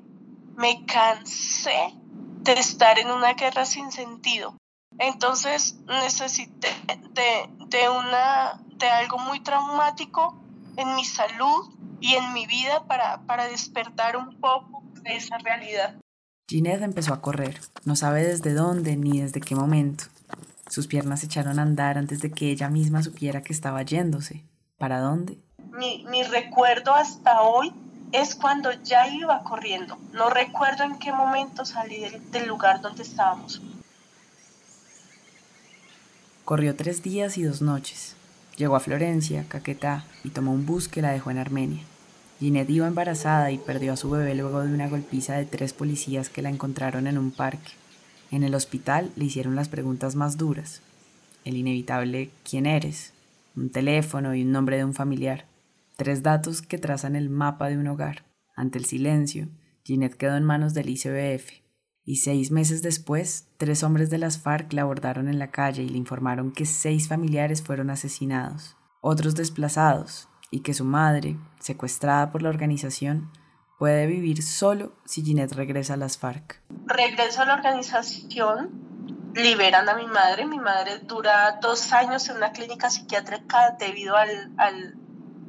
me 0.56 0.84
cansé 0.84 1.94
de 2.42 2.52
estar 2.54 2.98
en 2.98 3.10
una 3.10 3.34
guerra 3.34 3.64
sin 3.64 3.92
sentido. 3.92 4.56
Entonces 4.98 5.78
necesité 5.86 6.68
de, 7.12 7.66
de, 7.66 7.88
una, 7.88 8.60
de 8.76 8.88
algo 8.88 9.18
muy 9.18 9.40
traumático 9.40 10.42
en 10.76 10.94
mi 10.96 11.04
salud 11.04 11.71
y 12.02 12.16
en 12.16 12.32
mi 12.32 12.46
vida 12.46 12.84
para, 12.86 13.22
para 13.22 13.46
despertar 13.46 14.16
un 14.16 14.38
poco 14.40 14.82
de 15.02 15.16
esa 15.16 15.38
realidad. 15.38 15.94
Ginette 16.48 16.82
empezó 16.82 17.14
a 17.14 17.22
correr, 17.22 17.60
no 17.84 17.96
sabe 17.96 18.26
desde 18.26 18.52
dónde 18.52 18.96
ni 18.96 19.20
desde 19.22 19.40
qué 19.40 19.54
momento. 19.54 20.04
Sus 20.68 20.86
piernas 20.86 21.20
se 21.20 21.26
echaron 21.26 21.58
a 21.58 21.62
andar 21.62 21.98
antes 21.98 22.20
de 22.20 22.30
que 22.30 22.50
ella 22.50 22.68
misma 22.68 23.02
supiera 23.02 23.42
que 23.42 23.52
estaba 23.52 23.82
yéndose. 23.82 24.44
¿Para 24.78 25.00
dónde? 25.00 25.38
Mi, 25.70 26.04
mi 26.10 26.22
recuerdo 26.24 26.94
hasta 26.94 27.42
hoy 27.42 27.72
es 28.10 28.34
cuando 28.34 28.72
ya 28.82 29.06
iba 29.08 29.42
corriendo. 29.44 29.96
No 30.12 30.28
recuerdo 30.28 30.84
en 30.84 30.98
qué 30.98 31.12
momento 31.12 31.64
salí 31.64 32.00
del, 32.00 32.30
del 32.30 32.48
lugar 32.48 32.80
donde 32.80 33.02
estábamos. 33.02 33.62
Corrió 36.44 36.74
tres 36.74 37.02
días 37.02 37.38
y 37.38 37.44
dos 37.44 37.62
noches. 37.62 38.16
Llegó 38.56 38.76
a 38.76 38.80
Florencia, 38.80 39.46
Caquetá, 39.48 40.04
y 40.24 40.30
tomó 40.30 40.52
un 40.52 40.66
bus 40.66 40.88
que 40.88 41.00
la 41.00 41.12
dejó 41.12 41.30
en 41.30 41.38
Armenia. 41.38 41.84
Ginette 42.42 42.72
iba 42.72 42.88
embarazada 42.88 43.52
y 43.52 43.58
perdió 43.58 43.92
a 43.92 43.96
su 43.96 44.10
bebé 44.10 44.34
luego 44.34 44.64
de 44.64 44.74
una 44.74 44.88
golpiza 44.88 45.36
de 45.36 45.44
tres 45.44 45.72
policías 45.72 46.28
que 46.28 46.42
la 46.42 46.48
encontraron 46.48 47.06
en 47.06 47.16
un 47.16 47.30
parque. 47.30 47.70
En 48.32 48.42
el 48.42 48.56
hospital 48.56 49.12
le 49.14 49.26
hicieron 49.26 49.54
las 49.54 49.68
preguntas 49.68 50.16
más 50.16 50.38
duras. 50.38 50.82
El 51.44 51.56
inevitable 51.56 52.30
¿quién 52.42 52.66
eres? 52.66 53.12
Un 53.54 53.70
teléfono 53.70 54.34
y 54.34 54.42
un 54.42 54.50
nombre 54.50 54.76
de 54.76 54.84
un 54.84 54.92
familiar. 54.92 55.44
Tres 55.96 56.24
datos 56.24 56.62
que 56.62 56.78
trazan 56.78 57.14
el 57.14 57.30
mapa 57.30 57.68
de 57.68 57.78
un 57.78 57.86
hogar. 57.86 58.24
Ante 58.56 58.76
el 58.76 58.86
silencio, 58.86 59.46
Ginette 59.84 60.16
quedó 60.16 60.36
en 60.36 60.42
manos 60.42 60.74
del 60.74 60.88
ICBF. 60.88 61.62
Y 62.04 62.16
seis 62.16 62.50
meses 62.50 62.82
después, 62.82 63.46
tres 63.56 63.84
hombres 63.84 64.10
de 64.10 64.18
las 64.18 64.38
FARC 64.38 64.72
la 64.72 64.82
abordaron 64.82 65.28
en 65.28 65.38
la 65.38 65.52
calle 65.52 65.84
y 65.84 65.88
le 65.88 65.98
informaron 65.98 66.50
que 66.50 66.66
seis 66.66 67.06
familiares 67.06 67.62
fueron 67.62 67.88
asesinados, 67.88 68.76
otros 69.00 69.36
desplazados, 69.36 70.26
y 70.52 70.60
que 70.60 70.74
su 70.74 70.84
madre, 70.84 71.36
secuestrada 71.58 72.30
por 72.30 72.42
la 72.42 72.50
organización, 72.50 73.32
puede 73.78 74.06
vivir 74.06 74.44
solo 74.44 74.92
si 75.04 75.24
Ginette 75.24 75.54
regresa 75.54 75.94
a 75.94 75.96
las 75.96 76.18
FARC. 76.18 76.62
Regreso 76.86 77.42
a 77.42 77.46
la 77.46 77.54
organización, 77.54 78.70
liberan 79.34 79.88
a 79.88 79.96
mi 79.96 80.06
madre. 80.06 80.46
Mi 80.46 80.58
madre 80.58 81.00
dura 81.00 81.58
dos 81.60 81.92
años 81.92 82.28
en 82.28 82.36
una 82.36 82.52
clínica 82.52 82.90
psiquiátrica 82.90 83.76
debido 83.78 84.14
al, 84.14 84.52
al, 84.58 84.94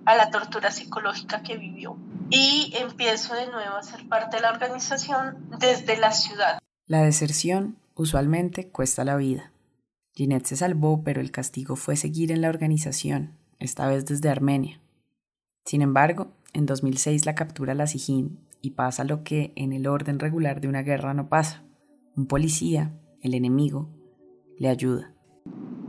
a 0.05 0.15
la 0.15 0.31
tortura 0.31 0.71
psicológica 0.71 1.43
que 1.43 1.57
vivió. 1.57 1.97
Y 2.29 2.73
empiezo 2.77 3.35
de 3.35 3.47
nuevo 3.47 3.75
a 3.75 3.83
ser 3.83 4.07
parte 4.07 4.37
de 4.37 4.41
la 4.41 4.51
organización 4.51 5.49
desde 5.59 5.97
la 5.97 6.11
ciudad. 6.11 6.59
La 6.87 7.03
deserción 7.03 7.77
usualmente 7.93 8.69
cuesta 8.69 9.03
la 9.03 9.17
vida. 9.17 9.51
Ginette 10.15 10.47
se 10.47 10.55
salvó, 10.55 11.03
pero 11.03 11.19
el 11.19 11.31
castigo 11.31 11.75
fue 11.75 11.97
seguir 11.97 12.31
en 12.31 12.41
la 12.41 12.49
organización, 12.49 13.37
esta 13.59 13.87
vez 13.87 14.05
desde 14.05 14.29
Armenia. 14.29 14.79
Sin 15.65 15.81
embargo, 15.81 16.27
en 16.53 16.65
2006 16.65 17.25
la 17.25 17.35
captura 17.35 17.73
la 17.73 17.87
SIJIN 17.87 18.39
y 18.61 18.71
pasa 18.71 19.03
lo 19.03 19.23
que 19.23 19.53
en 19.55 19.73
el 19.73 19.87
orden 19.87 20.19
regular 20.19 20.61
de 20.61 20.67
una 20.67 20.83
guerra 20.83 21.13
no 21.13 21.29
pasa. 21.29 21.63
Un 22.15 22.27
policía, 22.27 22.91
el 23.21 23.33
enemigo, 23.33 23.89
le 24.57 24.69
ayuda. 24.69 25.13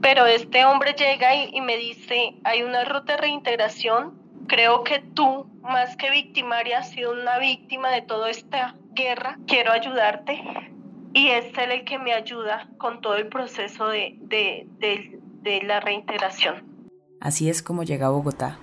Pero 0.01 0.27
este 0.27 0.65
hombre 0.65 0.95
llega 0.95 1.35
y, 1.35 1.51
y 1.57 1.61
me 1.61 1.77
dice, 1.77 2.37
hay 2.45 2.63
una 2.63 2.85
ruta 2.85 3.15
de 3.15 3.23
reintegración, 3.23 4.15
creo 4.47 4.85
que 4.85 5.01
tú, 5.01 5.47
más 5.63 5.97
que 5.97 6.11
victimaria, 6.11 6.81
has 6.81 6.91
sido 6.91 7.13
una 7.13 7.39
víctima 7.39 7.91
de 7.91 8.03
toda 8.03 8.31
esta 8.31 8.77
guerra, 8.95 9.39
quiero 9.47 9.73
ayudarte. 9.73 10.41
Y 11.13 11.29
es 11.29 11.57
él 11.59 11.71
el 11.71 11.85
que 11.85 11.99
me 11.99 12.13
ayuda 12.13 12.69
con 12.77 13.01
todo 13.01 13.17
el 13.17 13.29
proceso 13.29 13.89
de, 13.89 14.17
de, 14.21 14.67
de, 14.79 15.21
de 15.43 15.63
la 15.63 15.81
reintegración. 15.81 16.65
Así 17.21 17.49
es 17.49 17.63
como 17.63 17.85
llega 17.85 18.07
a 18.07 18.11
Bogotá. 18.11 18.59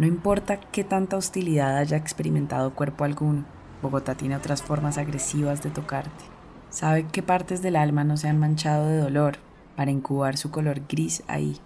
No 0.00 0.06
importa 0.06 0.58
qué 0.58 0.82
tanta 0.82 1.18
hostilidad 1.18 1.76
haya 1.76 1.98
experimentado 1.98 2.74
cuerpo 2.74 3.04
alguno, 3.04 3.44
Bogotá 3.82 4.14
tiene 4.14 4.34
otras 4.34 4.62
formas 4.62 4.96
agresivas 4.96 5.62
de 5.62 5.68
tocarte. 5.68 6.24
Sabe 6.70 7.06
qué 7.06 7.22
partes 7.22 7.60
del 7.60 7.76
alma 7.76 8.02
no 8.02 8.16
se 8.16 8.26
han 8.26 8.40
manchado 8.40 8.86
de 8.86 8.96
dolor 8.96 9.36
para 9.76 9.90
incubar 9.90 10.38
su 10.38 10.50
color 10.50 10.80
gris 10.88 11.22
ahí. 11.28 11.60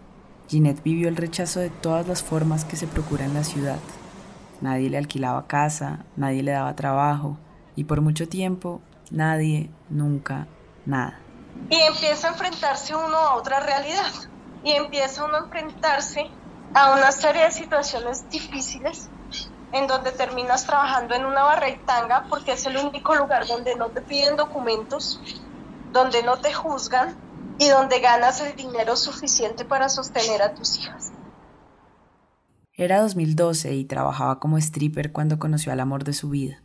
Ginette 0.48 0.82
vivió 0.82 1.08
el 1.08 1.14
rechazo 1.14 1.60
de 1.60 1.70
todas 1.70 2.08
las 2.08 2.24
formas 2.24 2.64
que 2.64 2.74
se 2.74 2.88
procura 2.88 3.24
en 3.24 3.34
la 3.34 3.44
ciudad. 3.44 3.78
Nadie 4.60 4.90
le 4.90 4.98
alquilaba 4.98 5.46
casa, 5.46 6.04
nadie 6.16 6.42
le 6.42 6.50
daba 6.50 6.74
trabajo 6.74 7.38
y 7.76 7.84
por 7.84 8.00
mucho 8.00 8.28
tiempo 8.28 8.82
nadie, 9.12 9.70
nunca, 9.90 10.48
nada. 10.86 11.20
Y 11.70 11.76
empieza 11.76 12.26
a 12.26 12.32
enfrentarse 12.32 12.96
uno 12.96 13.16
a 13.16 13.36
otra 13.36 13.60
realidad. 13.60 14.10
Y 14.64 14.72
empieza 14.72 15.24
uno 15.24 15.36
a 15.36 15.44
enfrentarse 15.44 16.26
a 16.74 16.92
una 16.92 17.12
serie 17.12 17.44
de 17.44 17.52
situaciones 17.52 18.28
difíciles 18.30 19.08
en 19.72 19.86
donde 19.86 20.12
terminas 20.12 20.66
trabajando 20.66 21.14
en 21.14 21.24
una 21.24 21.42
barreitanga 21.42 22.26
porque 22.28 22.52
es 22.52 22.66
el 22.66 22.76
único 22.76 23.14
lugar 23.14 23.46
donde 23.46 23.76
no 23.76 23.88
te 23.88 24.02
piden 24.02 24.36
documentos, 24.36 25.20
donde 25.92 26.22
no 26.22 26.38
te 26.38 26.52
juzgan 26.52 27.16
y 27.58 27.68
donde 27.68 28.00
ganas 28.00 28.40
el 28.40 28.56
dinero 28.56 28.96
suficiente 28.96 29.64
para 29.64 29.88
sostener 29.88 30.42
a 30.42 30.54
tus 30.54 30.78
hijas. 30.78 31.12
Era 32.72 33.00
2012 33.00 33.72
y 33.74 33.84
trabajaba 33.84 34.40
como 34.40 34.58
stripper 34.58 35.12
cuando 35.12 35.38
conoció 35.38 35.72
al 35.72 35.78
amor 35.78 36.02
de 36.02 36.12
su 36.12 36.28
vida. 36.28 36.60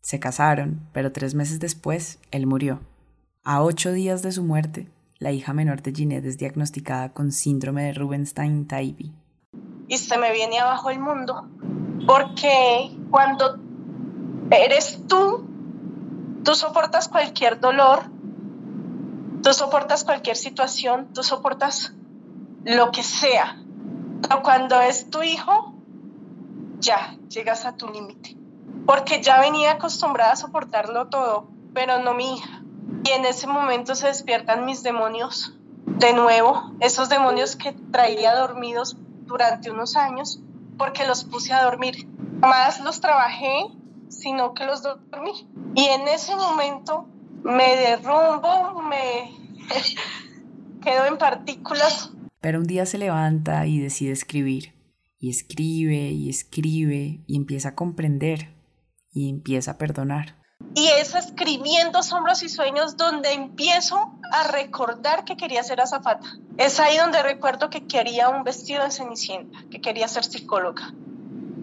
Se 0.00 0.18
casaron, 0.18 0.88
pero 0.94 1.12
tres 1.12 1.34
meses 1.34 1.60
después, 1.60 2.18
él 2.30 2.46
murió. 2.46 2.80
A 3.44 3.62
ocho 3.62 3.92
días 3.92 4.22
de 4.22 4.32
su 4.32 4.42
muerte, 4.42 4.88
la 5.18 5.32
hija 5.32 5.52
menor 5.52 5.82
de 5.82 5.92
Ginette 5.92 6.26
es 6.26 6.38
diagnosticada 6.38 7.12
con 7.12 7.32
síndrome 7.32 7.84
de 7.84 7.92
Rubenstein-Taibi. 7.94 9.12
Y 9.88 9.98
se 9.98 10.18
me 10.18 10.32
viene 10.32 10.60
abajo 10.60 10.90
el 10.90 11.00
mundo, 11.00 11.48
porque 12.06 12.96
cuando 13.10 13.58
eres 14.50 15.06
tú, 15.08 15.46
tú 16.44 16.54
soportas 16.54 17.08
cualquier 17.08 17.58
dolor, 17.58 18.04
tú 19.42 19.52
soportas 19.52 20.04
cualquier 20.04 20.36
situación, 20.36 21.08
tú 21.12 21.22
soportas 21.22 21.94
lo 22.64 22.90
que 22.92 23.02
sea. 23.02 23.56
Pero 24.22 24.42
cuando 24.42 24.80
es 24.80 25.10
tu 25.10 25.22
hijo, 25.22 25.74
ya 26.80 27.16
llegas 27.28 27.64
a 27.64 27.76
tu 27.76 27.88
límite. 27.88 28.36
Porque 28.86 29.22
ya 29.22 29.40
venía 29.40 29.72
acostumbrada 29.72 30.32
a 30.32 30.36
soportarlo 30.36 31.08
todo, 31.08 31.48
pero 31.74 32.02
no 32.02 32.14
mi 32.14 32.34
hija. 32.34 32.62
Y 33.04 33.10
en 33.10 33.24
ese 33.24 33.46
momento 33.46 33.94
se 33.94 34.08
despiertan 34.08 34.64
mis 34.64 34.82
demonios 34.82 35.54
de 35.86 36.12
nuevo, 36.12 36.74
esos 36.80 37.08
demonios 37.08 37.56
que 37.56 37.72
traía 37.72 38.34
dormidos 38.34 38.96
durante 39.26 39.70
unos 39.70 39.96
años, 39.96 40.40
porque 40.76 41.06
los 41.06 41.24
puse 41.24 41.52
a 41.52 41.64
dormir. 41.64 42.06
Más 42.40 42.80
los 42.80 43.00
trabajé, 43.00 43.66
sino 44.08 44.54
que 44.54 44.64
los 44.64 44.82
dormí. 44.82 45.48
Y 45.74 45.84
en 45.84 46.08
ese 46.08 46.34
momento 46.36 47.08
me 47.42 47.76
derrumbo, 47.76 48.82
me 48.82 49.32
quedo 50.82 51.06
en 51.06 51.18
partículas. 51.18 52.12
Pero 52.40 52.60
un 52.60 52.66
día 52.66 52.86
se 52.86 52.98
levanta 52.98 53.66
y 53.66 53.80
decide 53.80 54.12
escribir. 54.12 54.74
Y 55.18 55.30
escribe 55.30 56.10
y 56.10 56.28
escribe 56.28 57.24
y 57.26 57.36
empieza 57.36 57.70
a 57.70 57.74
comprender 57.74 58.54
y 59.12 59.28
empieza 59.28 59.72
a 59.72 59.78
perdonar. 59.78 60.37
Y 60.74 60.86
es 60.86 61.14
escribiendo 61.16 62.04
sombras 62.04 62.42
y 62.44 62.48
sueños 62.48 62.96
donde 62.96 63.32
empiezo 63.32 64.12
a 64.30 64.48
recordar 64.48 65.24
que 65.24 65.36
quería 65.36 65.64
ser 65.64 65.80
azafata. 65.80 66.28
Es 66.56 66.78
ahí 66.78 66.96
donde 66.96 67.20
recuerdo 67.20 67.68
que 67.68 67.86
quería 67.86 68.28
un 68.28 68.44
vestido 68.44 68.84
de 68.84 68.92
cenicienta, 68.92 69.58
que 69.70 69.80
quería 69.80 70.06
ser 70.06 70.24
psicóloga, 70.24 70.92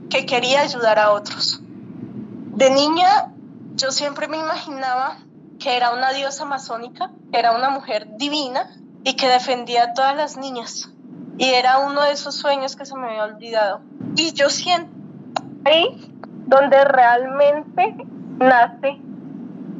que 0.09 0.25
quería 0.25 0.61
ayudar 0.61 0.99
a 0.99 1.11
otros. 1.11 1.61
De 1.61 2.69
niña 2.69 3.31
yo 3.75 3.91
siempre 3.91 4.27
me 4.27 4.37
imaginaba 4.37 5.19
que 5.59 5.77
era 5.77 5.93
una 5.93 6.11
diosa 6.11 6.43
amazónica, 6.43 7.11
que 7.31 7.39
era 7.39 7.55
una 7.55 7.69
mujer 7.69 8.17
divina 8.17 8.69
y 9.03 9.15
que 9.15 9.27
defendía 9.27 9.83
a 9.83 9.93
todas 9.93 10.15
las 10.15 10.35
niñas. 10.35 10.89
Y 11.37 11.49
era 11.49 11.79
uno 11.79 12.01
de 12.01 12.11
esos 12.11 12.35
sueños 12.35 12.75
que 12.75 12.85
se 12.85 12.95
me 12.95 13.07
había 13.07 13.23
olvidado. 13.23 13.81
Y 14.15 14.33
yo 14.33 14.49
siento 14.49 14.91
ahí 15.65 16.11
donde 16.47 16.83
realmente 16.85 17.95
nace 18.39 18.99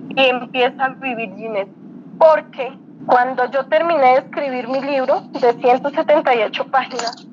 y 0.10 0.26
empieza 0.26 0.86
a 0.86 0.90
vivir 0.90 1.36
Ginette. 1.36 1.72
Porque 2.18 2.78
cuando 3.06 3.50
yo 3.52 3.66
terminé 3.68 4.14
de 4.14 4.18
escribir 4.20 4.68
mi 4.68 4.82
libro 4.82 5.22
de 5.40 5.54
178 5.54 6.66
páginas, 6.72 7.28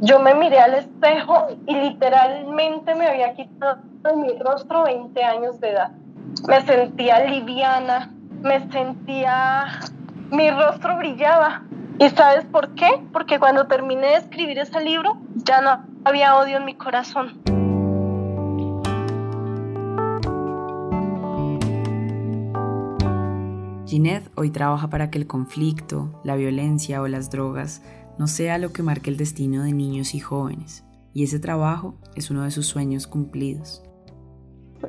yo 0.00 0.20
me 0.20 0.34
miré 0.34 0.60
al 0.60 0.74
espejo 0.74 1.46
y 1.66 1.74
literalmente 1.74 2.94
me 2.94 3.06
había 3.06 3.34
quitado 3.34 3.80
mi 4.16 4.38
rostro 4.38 4.84
20 4.84 5.24
años 5.24 5.60
de 5.60 5.70
edad. 5.70 5.92
Me 6.46 6.60
sentía 6.62 7.24
liviana, 7.24 8.10
me 8.42 8.70
sentía... 8.70 9.80
Mi 10.30 10.50
rostro 10.50 10.96
brillaba. 10.96 11.62
¿Y 11.98 12.08
sabes 12.10 12.44
por 12.46 12.74
qué? 12.74 12.90
Porque 13.12 13.38
cuando 13.38 13.66
terminé 13.66 14.08
de 14.08 14.16
escribir 14.16 14.58
ese 14.58 14.80
libro 14.80 15.16
ya 15.36 15.60
no 15.60 15.84
había 16.04 16.36
odio 16.36 16.56
en 16.56 16.64
mi 16.64 16.74
corazón. 16.74 17.63
Ginette 23.94 24.28
hoy 24.34 24.50
trabaja 24.50 24.90
para 24.90 25.08
que 25.08 25.18
el 25.18 25.28
conflicto, 25.28 26.20
la 26.24 26.34
violencia 26.34 27.00
o 27.00 27.06
las 27.06 27.30
drogas 27.30 27.80
no 28.18 28.26
sea 28.26 28.58
lo 28.58 28.72
que 28.72 28.82
marque 28.82 29.08
el 29.08 29.16
destino 29.16 29.62
de 29.62 29.72
niños 29.72 30.16
y 30.16 30.18
jóvenes, 30.18 30.82
y 31.12 31.22
ese 31.22 31.38
trabajo 31.38 31.94
es 32.16 32.28
uno 32.28 32.42
de 32.42 32.50
sus 32.50 32.66
sueños 32.66 33.06
cumplidos. 33.06 33.84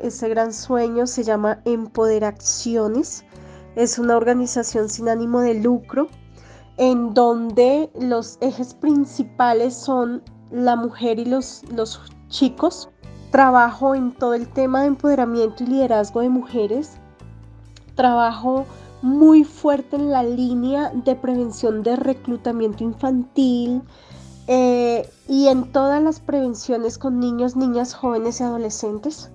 Ese 0.02 0.28
gran 0.28 0.52
sueño 0.52 1.06
se 1.06 1.24
llama 1.24 1.62
Empoderacciones, 1.66 3.24
es 3.76 4.00
una 4.00 4.18
organización 4.18 4.90
sin 4.90 5.08
ánimo 5.08 5.42
de 5.42 5.54
lucro 5.54 6.08
en 6.78 7.14
donde 7.14 7.92
los 8.02 8.40
ejes 8.42 8.74
principales 8.74 9.76
son 9.76 10.24
la 10.50 10.76
mujer 10.76 11.20
y 11.20 11.26
los, 11.26 11.62
los 11.72 12.02
chicos. 12.30 12.90
Trabajo 13.30 13.94
en 13.94 14.16
todo 14.16 14.34
el 14.34 14.48
tema 14.48 14.82
de 14.82 14.88
empoderamiento 14.88 15.64
y 15.64 15.68
liderazgo 15.68 16.22
de 16.22 16.30
mujeres. 16.30 16.98
Trabajo 17.94 18.66
muy 19.02 19.44
fuerte 19.44 19.96
en 19.96 20.12
la 20.12 20.24
línea 20.24 20.92
de 20.94 21.16
prevención 21.16 21.84
de 21.84 21.96
reclutamiento 21.96 22.84
infantil 22.84 23.82
eh, 24.48 25.10
y 25.28 25.48
en 25.48 25.72
todas 25.72 26.02
las 26.02 26.20
prevenciones 26.20 26.98
con 26.98 27.20
niños, 27.20 27.56
niñas, 27.56 27.94
jóvenes 27.94 28.40
y 28.40 28.44
adolescentes. 28.44 29.32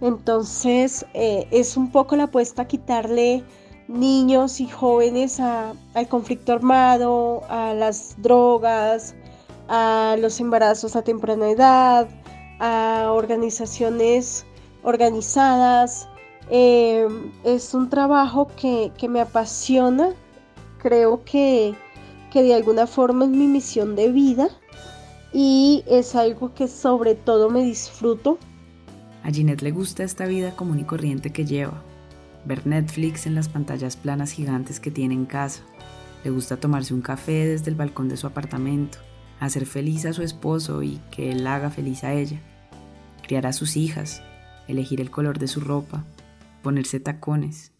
Entonces 0.00 1.04
eh, 1.14 1.46
es 1.50 1.76
un 1.76 1.90
poco 1.92 2.16
la 2.16 2.24
apuesta 2.24 2.62
a 2.62 2.68
quitarle 2.68 3.44
niños 3.88 4.60
y 4.60 4.68
jóvenes 4.68 5.40
al 5.40 6.08
conflicto 6.08 6.52
armado, 6.52 7.42
a 7.48 7.74
las 7.74 8.14
drogas, 8.22 9.14
a 9.68 10.16
los 10.18 10.40
embarazos 10.40 10.96
a 10.96 11.02
temprana 11.02 11.50
edad, 11.50 12.08
a 12.60 13.10
organizaciones 13.12 14.46
organizadas. 14.82 16.08
Eh, 16.50 17.06
es 17.44 17.74
un 17.74 17.88
trabajo 17.88 18.48
que, 18.56 18.92
me 19.08 19.20
apasiona. 19.20 20.10
Creo 20.78 21.24
que, 21.24 21.74
que 22.32 22.42
de 22.42 22.54
alguna 22.54 22.86
forma 22.86 23.24
es 23.24 23.30
mi 23.30 23.46
misión 23.46 23.96
de 23.96 24.10
vida 24.10 24.48
y 25.32 25.84
es 25.86 26.14
algo 26.14 26.54
que 26.54 26.68
sobre 26.68 27.14
todo 27.14 27.50
me 27.50 27.62
disfruto. 27.62 28.38
A 29.22 29.30
Ginette 29.30 29.62
le 29.62 29.70
gusta 29.70 30.02
esta 30.02 30.26
vida 30.26 30.56
común 30.56 30.80
y 30.80 30.84
corriente 30.84 31.30
que 31.30 31.44
lleva 31.44 31.82
ver 32.44 32.66
Netflix 32.66 33.26
en 33.26 33.34
las 33.34 33.48
pantallas 33.48 33.96
planas 33.96 34.32
gigantes 34.32 34.80
que 34.80 34.90
tiene 34.90 35.14
en 35.14 35.26
casa. 35.26 35.62
Le 36.24 36.30
gusta 36.30 36.58
tomarse 36.58 36.94
un 36.94 37.02
café 37.02 37.46
desde 37.46 37.70
el 37.70 37.76
balcón 37.76 38.08
de 38.08 38.16
su 38.16 38.26
apartamento, 38.26 38.98
hacer 39.38 39.66
feliz 39.66 40.04
a 40.04 40.12
su 40.12 40.22
esposo 40.22 40.82
y 40.82 41.00
que 41.10 41.32
él 41.32 41.46
haga 41.46 41.70
feliz 41.70 42.04
a 42.04 42.12
ella, 42.12 42.40
criar 43.26 43.46
a 43.46 43.52
sus 43.52 43.76
hijas, 43.76 44.22
elegir 44.68 45.00
el 45.00 45.10
color 45.10 45.38
de 45.38 45.48
su 45.48 45.60
ropa, 45.60 46.04
ponerse 46.62 47.00
tacones. 47.00 47.72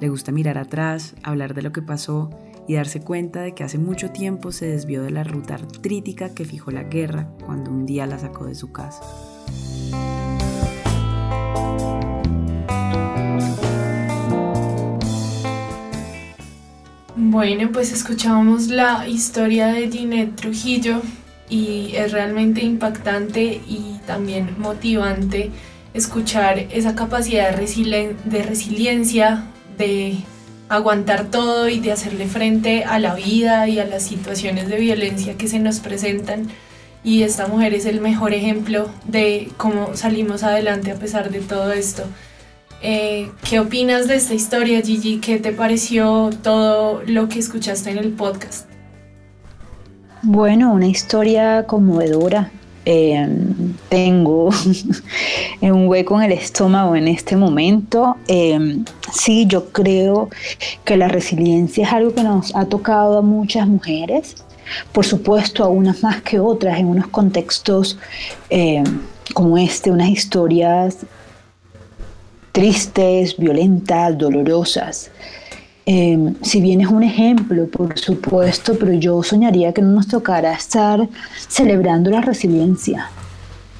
Le 0.00 0.08
gusta 0.08 0.32
mirar 0.32 0.58
atrás, 0.58 1.14
hablar 1.22 1.54
de 1.54 1.62
lo 1.62 1.72
que 1.72 1.82
pasó 1.82 2.30
y 2.68 2.74
darse 2.74 3.00
cuenta 3.00 3.40
de 3.40 3.54
que 3.54 3.64
hace 3.64 3.78
mucho 3.78 4.10
tiempo 4.10 4.52
se 4.52 4.66
desvió 4.66 5.02
de 5.02 5.10
la 5.10 5.24
ruta 5.24 5.54
artrítica 5.54 6.34
que 6.34 6.44
fijó 6.44 6.70
la 6.70 6.84
guerra 6.84 7.28
cuando 7.44 7.70
un 7.70 7.86
día 7.86 8.06
la 8.06 8.18
sacó 8.18 8.46
de 8.46 8.54
su 8.54 8.72
casa. 8.72 9.02
Bueno, 17.16 17.70
pues 17.72 17.92
escuchábamos 17.92 18.68
la 18.68 19.08
historia 19.08 19.68
de 19.68 19.90
Ginette 19.90 20.36
Trujillo 20.36 21.00
y 21.48 21.92
es 21.94 22.12
realmente 22.12 22.62
impactante 22.62 23.60
y 23.66 24.00
también 24.06 24.56
motivante 24.58 25.50
escuchar 25.94 26.58
esa 26.70 26.94
capacidad 26.94 27.54
de, 27.54 28.42
resiliencia, 28.42 29.44
de 29.76 30.16
aguantar 30.68 31.30
todo 31.30 31.68
y 31.68 31.80
de 31.80 31.92
hacerle 31.92 32.26
frente 32.26 32.84
a 32.84 32.98
la 32.98 33.14
vida 33.14 33.68
y 33.68 33.78
a 33.78 33.84
las 33.84 34.02
situaciones 34.02 34.68
de 34.68 34.78
violencia 34.78 35.36
que 35.36 35.48
se 35.48 35.58
nos 35.58 35.80
presentan. 35.80 36.48
Y 37.04 37.24
esta 37.24 37.46
mujer 37.46 37.74
es 37.74 37.84
el 37.84 38.00
mejor 38.00 38.32
ejemplo 38.32 38.88
de 39.06 39.50
cómo 39.56 39.96
salimos 39.96 40.42
adelante 40.44 40.92
a 40.92 40.94
pesar 40.94 41.30
de 41.30 41.40
todo 41.40 41.72
esto. 41.72 42.04
Eh, 42.80 43.30
¿Qué 43.48 43.60
opinas 43.60 44.08
de 44.08 44.16
esta 44.16 44.34
historia, 44.34 44.80
Gigi? 44.82 45.18
¿Qué 45.18 45.38
te 45.38 45.52
pareció 45.52 46.30
todo 46.42 47.02
lo 47.06 47.28
que 47.28 47.38
escuchaste 47.38 47.90
en 47.90 47.98
el 47.98 48.12
podcast? 48.12 48.68
Bueno, 50.22 50.72
una 50.72 50.86
historia 50.86 51.64
conmovedora. 51.66 52.50
Eh, 52.84 53.28
tengo 53.88 54.50
un 55.60 55.88
hueco 55.88 56.20
en 56.20 56.30
el 56.30 56.38
estómago 56.38 56.96
en 56.96 57.08
este 57.08 57.36
momento. 57.36 58.16
Eh, 58.28 58.78
sí, 59.12 59.46
yo 59.46 59.70
creo 59.70 60.28
que 60.84 60.96
la 60.96 61.08
resiliencia 61.08 61.86
es 61.86 61.92
algo 61.92 62.14
que 62.14 62.22
nos 62.22 62.54
ha 62.54 62.66
tocado 62.66 63.18
a 63.18 63.22
muchas 63.22 63.66
mujeres. 63.68 64.36
Por 64.92 65.04
supuesto, 65.04 65.64
a 65.64 65.68
unas 65.68 66.02
más 66.02 66.22
que 66.22 66.40
otras 66.40 66.78
en 66.78 66.86
unos 66.86 67.08
contextos 67.08 67.98
como 69.34 69.58
este, 69.58 69.90
unas 69.90 70.08
historias 70.08 70.98
tristes, 72.52 73.36
violentas, 73.36 74.16
dolorosas. 74.16 75.10
Em, 75.84 76.34
si 76.42 76.60
bien 76.60 76.80
es 76.80 76.88
un 76.88 77.02
ejemplo, 77.02 77.66
por 77.66 77.98
supuesto, 77.98 78.76
pero 78.78 78.92
yo 78.92 79.22
soñaría 79.22 79.72
que 79.72 79.82
no 79.82 79.90
nos 79.90 80.06
tocara 80.06 80.52
estar 80.52 81.08
celebrando 81.48 82.10
la 82.10 82.20
resiliencia. 82.20 83.08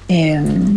Em, 0.09 0.75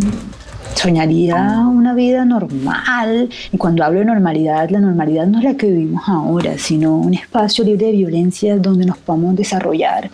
soñaría 0.74 1.66
una 1.68 1.94
vida 1.94 2.24
normal, 2.24 3.28
y 3.50 3.56
cuando 3.58 3.82
hablo 3.84 4.00
de 4.00 4.04
normalidad, 4.04 4.70
la 4.70 4.78
normalidad 4.78 5.26
no 5.26 5.38
es 5.38 5.44
la 5.44 5.54
que 5.54 5.66
vivimos 5.66 6.04
ahora, 6.06 6.58
sino 6.58 6.96
un 6.96 7.14
espacio 7.14 7.64
libre 7.64 7.86
de 7.86 7.92
violencia 7.92 8.56
donde 8.56 8.86
nos 8.86 8.98
podamos 8.98 9.34
desarrollar 9.34 10.10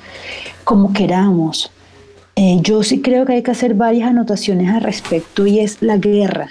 como 0.64 0.92
queramos. 0.92 1.70
Eh, 2.36 2.58
yo 2.62 2.82
sí 2.82 3.02
creo 3.02 3.26
que 3.26 3.34
hay 3.34 3.42
que 3.42 3.50
hacer 3.50 3.74
varias 3.74 4.08
anotaciones 4.08 4.72
al 4.72 4.80
respecto 4.80 5.46
y 5.46 5.58
es 5.60 5.82
la 5.82 5.98
guerra 5.98 6.48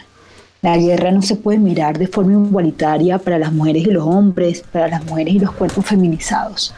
la 0.62 0.78
guerra 0.78 1.12
no 1.12 1.22
se 1.22 1.36
puede 1.36 1.58
mirar 1.58 1.98
de 1.98 2.08
forma 2.08 2.34
igualitaria 2.34 3.18
para 3.18 3.40
las 3.40 3.52
mujeres 3.52 3.84
y 3.84 3.92
los 3.92 4.06
hombres, 4.06 4.64
para 4.72 4.88
las 4.88 5.04
mujeres 5.06 5.34
y 5.34 5.40
los 5.40 5.52
cuerpos 5.52 5.86
feminizados. 5.86 6.74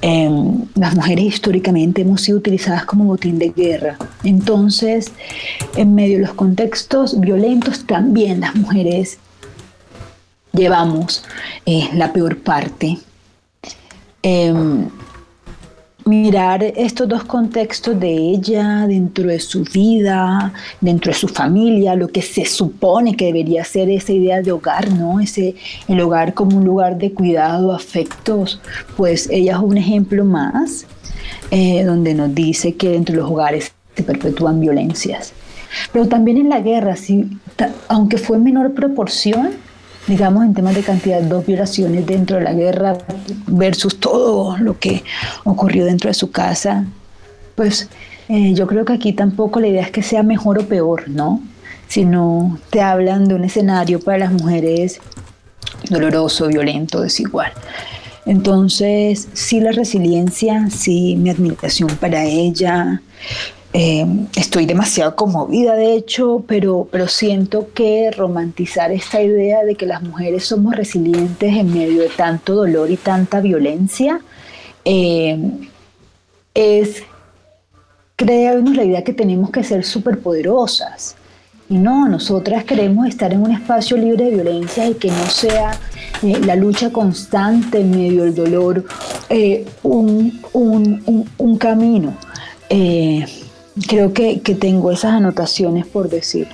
Em, 0.00 0.66
las 0.74 0.94
mujeres 0.94 1.24
históricamente 1.24 2.02
hemos 2.02 2.20
sido 2.20 2.38
utilizadas 2.38 2.84
como 2.84 3.04
botín 3.04 3.38
de 3.38 3.48
guerra. 3.48 3.96
Entonces, 4.22 5.10
en 5.76 5.94
medio 5.94 6.18
de 6.18 6.26
los 6.26 6.34
contextos 6.34 7.18
violentos, 7.18 7.86
también 7.86 8.40
las 8.40 8.54
mujeres 8.54 9.18
llevamos 10.52 11.24
eh, 11.66 11.88
la 11.94 12.12
peor 12.12 12.38
parte. 12.38 12.98
Em, 14.22 14.88
mirar 16.04 16.62
estos 16.62 17.08
dos 17.08 17.24
contextos 17.24 17.98
de 17.98 18.12
ella 18.12 18.86
dentro 18.86 19.28
de 19.28 19.40
su 19.40 19.64
vida, 19.64 20.52
dentro 20.80 21.12
de 21.12 21.18
su 21.18 21.28
familia, 21.28 21.94
lo 21.94 22.08
que 22.08 22.20
se 22.20 22.44
supone 22.44 23.16
que 23.16 23.26
debería 23.26 23.64
ser 23.64 23.88
esa 23.88 24.12
idea 24.12 24.42
de 24.42 24.52
hogar, 24.52 24.90
¿no? 24.92 25.20
Ese, 25.20 25.54
el 25.88 26.00
hogar 26.00 26.34
como 26.34 26.58
un 26.58 26.64
lugar 26.64 26.98
de 26.98 27.12
cuidado, 27.12 27.72
afectos, 27.72 28.60
pues 28.96 29.28
ella 29.30 29.52
es 29.52 29.58
un 29.58 29.78
ejemplo 29.78 30.24
más 30.24 30.86
eh, 31.50 31.84
donde 31.84 32.14
nos 32.14 32.34
dice 32.34 32.74
que 32.74 32.90
dentro 32.90 33.14
de 33.14 33.22
los 33.22 33.30
hogares 33.30 33.72
se 33.96 34.02
perpetúan 34.02 34.60
violencias. 34.60 35.32
Pero 35.92 36.06
también 36.06 36.36
en 36.36 36.48
la 36.50 36.60
guerra, 36.60 36.96
sí, 36.96 37.28
aunque 37.88 38.18
fue 38.18 38.36
en 38.36 38.44
menor 38.44 38.74
proporción, 38.74 39.50
digamos, 40.06 40.44
en 40.44 40.54
temas 40.54 40.74
de 40.74 40.82
cantidad, 40.82 41.22
dos 41.22 41.46
violaciones 41.46 42.06
dentro 42.06 42.36
de 42.36 42.44
la 42.44 42.52
guerra 42.52 42.98
versus 43.46 43.98
todo 43.98 44.56
lo 44.58 44.78
que 44.78 45.02
ocurrió 45.44 45.84
dentro 45.84 46.08
de 46.08 46.14
su 46.14 46.30
casa, 46.30 46.84
pues 47.54 47.88
eh, 48.28 48.54
yo 48.54 48.66
creo 48.66 48.84
que 48.84 48.94
aquí 48.94 49.12
tampoco 49.12 49.60
la 49.60 49.68
idea 49.68 49.82
es 49.82 49.90
que 49.90 50.02
sea 50.02 50.22
mejor 50.22 50.58
o 50.58 50.66
peor, 50.66 51.08
¿no? 51.08 51.40
Sino 51.88 52.58
te 52.70 52.80
hablan 52.80 53.28
de 53.28 53.34
un 53.34 53.44
escenario 53.44 54.00
para 54.00 54.18
las 54.18 54.32
mujeres 54.32 55.00
doloroso, 55.90 56.48
violento, 56.48 57.00
desigual. 57.00 57.52
Entonces, 58.26 59.28
sí 59.34 59.60
la 59.60 59.72
resiliencia, 59.72 60.68
sí 60.70 61.16
mi 61.16 61.28
admiración 61.28 61.90
para 62.00 62.24
ella, 62.24 63.02
eh, 63.76 64.06
estoy 64.36 64.66
demasiado 64.66 65.16
conmovida, 65.16 65.74
de 65.74 65.96
hecho, 65.96 66.44
pero, 66.46 66.86
pero 66.92 67.08
siento 67.08 67.70
que 67.74 68.12
romantizar 68.12 68.92
esta 68.92 69.20
idea 69.20 69.64
de 69.64 69.74
que 69.74 69.84
las 69.84 70.00
mujeres 70.00 70.44
somos 70.44 70.76
resilientes 70.76 71.52
en 71.56 71.74
medio 71.74 72.02
de 72.02 72.08
tanto 72.08 72.54
dolor 72.54 72.88
y 72.92 72.96
tanta 72.96 73.40
violencia 73.40 74.20
eh, 74.84 75.36
es 76.54 77.02
crearnos 78.14 78.76
la 78.76 78.84
idea 78.84 79.02
que 79.02 79.12
tenemos 79.12 79.50
que 79.50 79.64
ser 79.64 79.84
superpoderosas. 79.84 81.16
Y 81.68 81.76
no, 81.76 82.08
nosotras 82.08 82.62
queremos 82.62 83.08
estar 83.08 83.32
en 83.32 83.42
un 83.42 83.50
espacio 83.50 83.96
libre 83.96 84.26
de 84.26 84.30
violencia 84.30 84.86
y 84.86 84.94
que 84.94 85.08
no 85.08 85.26
sea 85.26 85.72
eh, 86.22 86.38
la 86.46 86.54
lucha 86.54 86.92
constante 86.92 87.80
en 87.80 87.90
medio 87.90 88.22
del 88.22 88.36
dolor 88.36 88.84
un, 89.82 90.40
un, 90.52 91.28
un, 91.38 91.58
camino 91.58 92.14
creo 93.88 94.12
que, 94.12 94.40
tengo 94.58 94.92
esas 94.92 95.12
anotaciones 95.12 95.86
por 95.86 96.08
decir. 96.08 96.48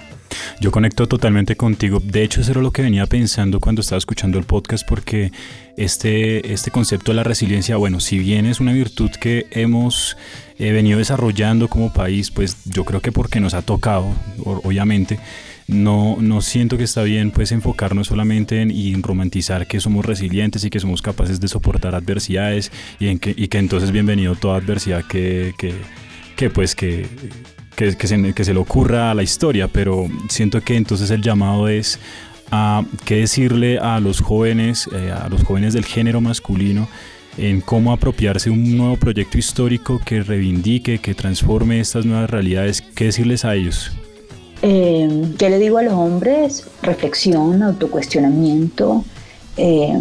Yo 0.60 0.70
conecto 0.70 1.08
totalmente 1.08 1.56
contigo. 1.56 2.00
De 2.02 2.22
hecho, 2.22 2.40
eso 2.40 2.52
era 2.52 2.62
lo 2.62 2.70
que 2.70 2.82
venía 2.82 3.06
pensando 3.06 3.58
cuando 3.58 3.80
estaba 3.80 3.98
escuchando 3.98 4.38
el 4.38 4.44
podcast, 4.44 4.86
porque 4.86 5.32
este, 5.76 6.52
este 6.52 6.70
concepto 6.70 7.10
de 7.10 7.16
la 7.16 7.24
resiliencia, 7.24 7.76
bueno, 7.76 7.98
si 8.00 8.18
bien 8.18 8.46
es 8.46 8.60
una 8.60 8.72
virtud 8.72 9.10
que 9.10 9.46
hemos 9.50 10.16
eh, 10.58 10.72
venido 10.72 10.98
desarrollando 10.98 11.68
como 11.68 11.92
país, 11.92 12.30
pues 12.30 12.58
yo 12.64 12.84
creo 12.84 13.00
que 13.00 13.10
porque 13.10 13.40
nos 13.40 13.54
ha 13.54 13.62
tocado, 13.62 14.06
obviamente, 14.44 15.18
no, 15.70 16.16
no 16.20 16.42
siento 16.42 16.76
que 16.76 16.84
está 16.84 17.02
bien 17.02 17.30
pues 17.30 17.52
enfocarnos 17.52 18.08
solamente 18.08 18.60
en, 18.60 18.70
y 18.70 18.94
romantizar 18.94 19.66
que 19.66 19.80
somos 19.80 20.04
resilientes 20.04 20.64
y 20.64 20.70
que 20.70 20.80
somos 20.80 21.00
capaces 21.00 21.40
de 21.40 21.48
soportar 21.48 21.94
adversidades 21.94 22.72
y, 22.98 23.16
que, 23.18 23.34
y 23.36 23.48
que 23.48 23.58
entonces 23.58 23.92
bienvenido 23.92 24.34
toda 24.34 24.56
adversidad 24.56 25.04
que, 25.04 25.54
que, 25.56 25.74
que 26.40 26.48
pues 26.48 26.74
que, 26.74 27.06
que, 27.76 27.94
que 27.94 28.06
se, 28.44 28.54
le 28.54 28.58
ocurra 28.58 29.10
a 29.10 29.14
la 29.14 29.22
historia, 29.22 29.68
pero 29.68 30.08
siento 30.30 30.62
que 30.62 30.74
entonces 30.74 31.10
el 31.10 31.20
llamado 31.20 31.68
es 31.68 31.98
a 32.50 32.82
qué 33.04 33.16
decirle 33.16 33.78
a 33.78 34.00
los 34.00 34.22
jóvenes, 34.22 34.88
eh, 34.90 35.12
a 35.12 35.28
los 35.28 35.44
jóvenes 35.44 35.74
del 35.74 35.84
género 35.84 36.22
masculino, 36.22 36.88
en 37.36 37.60
cómo 37.60 37.92
apropiarse 37.92 38.48
un 38.48 38.74
nuevo 38.74 38.96
proyecto 38.96 39.36
histórico 39.36 40.00
que 40.02 40.22
reivindique, 40.22 40.98
que 40.98 41.12
transforme 41.12 41.78
estas 41.78 42.06
nuevas 42.06 42.30
realidades, 42.30 42.80
qué 42.80 43.04
decirles 43.04 43.44
a 43.44 43.54
ellos. 43.54 43.92
Eh, 44.62 45.34
¿Qué 45.38 45.50
le 45.50 45.58
digo 45.58 45.76
a 45.76 45.82
los 45.82 45.92
hombres? 45.92 46.66
Reflexión, 46.82 47.62
autocuestionamiento. 47.62 49.04
eh, 49.58 49.92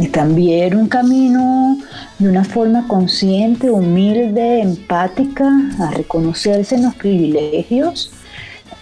y 0.00 0.08
también 0.08 0.76
un 0.76 0.88
camino 0.88 1.78
de 2.18 2.28
una 2.28 2.42
forma 2.44 2.88
consciente, 2.88 3.70
humilde, 3.70 4.62
empática, 4.62 5.46
a 5.78 5.90
reconocerse 5.90 6.76
en 6.76 6.84
los 6.84 6.94
privilegios, 6.94 8.10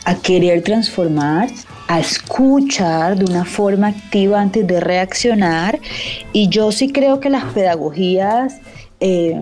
a 0.05 0.15
querer 0.15 0.63
transformar, 0.63 1.49
a 1.89 1.99
escuchar 1.99 3.19
de 3.19 3.25
una 3.25 3.45
forma 3.45 3.89
activa 3.89 4.41
antes 4.41 4.65
de 4.67 4.79
reaccionar. 4.79 5.81
Y 6.33 6.49
yo 6.49 6.71
sí 6.71 6.93
creo 6.93 7.19
que 7.19 7.31
las 7.31 7.45
pedagogías 7.53 8.61
eh, 9.01 9.41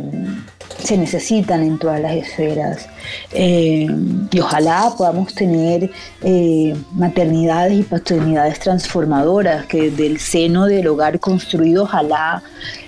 se 0.83 0.97
necesitan 0.97 1.63
en 1.63 1.79
todas 1.79 2.01
las 2.01 2.15
esferas. 2.15 2.89
Eh, 3.33 3.87
y 4.31 4.41
ojalá 4.41 4.93
podamos 4.97 5.35
tener 5.35 5.91
eh, 6.23 6.75
maternidades 6.93 7.81
y 7.81 7.83
paternidades 7.83 8.59
transformadoras 8.61 9.67
que 9.67 9.91
desde 9.91 10.07
el 10.07 10.21
seno 10.21 10.67
del 10.67 10.89
hogar 10.89 11.19
construido, 11.21 11.85
ojalá 11.85 12.43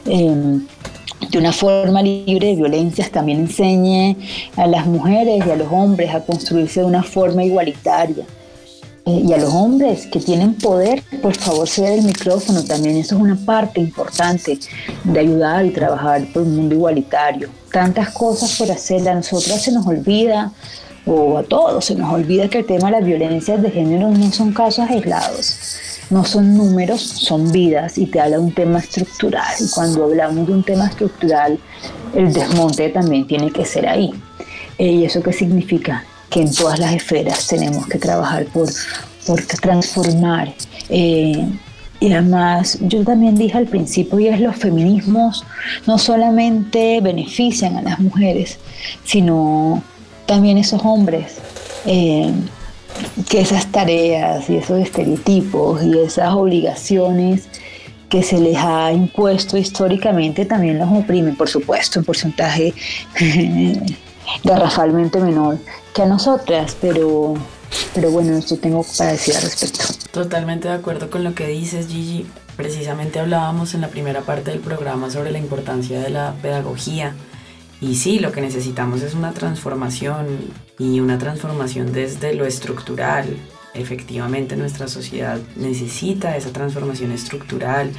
eh, 0.06 0.60
de 1.30 1.38
una 1.38 1.52
forma 1.52 2.02
libre 2.02 2.48
de 2.48 2.56
violencias 2.56 3.10
también 3.10 3.40
enseñe 3.40 4.16
a 4.56 4.66
las 4.66 4.86
mujeres 4.86 5.44
y 5.46 5.50
a 5.50 5.56
los 5.56 5.70
hombres 5.70 6.14
a 6.14 6.20
construirse 6.20 6.80
de 6.80 6.86
una 6.86 7.02
forma 7.02 7.44
igualitaria. 7.44 8.24
Eh, 9.08 9.22
y 9.26 9.32
a 9.32 9.38
los 9.38 9.54
hombres 9.54 10.06
que 10.06 10.20
tienen 10.20 10.52
poder, 10.52 11.02
por 11.22 11.34
favor, 11.34 11.66
ceder 11.66 11.98
el 11.98 12.04
micrófono 12.04 12.62
también. 12.62 12.94
Eso 12.98 13.16
es 13.16 13.22
una 13.22 13.36
parte 13.36 13.80
importante 13.80 14.58
de 15.02 15.18
ayudar 15.18 15.64
y 15.64 15.70
trabajar 15.70 16.26
por 16.30 16.42
un 16.42 16.54
mundo 16.54 16.74
igualitario. 16.74 17.48
Tantas 17.72 18.10
cosas 18.10 18.54
por 18.58 18.70
hacer, 18.70 19.08
a 19.08 19.14
nosotras 19.14 19.62
se 19.62 19.72
nos 19.72 19.86
olvida, 19.86 20.52
o 21.06 21.38
a 21.38 21.42
todos 21.42 21.86
se 21.86 21.94
nos 21.94 22.12
olvida 22.12 22.50
que 22.50 22.58
el 22.58 22.66
tema 22.66 22.90
de 22.90 22.98
las 22.98 23.04
violencias 23.06 23.62
de 23.62 23.70
género 23.70 24.10
no 24.10 24.30
son 24.30 24.52
casos 24.52 24.90
aislados, 24.90 25.56
no 26.10 26.22
son 26.26 26.54
números, 26.54 27.00
son 27.00 27.50
vidas 27.50 27.96
y 27.96 28.04
te 28.04 28.20
habla 28.20 28.36
de 28.36 28.42
un 28.42 28.52
tema 28.52 28.78
estructural. 28.78 29.54
Y 29.58 29.70
cuando 29.70 30.04
hablamos 30.04 30.46
de 30.46 30.52
un 30.52 30.62
tema 30.62 30.86
estructural, 30.86 31.58
el 32.14 32.30
desmonte 32.30 32.90
también 32.90 33.26
tiene 33.26 33.50
que 33.52 33.64
ser 33.64 33.88
ahí. 33.88 34.12
Eh, 34.76 34.92
¿Y 34.92 35.04
eso 35.06 35.22
qué 35.22 35.32
significa? 35.32 36.04
Que 36.30 36.40
en 36.42 36.52
todas 36.52 36.78
las 36.78 36.92
esferas 36.92 37.46
tenemos 37.46 37.86
que 37.86 37.98
trabajar 37.98 38.46
por, 38.46 38.68
por 39.26 39.42
transformar. 39.42 40.54
Eh, 40.88 41.46
y 42.00 42.12
además, 42.12 42.78
yo 42.82 43.02
también 43.02 43.36
dije 43.36 43.58
al 43.58 43.66
principio, 43.66 44.20
y 44.20 44.28
es 44.28 44.40
los 44.40 44.56
feminismos 44.56 45.44
no 45.86 45.98
solamente 45.98 47.00
benefician 47.00 47.76
a 47.76 47.82
las 47.82 47.98
mujeres, 47.98 48.58
sino 49.04 49.82
también 50.26 50.58
esos 50.58 50.80
hombres. 50.84 51.34
eh, 51.86 52.32
que 53.28 53.40
esas 53.40 53.66
tareas 53.66 54.48
y 54.50 54.56
esos 54.56 54.80
estereotipos 54.80 55.82
y 55.82 55.98
esas 55.98 56.34
obligaciones 56.34 57.48
que 58.08 58.22
se 58.22 58.38
les 58.40 58.56
ha 58.56 58.92
impuesto 58.92 59.58
históricamente 59.58 60.46
también 60.46 60.78
los 60.78 60.90
oprimen, 60.90 61.36
por 61.36 61.48
supuesto, 61.48 61.98
en 61.98 62.04
porcentaje 62.04 62.72
garrafalmente 64.44 65.20
menor 65.20 65.58
que 65.94 66.02
a 66.02 66.06
nosotras, 66.06 66.76
pero, 66.80 67.34
pero 67.94 68.10
bueno, 68.10 68.36
esto 68.36 68.56
tengo 68.56 68.84
para 68.96 69.12
decir 69.12 69.34
al 69.36 69.42
respecto. 69.42 69.84
Totalmente 70.10 70.68
de 70.68 70.74
acuerdo 70.74 71.10
con 71.10 71.24
lo 71.24 71.34
que 71.34 71.46
dices, 71.46 71.88
Gigi. 71.88 72.26
Precisamente 72.56 73.20
hablábamos 73.20 73.74
en 73.74 73.82
la 73.82 73.88
primera 73.88 74.22
parte 74.22 74.50
del 74.50 74.58
programa 74.58 75.10
sobre 75.10 75.30
la 75.30 75.38
importancia 75.38 76.00
de 76.00 76.10
la 76.10 76.34
pedagogía. 76.42 77.14
Y 77.80 77.94
sí, 77.94 78.18
lo 78.18 78.32
que 78.32 78.40
necesitamos 78.40 79.02
es 79.02 79.14
una 79.14 79.32
transformación 79.32 80.26
y 80.76 80.98
una 80.98 81.18
transformación 81.18 81.92
desde 81.92 82.34
lo 82.34 82.44
estructural. 82.44 83.36
Efectivamente, 83.74 84.56
nuestra 84.56 84.88
sociedad 84.88 85.38
necesita 85.54 86.36
esa 86.36 86.50
transformación 86.50 87.12
estructural, 87.12 87.92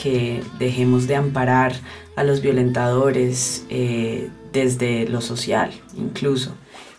que 0.00 0.42
dejemos 0.58 1.06
de 1.06 1.16
amparar 1.16 1.72
a 2.16 2.24
los 2.24 2.40
violentadores 2.40 3.64
eh, 3.68 4.28
desde 4.54 5.06
lo 5.06 5.20
social, 5.20 5.72
incluso. 5.98 6.54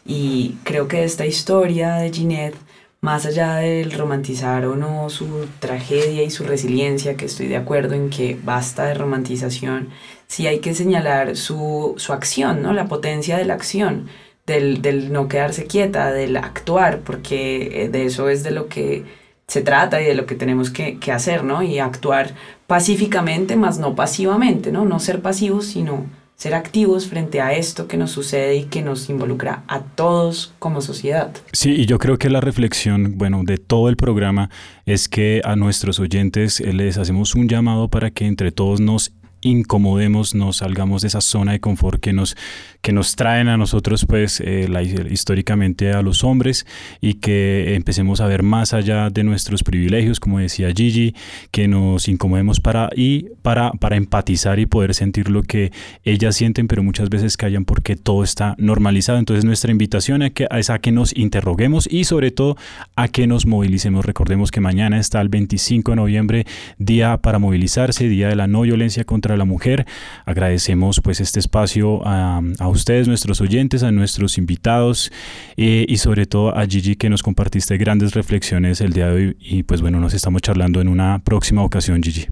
Y 0.06 0.58
creo 0.64 0.88
que 0.88 1.04
esta 1.04 1.26
historia 1.26 1.96
de 1.96 2.12
Ginette, 2.12 2.58
más 3.02 3.26
allá 3.26 3.56
del 3.56 3.92
romantizar 3.92 4.66
o 4.66 4.76
no 4.76 5.10
su 5.10 5.48
tragedia 5.60 6.24
y 6.24 6.30
su 6.30 6.44
resiliencia, 6.44 7.16
que 7.18 7.26
estoy 7.26 7.48
de 7.48 7.58
acuerdo 7.58 7.96
en 7.96 8.10
que 8.10 8.38
basta 8.44 8.86
de 8.86 8.94
romantización, 8.94 9.90
sí 10.28 10.46
hay 10.48 10.60
que 10.60 10.76
señalar 10.76 11.36
su, 11.38 11.96
su 11.98 12.14
acción, 12.14 12.62
¿no? 12.62 12.74
la 12.74 12.88
potencia 12.88 13.38
de 13.38 13.46
la 13.46 13.56
acción, 13.56 14.10
del, 14.46 14.82
del 14.82 15.12
no 15.12 15.28
quedarse 15.28 15.66
quieta, 15.66 16.12
del 16.12 16.38
actuar, 16.38 17.00
porque 17.00 17.84
eh, 17.86 17.90
de 17.90 18.06
eso 18.06 18.30
es 18.30 18.44
de 18.44 18.52
lo 18.52 18.68
que 18.68 19.06
se 19.48 19.62
trata 19.62 20.02
y 20.02 20.06
de 20.06 20.16
lo 20.16 20.26
que 20.26 20.36
tenemos 20.36 20.70
que, 20.72 21.00
que 21.00 21.12
hacer, 21.12 21.44
¿no? 21.44 21.62
Y 21.64 21.80
actuar 21.80 22.34
pacíficamente, 22.68 23.56
más 23.56 23.80
no 23.80 23.96
pasivamente, 23.96 24.72
¿no? 24.72 24.86
No 24.86 25.00
ser 25.00 25.22
pasivos, 25.22 25.68
sino 25.68 26.06
ser 26.36 26.54
activos 26.54 27.08
frente 27.08 27.42
a 27.42 27.54
esto 27.54 27.88
que 27.88 27.98
nos 27.98 28.12
sucede 28.12 28.56
y 28.58 28.64
que 28.66 28.82
nos 28.82 29.10
involucra 29.10 29.64
a 29.68 29.82
todos 29.82 30.54
como 30.60 30.82
sociedad. 30.82 31.32
Sí, 31.54 31.72
y 31.72 31.86
yo 31.86 31.98
creo 31.98 32.18
que 32.18 32.30
la 32.30 32.42
reflexión, 32.42 33.18
bueno, 33.18 33.42
de 33.44 33.58
todo 33.58 33.90
el 33.90 33.96
programa 33.96 34.50
es 34.86 35.08
que 35.08 35.42
a 35.46 35.56
nuestros 35.56 36.00
oyentes 36.00 36.60
les 36.60 36.98
hacemos 36.98 37.36
un 37.36 37.48
llamado 37.48 37.88
para 37.90 38.12
que 38.12 38.26
entre 38.26 38.52
todos 38.52 38.82
nos 38.82 39.14
incomodemos, 39.46 40.34
nos 40.34 40.58
salgamos 40.58 41.04
de 41.04 41.10
esa 41.10 41.22
zona 41.22 41.52
de 41.54 41.60
confort 41.60 42.02
que 42.02 42.14
nos, 42.14 42.36
que 42.82 42.92
nos 42.92 43.16
traen 43.16 43.48
a 43.48 43.58
nosotros, 43.58 44.06
pues, 44.06 44.42
eh, 44.44 44.68
históricamente 45.10 45.92
a 45.92 46.02
los 46.02 46.24
hombres 46.24 46.66
y 47.00 47.16
que 47.16 47.76
empecemos 47.76 48.22
a 48.22 48.28
ver 48.28 48.42
más 48.42 48.74
allá 48.74 49.10
de 49.12 49.24
nuestros 49.24 49.64
privilegios, 49.64 50.20
como 50.20 50.40
decía 50.40 50.74
Gigi, 50.76 51.16
que 51.52 51.68
nos 51.68 52.08
incomodemos 52.08 52.60
para, 52.60 52.90
y 52.96 53.28
para, 53.44 53.72
para 53.72 53.96
empatizar 53.96 54.60
y 54.60 54.66
poder 54.66 54.96
sentir 54.96 55.30
lo 55.30 55.44
que 55.44 55.72
ellas 56.04 56.36
sienten, 56.36 56.68
pero 56.68 56.82
muchas 56.82 57.10
veces 57.10 57.38
callan 57.38 57.66
porque 57.66 57.96
todo 57.96 58.24
está 58.24 58.56
normalizado. 58.58 59.20
Entonces, 59.20 59.46
nuestra 59.46 59.72
invitación 59.72 60.24
es, 60.24 60.34
que, 60.34 60.48
es 60.50 60.70
a 60.72 60.80
que 60.80 60.92
nos 60.92 61.16
interroguemos 61.16 61.88
y 61.92 62.06
sobre 62.06 62.32
todo 62.32 62.58
a 62.96 63.08
que 63.10 63.28
nos 63.28 63.46
movilicemos. 63.46 64.06
Recordemos 64.06 64.50
que 64.50 64.60
mañana 64.60 65.00
está 65.00 65.22
el 65.22 65.30
25 65.30 65.92
de 65.92 65.96
noviembre, 65.96 66.46
día 66.80 67.18
para 67.18 67.38
movilizarse, 67.38 68.10
día 68.10 68.30
de 68.30 68.36
la 68.36 68.48
no 68.48 68.62
violencia 68.62 69.04
contra 69.36 69.38
la 69.38 69.46
mujer. 69.46 69.86
Agradecemos 70.26 71.02
pues 71.02 71.20
este 71.20 71.40
espacio 71.40 72.02
a, 72.06 72.42
a 72.60 72.68
ustedes, 72.70 73.08
nuestros 73.08 73.42
oyentes, 73.42 73.84
a 73.84 73.92
nuestros 73.92 74.38
invitados 74.38 75.12
eh, 75.58 75.86
y 75.88 75.98
sobre 75.98 76.26
todo 76.26 76.56
a 76.56 76.66
Gigi 76.66 76.96
que 76.96 77.10
nos 77.10 77.22
compartiste 77.22 77.78
grandes 77.78 78.14
reflexiones 78.14 78.82
el 78.82 78.94
día 78.94 79.08
de 79.08 79.14
hoy 79.14 79.38
y 79.40 79.64
pues 79.64 79.82
bueno, 79.82 80.00
nos 80.00 80.14
estamos 80.14 80.42
charlando 80.42 80.82
en 80.82 80.88
una 80.88 81.22
próxima 81.24 81.64
ocasión, 81.64 82.02
Gigi. 82.02 82.28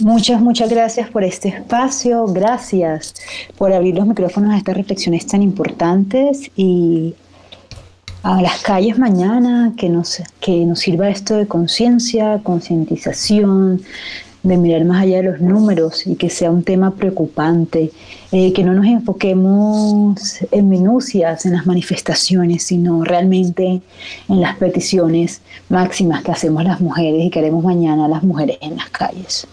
Muchas, 0.00 0.40
muchas 0.40 0.68
gracias 0.70 1.08
por 1.08 1.22
este 1.22 1.50
espacio, 1.50 2.26
gracias 2.26 3.14
por 3.56 3.72
abrir 3.72 3.94
los 3.94 4.06
micrófonos 4.06 4.52
a 4.52 4.58
estas 4.58 4.76
reflexiones 4.76 5.24
tan 5.24 5.40
importantes 5.40 6.50
y 6.56 7.14
a 8.24 8.40
las 8.40 8.62
calles 8.62 8.98
mañana, 8.98 9.74
que 9.76 9.88
nos, 9.88 10.22
que 10.40 10.64
nos 10.64 10.80
sirva 10.80 11.10
esto 11.10 11.36
de 11.36 11.46
conciencia, 11.46 12.40
concientización, 12.42 13.82
de 14.44 14.56
mirar 14.58 14.84
más 14.84 15.02
allá 15.02 15.16
de 15.16 15.22
los 15.24 15.40
números 15.40 16.06
y 16.06 16.14
que 16.14 16.30
sea 16.30 16.50
un 16.50 16.62
tema 16.62 16.94
preocupante, 16.94 17.90
eh, 18.30 18.52
que 18.52 18.62
no 18.62 18.74
nos 18.74 18.86
enfoquemos 18.86 20.16
en 20.50 20.68
minucias, 20.68 21.46
en 21.46 21.54
las 21.54 21.66
manifestaciones, 21.66 22.62
sino 22.62 23.02
realmente 23.04 23.80
en 24.28 24.40
las 24.40 24.56
peticiones 24.56 25.40
máximas 25.68 26.22
que 26.22 26.30
hacemos 26.30 26.62
las 26.62 26.80
mujeres 26.80 27.24
y 27.24 27.30
que 27.30 27.38
haremos 27.40 27.64
mañana 27.64 28.06
las 28.06 28.22
mujeres 28.22 28.58
en 28.60 28.76
las 28.76 28.90
calles. 28.90 29.46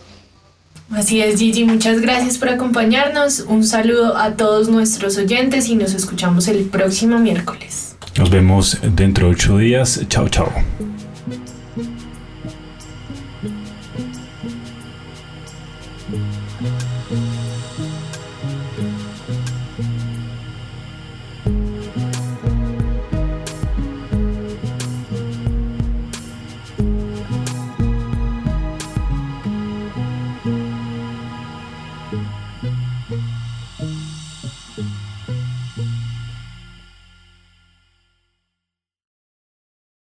Así 0.92 1.22
es, 1.22 1.40
Gigi, 1.40 1.64
muchas 1.64 2.02
gracias 2.02 2.38
por 2.38 2.50
acompañarnos. 2.50 3.46
Un 3.48 3.64
saludo 3.64 4.18
a 4.18 4.32
todos 4.32 4.68
nuestros 4.68 5.18
oyentes 5.18 5.70
y 5.70 5.76
nos 5.76 5.94
escuchamos 5.94 6.50
el 6.50 6.66
próximo 6.66 7.18
miércoles. 7.18 7.96
Nos 8.18 8.30
vemos 8.30 8.78
dentro 8.94 9.28
de 9.28 9.34
ocho 9.34 9.58
días. 9.58 10.06
Chao, 10.10 10.28
chao. 10.28 10.52